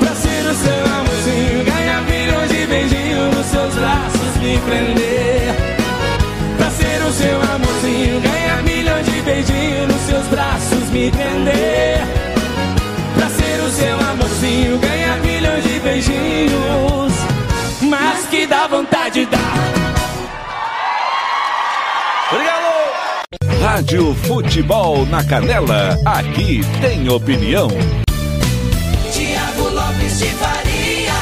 [0.00, 5.54] Pra ser o seu amorzinho, ganhar milhões de beijinhos nos seus braços, me prender.
[6.58, 12.00] Pra ser o seu amorzinho, ganhar milhões de beijinhos nos seus braços, me prender.
[13.14, 15.31] Pra ser o seu amorzinho, ganhar milhões
[16.02, 17.12] beijinhos.
[17.88, 19.38] Mas que dá vontade dá.
[22.30, 22.62] Obrigado!
[23.60, 27.68] Rádio Futebol na Canela, aqui tem opinião.
[29.12, 31.12] Tiago Lopes de Faria.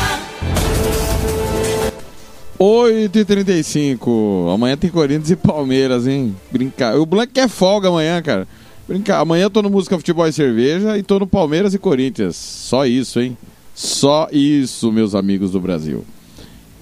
[2.59, 4.55] 8h35.
[4.55, 6.37] Amanhã tem Corinthians e Palmeiras, hein?
[6.51, 6.97] Brincar.
[6.97, 8.47] O Blank quer folga amanhã, cara.
[8.87, 9.21] Brincar.
[9.21, 12.37] Amanhã eu tô no Música Futebol e Cerveja e tô no Palmeiras e Corinthians.
[12.37, 13.37] Só isso, hein?
[13.81, 16.05] Só isso, meus amigos do Brasil.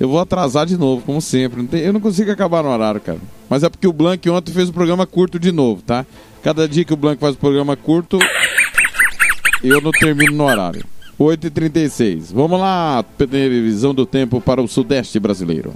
[0.01, 1.65] Eu vou atrasar de novo, como sempre.
[1.75, 3.21] Eu não consigo acabar no horário, cara.
[3.49, 6.05] Mas é porque o Blank ontem fez o programa curto de novo, tá?
[6.43, 8.19] Cada dia que o Blank faz o programa curto,
[9.63, 10.85] eu não termino no horário.
[11.21, 12.33] 8h36.
[12.35, 15.75] Vamos lá, previsão do tempo para o Sudeste brasileiro.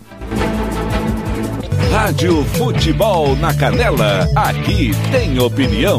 [1.93, 5.99] Rádio Futebol na Canela, aqui tem opinião.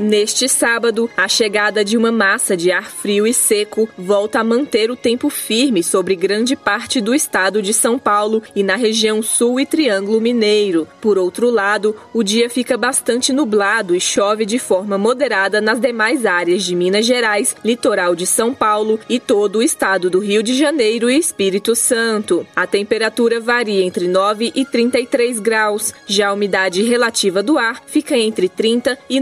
[0.00, 4.90] Neste sábado, a chegada de uma massa de ar frio e seco volta a manter
[4.90, 9.60] o tempo firme sobre grande parte do estado de São Paulo e na região sul
[9.60, 10.88] e Triângulo Mineiro.
[11.02, 16.24] Por outro lado, o dia fica bastante nublado e chove de forma moderada nas demais
[16.24, 20.54] áreas de Minas Gerais, litoral de São Paulo e todo o estado do Rio de
[20.54, 22.46] Janeiro e Espírito Santo.
[22.56, 25.92] A temperatura varia entre 9 e 33 graus.
[26.06, 29.20] Já a umidade relativa do ar fica entre 30 e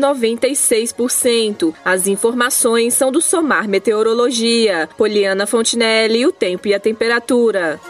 [0.68, 1.74] 96%.
[1.84, 4.88] As informações são do Somar Meteorologia.
[4.96, 7.80] Poliana Fontinelli, o tempo e a temperatura.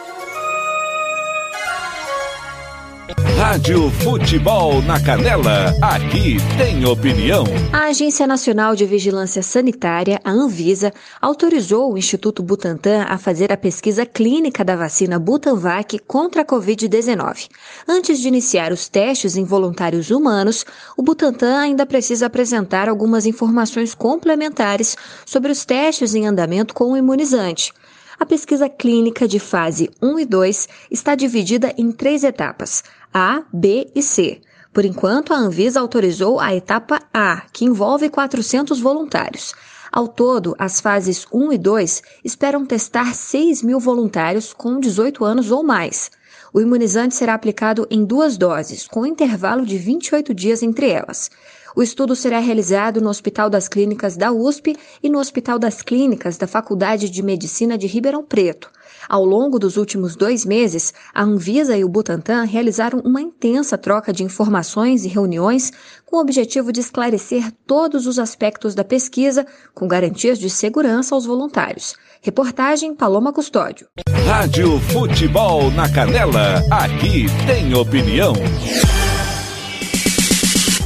[3.39, 7.45] Rádio Futebol na Canela, aqui tem opinião.
[7.73, 13.57] A Agência Nacional de Vigilância Sanitária, a Anvisa, autorizou o Instituto Butantan a fazer a
[13.57, 17.49] pesquisa clínica da vacina Butanvac contra a Covid-19.
[17.89, 23.95] Antes de iniciar os testes em voluntários humanos, o Butantan ainda precisa apresentar algumas informações
[23.95, 27.73] complementares sobre os testes em andamento com o imunizante.
[28.21, 32.83] A pesquisa clínica de fase 1 e 2 está dividida em três etapas:
[33.13, 34.41] A, B e C.
[34.73, 39.55] Por enquanto, a Anvisa autorizou a etapa A, que envolve 400 voluntários.
[39.91, 45.51] Ao todo, as fases 1 e 2 esperam testar 6 mil voluntários com 18 anos
[45.51, 46.11] ou mais.
[46.53, 51.31] O imunizante será aplicado em duas doses, com intervalo de 28 dias entre elas.
[51.77, 56.37] O estudo será realizado no Hospital das Clínicas da USP e no Hospital das Clínicas
[56.37, 58.71] da Faculdade de Medicina de Ribeirão Preto.
[59.09, 64.13] Ao longo dos últimos dois meses, a Anvisa e o Butantan realizaram uma intensa troca
[64.13, 65.73] de informações e reuniões
[66.05, 71.25] com o objetivo de esclarecer todos os aspectos da pesquisa, com garantias de segurança aos
[71.25, 71.95] voluntários.
[72.21, 73.87] Reportagem Paloma Custódio.
[74.27, 78.35] Rádio Futebol na Canela, aqui tem opinião.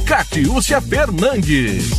[0.05, 1.91] Catiúcia Fernandes.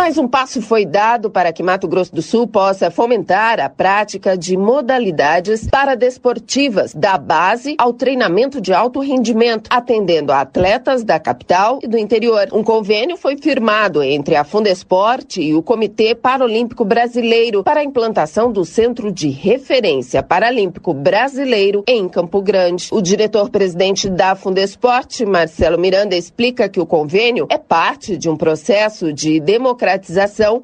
[0.00, 4.34] Mais um passo foi dado para que Mato Grosso do Sul possa fomentar a prática
[4.34, 11.80] de modalidades paradesportivas, da base ao treinamento de alto rendimento, atendendo a atletas da capital
[11.82, 12.48] e do interior.
[12.50, 18.50] Um convênio foi firmado entre a Fundesporte e o Comitê Paralímpico Brasileiro para a implantação
[18.50, 22.88] do Centro de Referência Paralímpico Brasileiro em Campo Grande.
[22.90, 29.12] O diretor-presidente da Fundesporte, Marcelo Miranda, explica que o convênio é parte de um processo
[29.12, 29.89] de democratização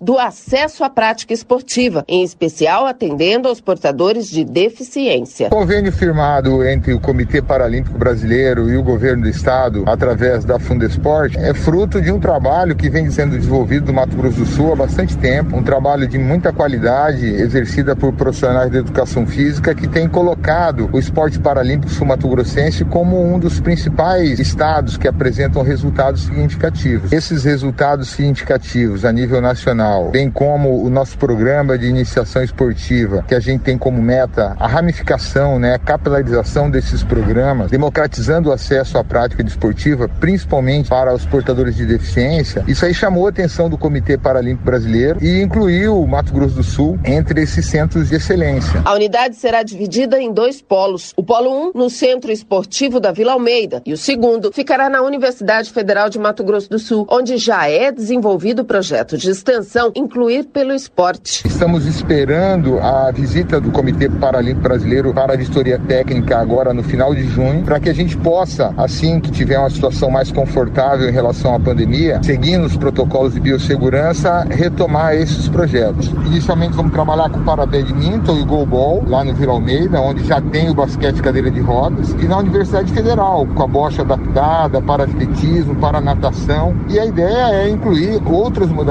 [0.00, 5.50] do acesso à prática esportiva, em especial atendendo aos portadores de deficiência.
[5.50, 11.38] Convênio firmado entre o Comitê Paralímpico Brasileiro e o governo do estado, através da Fundesporte,
[11.38, 14.76] é fruto de um trabalho que vem sendo desenvolvido no Mato Grosso do Sul há
[14.76, 20.08] bastante tempo, um trabalho de muita qualidade, exercida por profissionais da educação física que tem
[20.08, 27.12] colocado o esporte paralímpico sul-mato-grossense como um dos principais estados que apresentam resultados significativos.
[27.12, 33.34] Esses resultados significativos a nível nacional, bem como o nosso programa de iniciação esportiva, que
[33.34, 38.98] a gente tem como meta a ramificação, né, a capilarização desses programas, democratizando o acesso
[38.98, 42.64] à prática desportiva, principalmente para os portadores de deficiência.
[42.66, 46.62] Isso aí chamou a atenção do Comitê Paralímpico Brasileiro e incluiu o Mato Grosso do
[46.62, 48.82] Sul entre esses centros de excelência.
[48.84, 51.12] A unidade será dividida em dois polos.
[51.16, 55.02] O polo 1 um, no Centro Esportivo da Vila Almeida e o segundo ficará na
[55.02, 59.92] Universidade Federal de Mato Grosso do Sul, onde já é desenvolvido o projeto de extensão
[59.94, 61.46] Incluir pelo Esporte.
[61.46, 67.14] Estamos esperando a visita do Comitê Paralímpico Brasileiro para a vistoria técnica agora no final
[67.14, 71.12] de junho, para que a gente possa, assim que tiver uma situação mais confortável em
[71.12, 76.08] relação à pandemia, seguindo os protocolos de biossegurança, retomar esses projetos.
[76.26, 80.70] Inicialmente vamos trabalhar com para badminton e goalball lá no Vila Almeida, onde já tem
[80.70, 85.76] o basquete cadeira de rodas, e na Universidade Federal, com a bocha adaptada, para atletismo,
[85.76, 86.74] para natação.
[86.88, 88.85] E a ideia é incluir outras modalidades: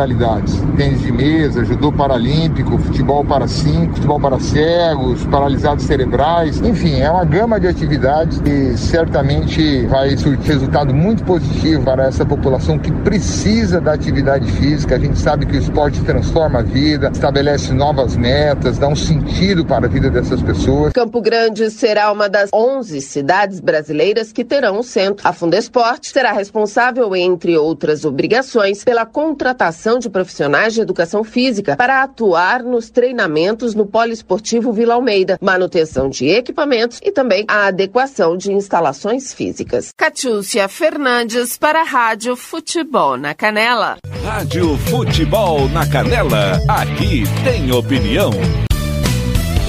[0.76, 6.62] tênis de mesa, judô paralímpico, futebol para cinco, futebol para cegos, paralisados cerebrais.
[6.62, 12.26] Enfim, é uma gama de atividades que certamente vai surtir resultado muito positivo para essa
[12.26, 14.96] população que precisa da atividade física.
[14.96, 19.66] A gente sabe que o esporte transforma a vida, estabelece novas metas, dá um sentido
[19.66, 20.92] para a vida dessas pessoas.
[20.92, 25.26] Campo Grande será uma das 11 cidades brasileiras que terão o centro.
[25.28, 32.02] A Fundesporte será responsável, entre outras obrigações, pela contratação de profissionais de educação física para
[32.02, 38.52] atuar nos treinamentos no Poliesportivo Vila Almeida, manutenção de equipamentos e também a adequação de
[38.52, 39.92] instalações físicas.
[39.96, 43.98] Catiúcia Fernandes para a Rádio Futebol na Canela.
[44.24, 48.32] Rádio Futebol na Canela, aqui tem opinião.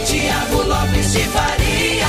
[0.07, 2.07] Tiago Lopes de Faria.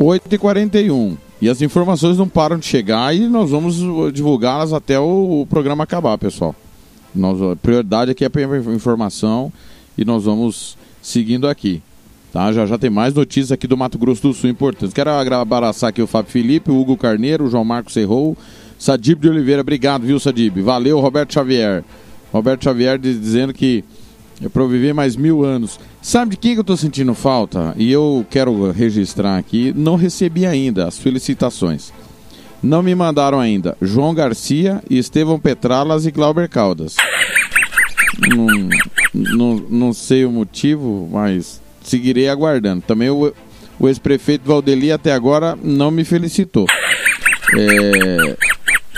[0.00, 1.25] 8h41.
[1.40, 3.76] E as informações não param de chegar e nós vamos
[4.12, 6.54] divulgá-las até o, programa acabar, pessoal.
[7.14, 9.52] Nós, a prioridade aqui é a informação
[9.96, 11.82] e nós vamos seguindo aqui.
[12.32, 12.52] Tá?
[12.52, 14.92] Já já tem mais notícias aqui do Mato Grosso do Sul importantes.
[14.92, 18.36] Quero abraçar aqui o Fábio Felipe, o Hugo Carneiro, o João Marcos Serrou,
[18.78, 19.60] Sadib de Oliveira.
[19.60, 20.60] Obrigado, viu, Sadib?
[20.60, 21.84] Valeu, Roberto Xavier.
[22.32, 23.84] Roberto Xavier dizendo que
[24.42, 25.78] é para viver mais mil anos.
[26.06, 27.74] Sabe de quem que eu estou sentindo falta?
[27.76, 31.92] E eu quero registrar aqui, não recebi ainda as felicitações.
[32.62, 36.94] Não me mandaram ainda João Garcia, Estevão Petralas e Glauber Caldas.
[38.20, 38.46] Não,
[39.12, 42.84] não, não sei o motivo, mas seguirei aguardando.
[42.86, 43.34] Também o,
[43.76, 46.66] o ex-prefeito Valdeli até agora não me felicitou.
[47.58, 48.36] É,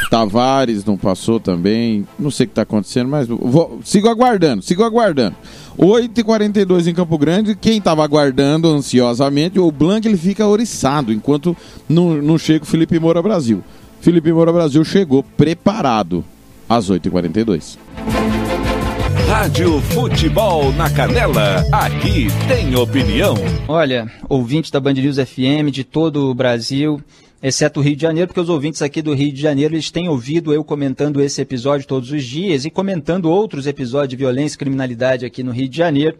[0.08, 2.06] Tavares não passou também.
[2.18, 5.36] Não sei o que está acontecendo, mas vou, sigo aguardando, sigo aguardando.
[5.78, 7.54] 8h42 em Campo Grande.
[7.54, 11.56] Quem estava aguardando ansiosamente, o Blanc ele fica oriçado enquanto
[11.88, 13.62] não, não chega o Felipe Moura Brasil.
[14.00, 16.24] Felipe Moura Brasil chegou preparado
[16.68, 17.76] às 8h42.
[19.28, 23.34] Rádio Futebol na Canela, aqui tem opinião.
[23.68, 27.00] Olha, ouvinte da Band News FM de todo o Brasil,
[27.42, 30.08] exceto o Rio de Janeiro, porque os ouvintes aqui do Rio de Janeiro eles têm
[30.08, 34.58] ouvido eu comentando esse episódio todos os dias e comentando outros episódios de violência e
[34.58, 36.16] criminalidade aqui no Rio de Janeiro.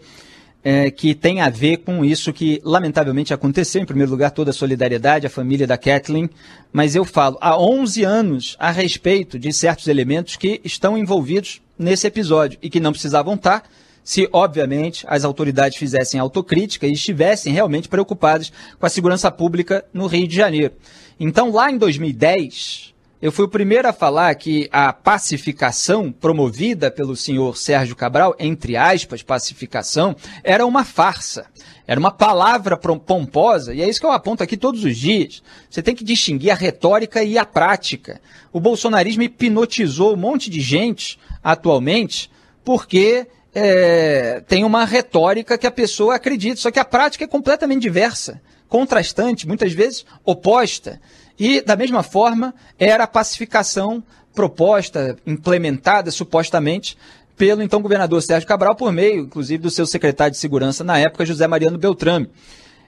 [0.65, 3.81] É, que tem a ver com isso que lamentavelmente aconteceu.
[3.81, 6.29] Em primeiro lugar, toda a solidariedade à família da Kathleen,
[6.73, 12.09] mas eu falo há 11 anos a respeito de certos elementos que estão envolvidos nesse
[12.09, 13.63] episódio e que não precisavam estar
[14.09, 18.51] se, obviamente, as autoridades fizessem autocrítica e estivessem realmente preocupadas
[18.81, 20.73] com a segurança pública no Rio de Janeiro.
[21.21, 27.17] Então, lá em 2010, eu fui o primeiro a falar que a pacificação promovida pelo
[27.17, 30.15] senhor Sérgio Cabral, entre aspas, pacificação,
[30.45, 31.47] era uma farsa.
[31.89, 35.43] Era uma palavra pomposa, e é isso que eu aponto aqui todos os dias.
[35.69, 38.21] Você tem que distinguir a retórica e a prática.
[38.53, 42.31] O bolsonarismo hipnotizou um monte de gente atualmente
[42.63, 47.83] porque é, tem uma retórica que a pessoa acredita, só que a prática é completamente
[47.83, 51.01] diversa, contrastante, muitas vezes oposta.
[51.39, 54.03] E, da mesma forma, era a pacificação
[54.35, 56.97] proposta, implementada supostamente
[57.37, 61.25] pelo então governador Sérgio Cabral, por meio, inclusive, do seu secretário de segurança na época,
[61.25, 62.29] José Mariano Beltrame.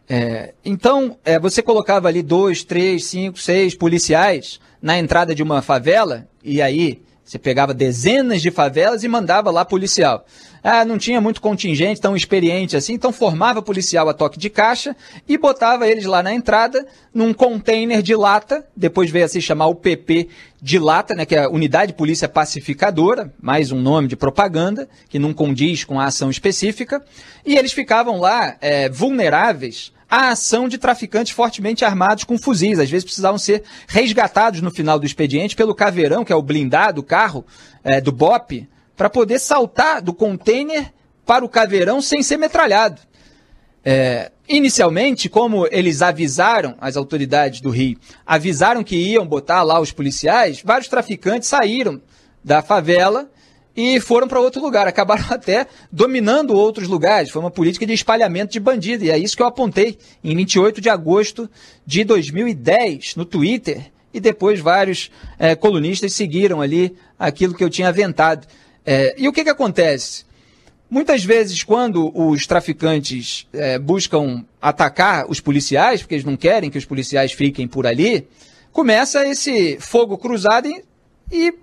[0.09, 5.63] É, então, é, você colocava ali dois, três, cinco, seis policiais na entrada de uma
[5.63, 7.01] favela, e aí
[7.31, 10.27] você pegava dezenas de favelas e mandava lá policial.
[10.65, 14.97] Ah, não tinha muito contingente tão experiente assim, então formava policial a toque de caixa
[15.29, 16.85] e botava eles lá na entrada,
[17.15, 20.29] num container de lata, depois veio a se chamar o PP
[20.61, 25.21] de lata, né, que é a Unidade Polícia Pacificadora, mais um nome de propaganda, que
[25.21, 27.01] não condiz com a ação específica,
[27.47, 32.81] e eles ficavam lá é, vulneráveis a ação de traficantes fortemente armados com fuzis.
[32.81, 37.03] Às vezes precisavam ser resgatados no final do expediente pelo caveirão, que é o blindado,
[37.03, 37.47] carro
[37.85, 40.93] é, do BOP, para poder saltar do container
[41.25, 43.01] para o caveirão sem ser metralhado.
[43.85, 49.93] É, inicialmente, como eles avisaram, as autoridades do Rio, avisaram que iam botar lá os
[49.93, 52.03] policiais, vários traficantes saíram
[52.45, 53.31] da favela
[53.77, 54.87] e foram para outro lugar.
[54.87, 57.31] Acabaram até dominando outros lugares.
[57.31, 59.05] Foi uma política de espalhamento de bandido.
[59.05, 61.49] E é isso que eu apontei em 28 de agosto
[61.87, 63.91] de 2010 no Twitter.
[64.13, 68.47] E depois vários é, colunistas seguiram ali aquilo que eu tinha aventado.
[68.85, 70.25] É, e o que, que acontece?
[70.91, 76.79] Muitas vezes, quando os traficantes é, buscam atacar os policiais, porque eles não querem que
[76.79, 78.27] os policiais fiquem por ali,
[78.73, 80.83] começa esse fogo cruzado e,
[81.31, 81.55] e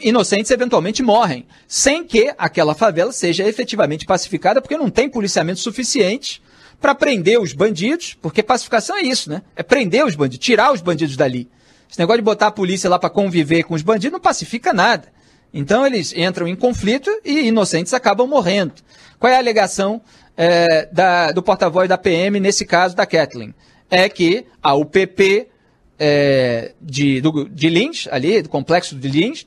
[0.00, 6.42] inocentes eventualmente morrem, sem que aquela favela seja efetivamente pacificada, porque não tem policiamento suficiente
[6.80, 9.42] para prender os bandidos, porque pacificação é isso, né?
[9.56, 11.48] É prender os bandidos, tirar os bandidos dali.
[11.90, 15.08] Esse negócio de botar a polícia lá para conviver com os bandidos não pacifica nada.
[15.52, 18.74] Então eles entram em conflito e inocentes acabam morrendo.
[19.18, 20.02] Qual é a alegação
[20.36, 23.54] é, da, do porta-voz da PM nesse caso da Kathleen?
[23.88, 25.46] É que a UPP
[25.98, 29.46] é, de, do, de Lins, ali, do complexo de Lins,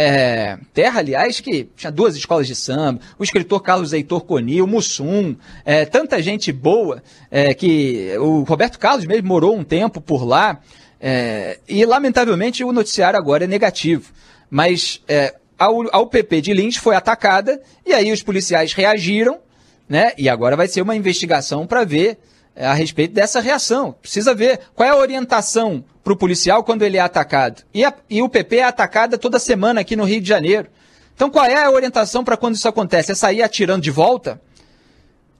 [0.00, 4.66] é, terra, aliás, que tinha duas escolas de samba, o escritor Carlos Heitor Coni, o
[4.66, 5.34] Mussum,
[5.64, 10.60] é, tanta gente boa, é, que o Roberto Carlos mesmo morou um tempo por lá,
[11.00, 14.12] é, e lamentavelmente o noticiário agora é negativo.
[14.48, 19.40] Mas é, a, a UPP de Lins foi atacada, e aí os policiais reagiram,
[19.88, 22.18] né, e agora vai ser uma investigação para ver é,
[22.66, 23.92] a respeito dessa reação.
[24.00, 27.62] Precisa ver qual é a orientação para o policial quando ele é atacado.
[27.72, 30.68] E, a, e o PP é atacada toda semana aqui no Rio de Janeiro.
[31.14, 33.12] Então qual é a orientação para quando isso acontece?
[33.12, 34.40] É sair atirando de volta?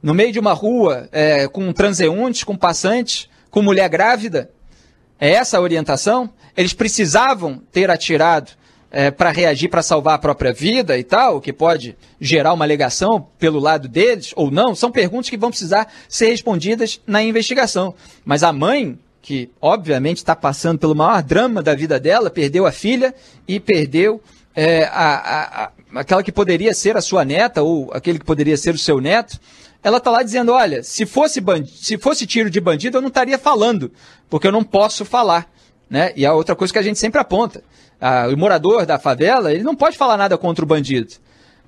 [0.02, 4.50] No meio de uma rua, é, com transeuntes, com passantes, com mulher grávida?
[5.18, 6.30] É essa a orientação?
[6.56, 8.52] Eles precisavam ter atirado
[8.90, 13.26] é, para reagir para salvar a própria vida e tal, que pode gerar uma alegação
[13.38, 17.94] pelo lado deles ou não, são perguntas que vão precisar ser respondidas na investigação.
[18.24, 22.72] Mas a mãe, que obviamente está passando pelo maior drama da vida dela, perdeu a
[22.72, 23.14] filha
[23.46, 24.22] e perdeu
[24.54, 28.56] é, a, a, a, aquela que poderia ser a sua neta ou aquele que poderia
[28.56, 29.38] ser o seu neto.
[29.82, 33.38] Ela está lá dizendo: olha, se fosse, se fosse tiro de bandido, eu não estaria
[33.38, 33.92] falando,
[34.28, 35.48] porque eu não posso falar.
[35.88, 36.12] Né?
[36.16, 37.62] E a outra coisa que a gente sempre aponta
[38.32, 41.14] o morador da favela, ele não pode falar nada contra o bandido.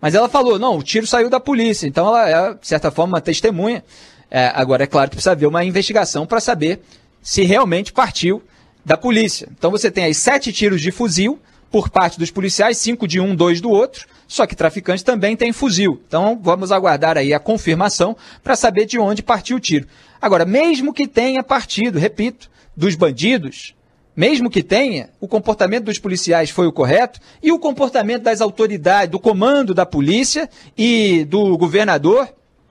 [0.01, 1.87] Mas ela falou, não, o tiro saiu da polícia.
[1.87, 3.85] Então ela é, de certa forma, uma testemunha.
[4.31, 6.81] É, agora, é claro que precisa haver uma investigação para saber
[7.21, 8.43] se realmente partiu
[8.85, 9.49] da polícia.
[9.57, 11.39] Então você tem aí sete tiros de fuzil
[11.71, 14.07] por parte dos policiais, cinco de um, dois do outro.
[14.27, 16.01] Só que traficante também tem fuzil.
[16.07, 19.87] Então vamos aguardar aí a confirmação para saber de onde partiu o tiro.
[20.23, 23.75] Agora, mesmo que tenha partido, repito, dos bandidos,
[24.21, 29.11] mesmo que tenha, o comportamento dos policiais foi o correto e o comportamento das autoridades,
[29.11, 32.29] do comando da polícia e do governador,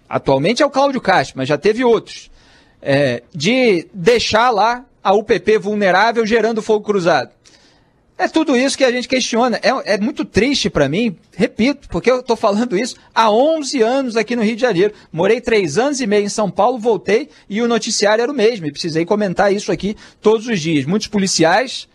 [0.07, 2.29] atualmente é o Cláudio Castro, mas já teve outros,
[2.79, 7.31] é, de deixar lá a UPP vulnerável gerando fogo cruzado.
[8.19, 9.61] É tudo isso que a gente questiona.
[9.63, 14.17] É, é muito triste para mim, repito, porque eu estou falando isso há 11 anos
[14.17, 14.93] aqui no Rio de Janeiro.
[15.09, 18.65] Morei três anos e meio em São Paulo, voltei e o noticiário era o mesmo.
[18.65, 20.83] E precisei comentar isso aqui todos os dias.
[20.83, 21.87] Muitos policiais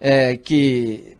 [0.00, 1.16] é, que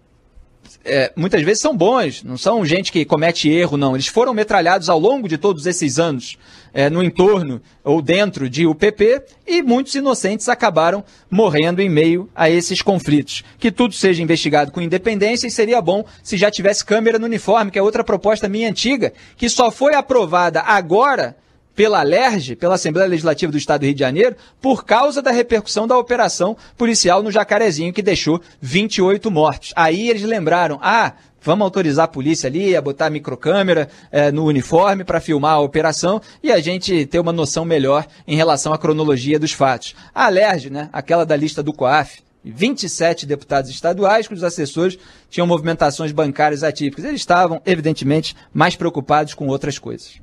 [0.85, 3.97] é, muitas vezes são bons, não são gente que comete erro, não.
[3.97, 6.39] Eles foram metralhados ao longo de todos esses anos
[6.73, 12.49] é, no entorno ou dentro de UPP e muitos inocentes acabaram morrendo em meio a
[12.49, 13.43] esses conflitos.
[13.59, 17.71] Que tudo seja investigado com independência e seria bom se já tivesse câmera no uniforme,
[17.71, 21.37] que é outra proposta minha antiga, que só foi aprovada agora
[21.75, 25.87] pela Alerj, pela Assembleia Legislativa do Estado do Rio de Janeiro, por causa da repercussão
[25.87, 29.73] da operação policial no Jacarezinho, que deixou 28 mortos.
[29.75, 34.45] Aí eles lembraram, ah, vamos autorizar a polícia ali a botar a microcâmera é, no
[34.45, 38.79] uniforme para filmar a operação e a gente ter uma noção melhor em relação à
[38.79, 39.95] cronologia dos fatos.
[40.15, 44.99] A Alerj, né, aquela da lista do COAF, 27 deputados estaduais cujos assessores
[45.31, 47.05] tinham movimentações bancárias atípicas.
[47.05, 50.21] Eles estavam, evidentemente, mais preocupados com outras coisas.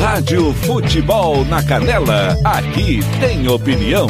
[0.00, 4.06] Rádio Futebol na Canela, aqui tem opinião.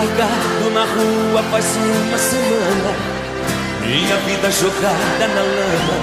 [0.00, 2.94] Largado na rua faz uma semana
[3.84, 6.00] Minha vida jogada na lama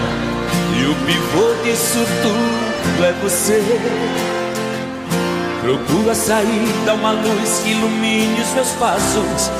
[0.78, 3.64] E o pivô disso tudo é você
[5.61, 9.52] Procuro a saída, uma luz que ilumine os meus passos.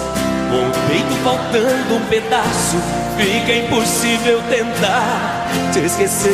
[0.50, 2.78] Com o peito faltando um pedaço,
[3.18, 6.32] fica impossível tentar te esquecer.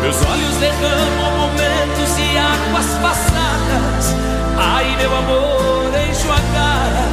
[0.00, 4.14] Meus olhos derramam momentos e águas passadas.
[4.56, 5.77] Ai, meu amor,
[6.18, 7.04] encho a cara,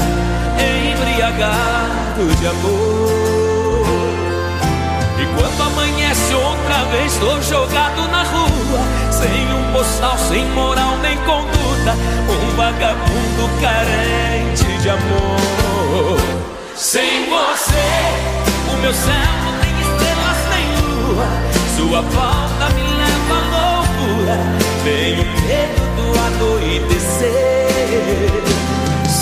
[0.57, 3.86] embriagado de amor.
[5.18, 8.80] E quando amanhece outra vez, estou jogado na rua
[9.11, 11.95] sem um postal, sem moral nem conduta,
[12.30, 16.19] um vagabundo carente de amor.
[16.76, 18.10] Sem você,
[18.73, 19.14] o meu céu
[19.44, 21.27] não tem estrelas nem lua,
[21.77, 24.36] sua falta me leva à loucura.
[24.84, 28.55] Tenho medo do anoitecer.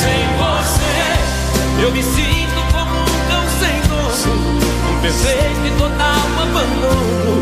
[0.03, 4.33] Sem você, eu me sinto como um cão sem dono,
[4.91, 7.33] um perfeito e total abandono,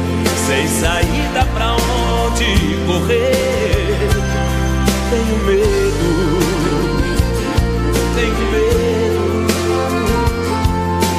[0.45, 3.97] sem saída pra onde correr.
[5.09, 6.09] Tenho medo,
[8.15, 9.47] tenho medo.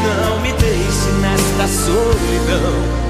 [0.06, 3.01] Não me deixe nesta solidão.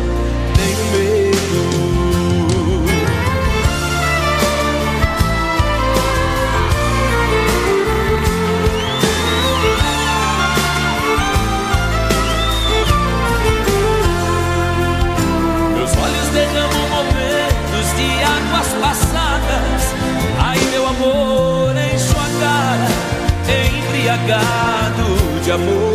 [24.12, 25.92] Embriagado de amor.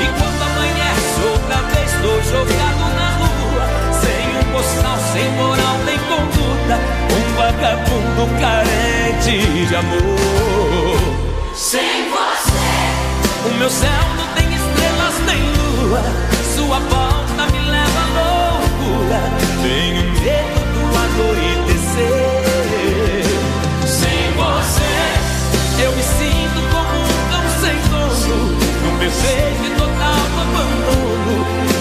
[0.00, 3.66] E quando amanhece outra vez, estou jogado na rua,
[4.00, 6.76] sem um postal, sem moral nem conduta,
[7.10, 10.98] um vagabundo carente de amor.
[11.54, 16.02] Sem você, o meu céu não tem estrelas nem lua,
[16.54, 19.20] sua volta me leva à loucura.
[19.62, 22.43] Tenho medo do anoitecer.
[29.04, 31.34] Dono, num perfeito e total abandono,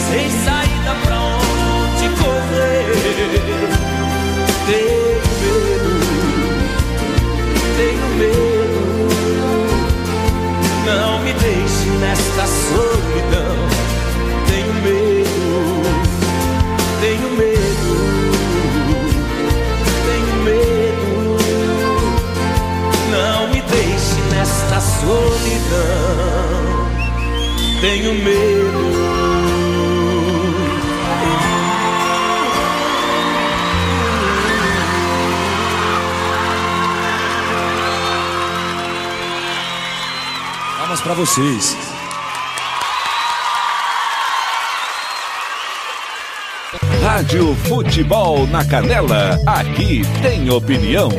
[0.10, 2.86] sem saída pra onde correr.
[4.66, 4.98] Tenho
[5.42, 5.92] medo,
[7.78, 8.82] tenho medo.
[10.86, 13.56] Não me deixe nesta solidão.
[14.48, 15.84] Tenho medo,
[17.02, 17.94] tenho medo,
[20.06, 21.12] tenho medo.
[23.12, 26.13] Não me deixe nesta solidão.
[27.84, 28.94] Tenho medo.
[40.78, 41.76] Palmas para vocês.
[47.02, 51.10] Rádio Futebol na Canela, aqui tem opinião.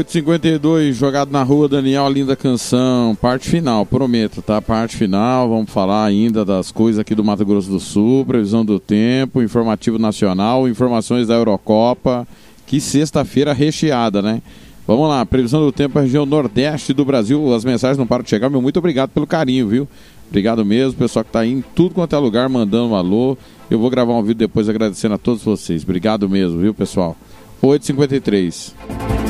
[0.00, 3.14] 852, jogado na rua, Daniel, linda canção.
[3.14, 4.60] Parte final, prometo, tá?
[4.62, 8.80] Parte final, vamos falar ainda das coisas aqui do Mato Grosso do Sul, previsão do
[8.80, 12.26] tempo, informativo nacional, informações da Eurocopa.
[12.66, 14.40] Que sexta-feira recheada, né?
[14.86, 17.52] Vamos lá, previsão do tempo região nordeste do Brasil.
[17.52, 19.88] As mensagens não param de chegar, meu muito obrigado pelo carinho, viu?
[20.28, 23.36] Obrigado mesmo, pessoal que está aí em tudo quanto é lugar mandando um alô.
[23.70, 25.82] Eu vou gravar um vídeo depois agradecendo a todos vocês.
[25.82, 27.14] Obrigado mesmo, viu, pessoal?
[27.62, 29.29] 8h53.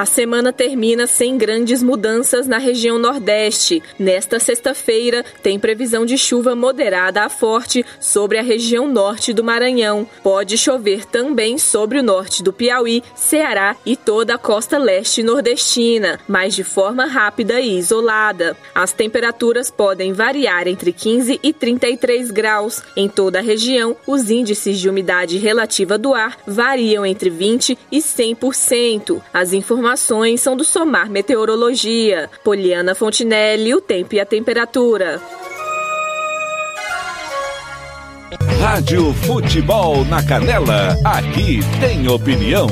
[0.00, 3.82] A semana termina sem grandes mudanças na região Nordeste.
[3.98, 10.08] Nesta sexta-feira, tem previsão de chuva moderada a forte sobre a região norte do Maranhão.
[10.22, 16.18] Pode chover também sobre o norte do Piauí, Ceará e toda a costa leste nordestina,
[16.26, 18.56] mas de forma rápida e isolada.
[18.74, 22.82] As temperaturas podem variar entre 15 e 33 graus.
[22.96, 27.98] Em toda a região, os índices de umidade relativa do ar variam entre 20 e
[27.98, 29.20] 100%.
[29.30, 32.30] As informações informações são do Somar Meteorologia.
[32.44, 35.20] Poliana Fontinelli, o tempo e a temperatura.
[38.60, 42.68] Rádio Futebol na Canela, aqui tem opinião.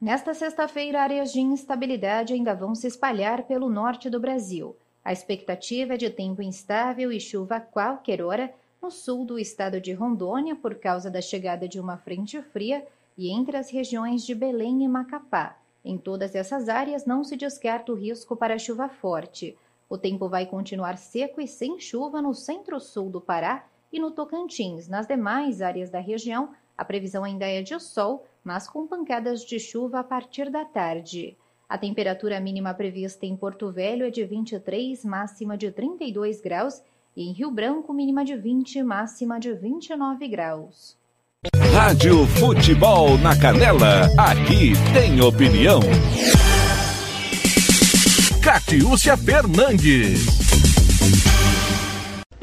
[0.00, 4.76] Nesta sexta-feira, áreas de instabilidade ainda vão se espalhar pelo norte do Brasil.
[5.04, 9.80] A expectativa é de tempo instável e chuva a qualquer hora no sul do estado
[9.80, 12.84] de Rondônia por causa da chegada de uma frente fria
[13.16, 15.56] e entre as regiões de Belém e Macapá.
[15.84, 19.56] Em todas essas áreas não se descarta o risco para chuva forte.
[19.88, 24.88] O tempo vai continuar seco e sem chuva no centro-sul do Pará e no Tocantins.
[24.88, 29.58] Nas demais áreas da região, a previsão ainda é de sol, mas com pancadas de
[29.58, 31.36] chuva a partir da tarde.
[31.68, 36.82] A temperatura mínima prevista em Porto Velho é de 23, máxima de 32 graus,
[37.16, 40.96] e em Rio Branco, mínima de 20, máxima de 29 graus.
[41.72, 45.80] Rádio Futebol na Canela, aqui tem opinião.
[48.44, 50.53] Catiúcia Fernandes.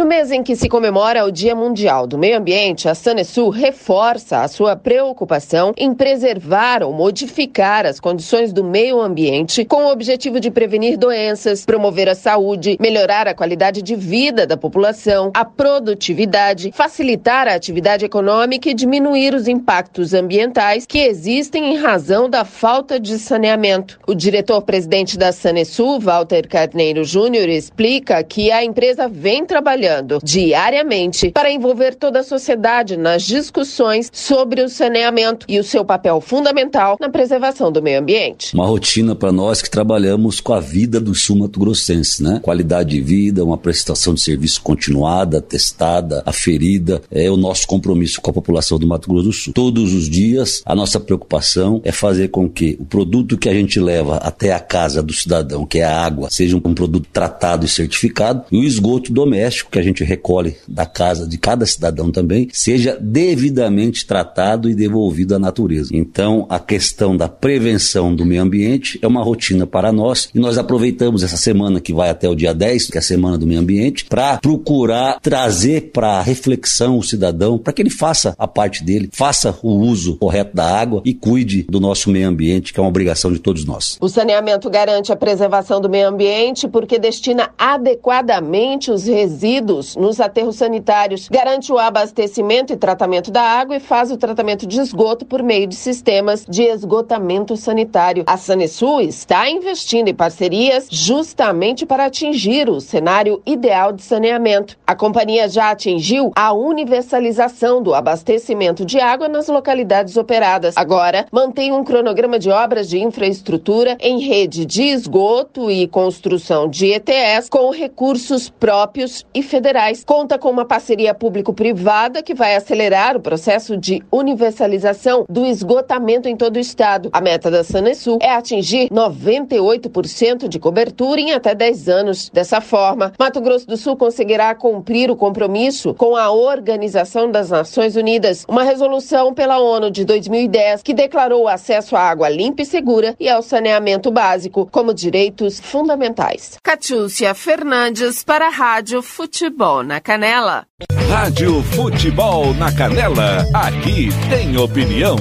[0.02, 4.42] No mês em que se comemora o Dia Mundial do Meio Ambiente, a Sanesul reforça
[4.42, 10.40] a sua preocupação em preservar ou modificar as condições do meio ambiente com o objetivo
[10.40, 16.72] de prevenir doenças, promover a saúde, melhorar a qualidade de vida da população, a produtividade,
[16.74, 23.00] facilitar a atividade econômica e diminuir os impactos ambientais que existem em razão da falta
[23.00, 24.00] de saneamento.
[24.08, 29.91] O diretor-presidente da Sanesul, Walter Carneiro Júnior, explica que a empresa vem trabalhando
[30.24, 36.22] diariamente para envolver toda a sociedade nas discussões sobre o saneamento e o seu papel
[36.22, 38.54] fundamental na preservação do meio ambiente.
[38.54, 42.40] Uma rotina para nós que trabalhamos com a vida do sul-mato-grossense, né?
[42.42, 48.32] Qualidade de vida, uma prestação de serviço continuada, testada, aferida, é o nosso compromisso com
[48.32, 49.54] a população do Mato Grosso do Sul.
[49.54, 53.80] Todos os dias, a nossa preocupação é fazer com que o produto que a gente
[53.80, 57.70] leva até a casa do cidadão, que é a água, seja um produto tratado e
[57.70, 62.48] certificado, e o esgoto doméstico que a gente recolhe da casa de cada cidadão também,
[62.52, 65.90] seja devidamente tratado e devolvido à natureza.
[65.94, 70.58] Então, a questão da prevenção do meio ambiente é uma rotina para nós e nós
[70.58, 73.60] aproveitamos essa semana que vai até o dia 10, que é a Semana do Meio
[73.60, 78.84] Ambiente, para procurar trazer para a reflexão o cidadão, para que ele faça a parte
[78.84, 82.84] dele, faça o uso correto da água e cuide do nosso meio ambiente, que é
[82.84, 83.98] uma obrigação de todos nós.
[84.00, 90.58] O saneamento garante a preservação do meio ambiente porque destina adequadamente os resíduos nos aterros
[90.58, 95.42] sanitários, garante o abastecimento e tratamento da água e faz o tratamento de esgoto por
[95.42, 98.24] meio de sistemas de esgotamento sanitário.
[98.28, 104.78] A Sanesul está investindo em parcerias justamente para atingir o cenário ideal de saneamento.
[104.86, 110.76] A companhia já atingiu a universalização do abastecimento de água nas localidades operadas.
[110.78, 116.88] Agora, mantém um cronograma de obras de infraestrutura em rede de esgoto e construção de
[116.88, 120.04] ETS com recursos próprios e federais.
[120.04, 126.36] Conta com uma parceria público-privada que vai acelerar o processo de universalização do esgotamento em
[126.36, 127.10] todo o estado.
[127.14, 132.30] A meta da Sanesul é atingir 98% de cobertura em até 10 anos.
[132.34, 137.96] Dessa forma, Mato Grosso do Sul conseguirá cumprir o compromisso com a Organização das Nações
[137.96, 142.66] Unidas, uma resolução pela ONU de 2010 que declarou o acesso à água limpa e
[142.66, 146.58] segura e ao saneamento básico como direitos fundamentais.
[146.64, 149.41] Catiúcia Fernandes para a Rádio Futebol
[149.84, 150.68] na Canela.
[151.10, 155.16] Rádio Futebol na Canela, aqui tem opinião.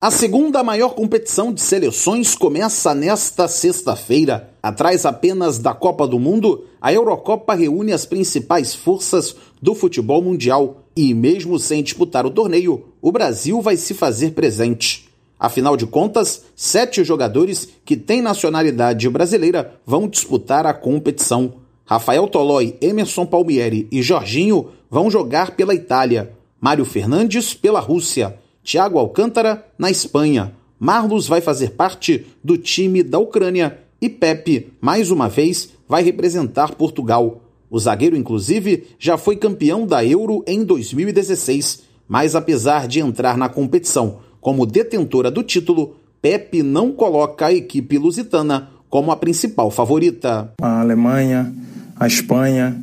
[0.00, 4.50] A segunda maior competição de seleções começa nesta sexta-feira.
[4.62, 10.84] Atrás apenas da Copa do Mundo, a Eurocopa reúne as principais forças do futebol mundial.
[10.94, 15.08] E mesmo sem disputar o torneio, o Brasil vai se fazer presente.
[15.40, 21.65] Afinal de contas, sete jogadores que têm nacionalidade brasileira vão disputar a competição.
[21.86, 26.32] Rafael Tolói, Emerson Palmieri e Jorginho vão jogar pela Itália.
[26.60, 28.36] Mário Fernandes pela Rússia.
[28.64, 30.52] Thiago Alcântara na Espanha.
[30.80, 36.74] Marlos vai fazer parte do time da Ucrânia e Pepe, mais uma vez, vai representar
[36.74, 37.40] Portugal.
[37.70, 43.48] O zagueiro, inclusive, já foi campeão da Euro em 2016, mas apesar de entrar na
[43.48, 50.52] competição como detentora do título, Pepe não coloca a equipe lusitana como a principal favorita.
[50.60, 51.52] A Alemanha,
[51.98, 52.76] a Espanha,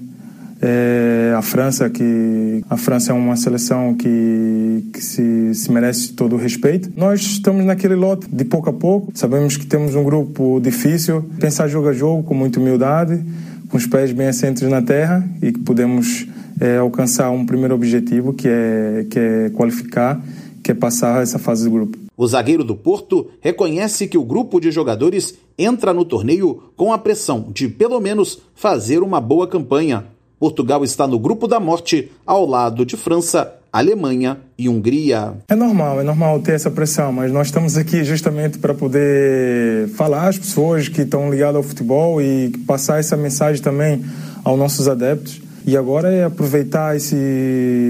[0.62, 6.36] é, a França, que a França é uma seleção que, que se, se, merece todo
[6.36, 6.90] o respeito.
[6.96, 9.12] Nós estamos naquele lote de pouco a pouco.
[9.14, 11.30] Sabemos que temos um grupo difícil.
[11.40, 13.22] Pensar jogo a jogo com muita humildade,
[13.70, 16.28] com os pés bem assentos na terra e que podemos
[16.62, 20.22] é, alcançar um primeiro objetivo que é, que é qualificar,
[20.64, 22.03] que é passar essa fase do grupo.
[22.16, 26.98] O zagueiro do Porto reconhece que o grupo de jogadores entra no torneio com a
[26.98, 30.06] pressão de, pelo menos, fazer uma boa campanha.
[30.40, 35.34] Portugal está no grupo da morte, ao lado de França, Alemanha e Hungria.
[35.48, 40.28] É normal, é normal ter essa pressão, mas nós estamos aqui justamente para poder falar
[40.28, 44.06] às pessoas que estão ligadas ao futebol e passar essa mensagem também
[44.44, 45.42] aos nossos adeptos.
[45.66, 47.16] E agora é aproveitar esse,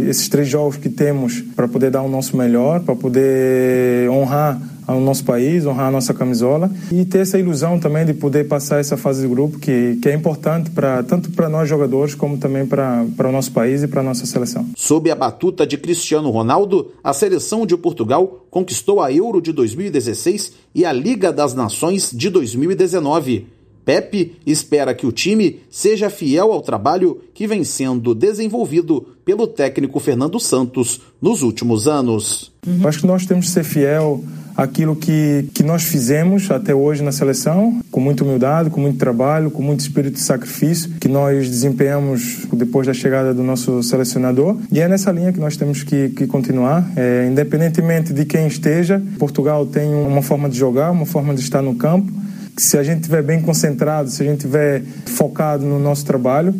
[0.07, 4.99] esses três jogos que temos para poder dar o nosso melhor, para poder honrar ao
[4.99, 8.97] nosso país, honrar a nossa camisola e ter essa ilusão também de poder passar essa
[8.97, 13.05] fase de grupo que, que é importante para tanto para nós jogadores como também para
[13.17, 14.67] o nosso país e para a nossa seleção.
[14.75, 20.53] Sob a batuta de Cristiano Ronaldo, a seleção de Portugal conquistou a Euro de 2016
[20.75, 23.47] e a Liga das Nações de 2019.
[23.85, 29.99] Pepe espera que o time seja fiel ao trabalho que vem sendo desenvolvido pelo técnico
[29.99, 32.51] Fernando Santos nos últimos anos.
[32.65, 32.87] Uhum.
[32.87, 34.23] Acho que nós temos que ser fiel
[34.55, 39.49] aquilo que, que nós fizemos até hoje na seleção, com muita humildade, com muito trabalho,
[39.49, 44.57] com muito espírito de sacrifício, que nós desempenhamos depois da chegada do nosso selecionador.
[44.71, 49.01] E é nessa linha que nós temos que, que continuar, é, independentemente de quem esteja.
[49.17, 52.11] Portugal tem uma forma de jogar, uma forma de estar no campo.
[52.57, 56.53] Se a gente estiver bem concentrado, se a gente estiver focado no nosso trabalho,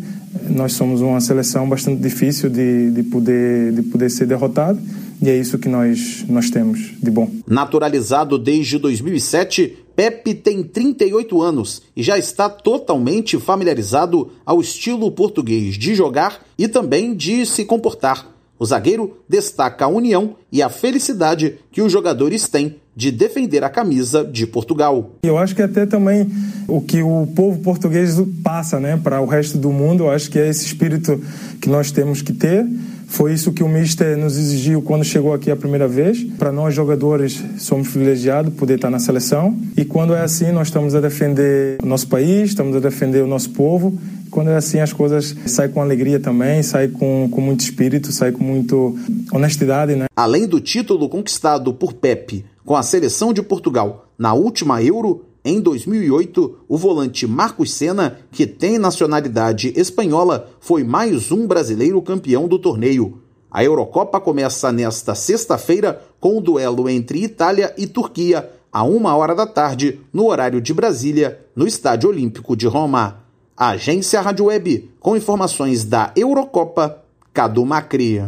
[0.48, 4.80] nós somos uma seleção bastante difícil de, de, poder, de poder ser derrotado
[5.24, 7.30] e é isso que nós, nós temos de bom.
[7.46, 15.76] Naturalizado desde 2007, Pepe tem 38 anos e já está totalmente familiarizado ao estilo português
[15.76, 18.33] de jogar e também de se comportar.
[18.58, 23.68] O zagueiro destaca a união e a felicidade que os jogadores têm de defender a
[23.68, 25.10] camisa de Portugal.
[25.22, 26.30] Eu acho que até também
[26.68, 30.38] o que o povo português passa, né, para o resto do mundo, eu acho que
[30.38, 31.20] é esse espírito
[31.60, 32.64] que nós temos que ter.
[33.06, 36.24] Foi isso que o Mister nos exigiu quando chegou aqui a primeira vez.
[36.38, 39.56] Para nós jogadores, somos privilegiados poder estar na seleção.
[39.76, 43.26] E quando é assim, nós estamos a defender o nosso país, estamos a defender o
[43.26, 43.96] nosso povo.
[44.34, 48.32] Quando é assim, as coisas saem com alegria também, saem com, com muito espírito, saem
[48.32, 48.98] com muito
[49.32, 50.06] honestidade, né?
[50.16, 55.60] Além do título conquistado por Pepe com a seleção de Portugal na última Euro, em
[55.60, 62.58] 2008, o volante Marcos Senna, que tem nacionalidade espanhola, foi mais um brasileiro campeão do
[62.58, 63.22] torneio.
[63.48, 69.32] A Eurocopa começa nesta sexta-feira com o duelo entre Itália e Turquia, a uma hora
[69.32, 73.22] da tarde, no horário de Brasília, no Estádio Olímpico de Roma.
[73.56, 76.98] A agência Rádio Web, com informações da Eurocopa,
[77.32, 78.20] Cadu Macri.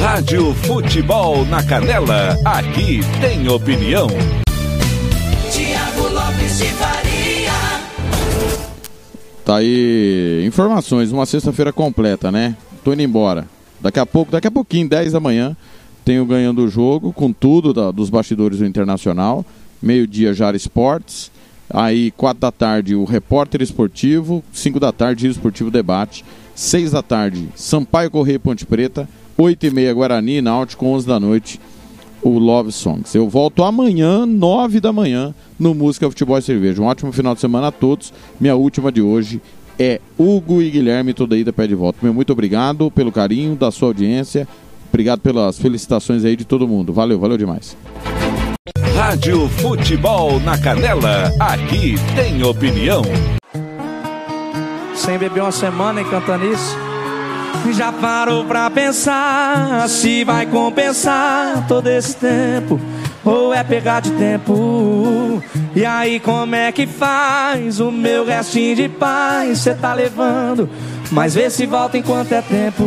[0.00, 4.06] Rádio Futebol na Canela, aqui tem opinião.
[5.50, 7.52] Tiago Lopes de Faria.
[9.44, 12.56] Tá aí informações, uma sexta-feira completa, né?
[12.84, 13.44] Tô indo embora.
[13.80, 15.56] Daqui a pouco, daqui a pouquinho, 10 da manhã,
[16.04, 19.44] tenho ganhando o jogo com tudo da, dos bastidores do Internacional.
[19.82, 21.33] Meio-dia, Jara Esportes.
[21.70, 24.44] Aí, 4 da tarde, o Repórter Esportivo.
[24.52, 26.24] 5 da tarde, Giro Esportivo Debate.
[26.54, 29.08] 6 da tarde, Sampaio Correia Ponte Preta.
[29.36, 31.60] 8 e meia, Guarani, Náutico, 11 da noite,
[32.22, 33.14] o Love Songs.
[33.14, 36.80] Eu volto amanhã, 9 da manhã, no Música Futebol e Cerveja.
[36.80, 38.12] Um ótimo final de semana a todos.
[38.40, 39.42] Minha última de hoje
[39.78, 41.98] é Hugo e Guilherme, toda ida pé de volta.
[42.02, 44.46] Meu muito obrigado pelo carinho da sua audiência.
[44.88, 46.92] Obrigado pelas felicitações aí de todo mundo.
[46.92, 47.76] Valeu, valeu demais.
[48.96, 53.02] Rádio Futebol na Canela, aqui tem opinião.
[54.94, 56.74] Sem beber uma semana e cantando isso.
[57.74, 62.80] Já parou pra pensar se vai compensar todo esse tempo
[63.22, 65.42] ou é pegar de tempo?
[65.76, 70.70] E aí como é que faz o meu restinho de paz cê tá levando?
[71.14, 72.84] Mas vê se volta enquanto é tempo.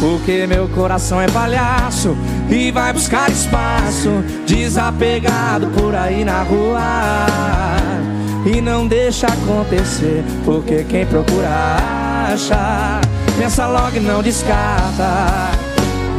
[0.00, 2.16] Porque meu coração é palhaço
[2.50, 4.10] e vai buscar espaço,
[4.44, 6.80] desapegado por aí na rua.
[8.44, 11.48] E não deixa acontecer, porque quem procura
[12.32, 13.00] acha.
[13.38, 15.67] Pensa logo e não descarta.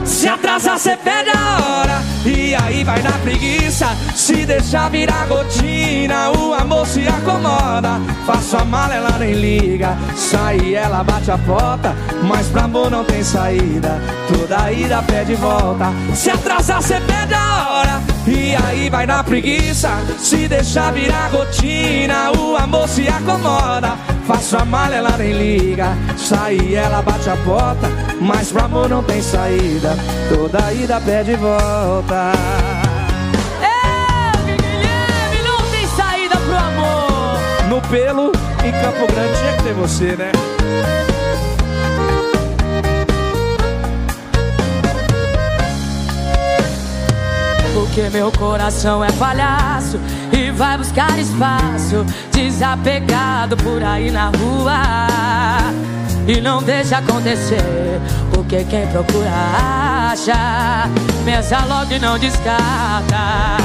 [0.10, 2.02] Se atrasar, cê perde a hora.
[2.26, 3.88] E aí vai dar preguiça.
[4.16, 8.02] Se deixar virar rotina, o amor se acomoda.
[8.26, 9.96] Faço a mala, ela nem liga.
[10.16, 11.96] Sai, ela bate a porta.
[12.24, 14.02] Mas pra amor não tem saída.
[14.28, 15.94] Toda ida pede volta.
[16.16, 18.02] Se atrasar, cê perde a hora.
[18.28, 19.90] E aí vai dar preguiça.
[20.18, 23.96] Se deixar virar rotina, o amor se acomoda.
[24.28, 25.98] Faço a malha, ela nem liga.
[26.18, 27.90] Sai, ela bate a porta.
[28.22, 29.98] Mas pro amor não tem saída.
[30.34, 32.32] Toda ida pede volta.
[33.62, 37.40] É, Guilherme, não tem saída pro amor.
[37.68, 38.32] No pelo,
[38.64, 40.32] em Campo Grande, tinha que ter você, né?
[47.74, 50.00] Porque meu coração é palhaço
[50.32, 54.80] e vai buscar espaço, desapegado por aí na rua.
[56.30, 58.00] E não deixa acontecer,
[58.32, 59.32] porque quem procura
[60.12, 60.88] acha.
[61.26, 63.58] Pensa logo e não descarta.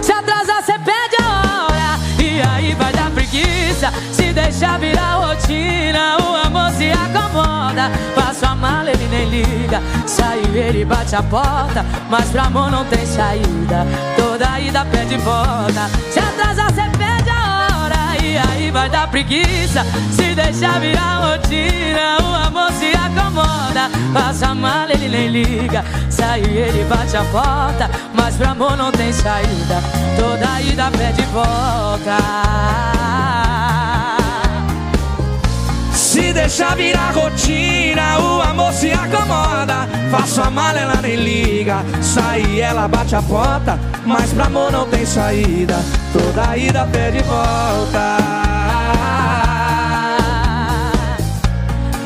[0.00, 3.92] Se atrasar, cê perde a hora, e aí vai dar preguiça.
[4.12, 7.90] Se deixar virar rotina, o amor se acomoda.
[8.14, 9.82] Faço a mala, ele nem liga.
[10.06, 13.84] Saiu, ele bate a porta, mas pro amor não tem saída.
[14.16, 15.90] Toda ida pede volta.
[16.12, 17.03] Se atrasar, cê perde
[18.24, 19.84] e aí vai dar preguiça.
[20.12, 23.90] Se deixar virar rotina, o amor se acomoda.
[24.12, 25.84] Faço a mala, ele nem liga.
[26.08, 29.82] Saiu, ele bate a porta, mas pro amor não tem saída.
[30.18, 32.93] Toda ida pede volta.
[36.14, 39.88] Se deixa virar rotina, o amor se acomoda.
[40.12, 41.78] Faço a mala, ela nem liga.
[42.00, 43.76] Sai, ela bate a porta.
[44.06, 45.74] Mas pra amor não tem saída.
[46.12, 48.18] Toda ida pede volta.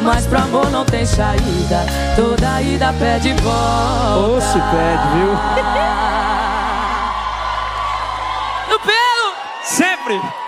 [0.02, 1.84] Mas pro amor não tem saída.
[2.16, 4.16] Toda ida pede volta.
[4.16, 5.38] Ou se pede, viu?
[8.70, 9.34] No pelo!
[9.64, 10.47] Sempre!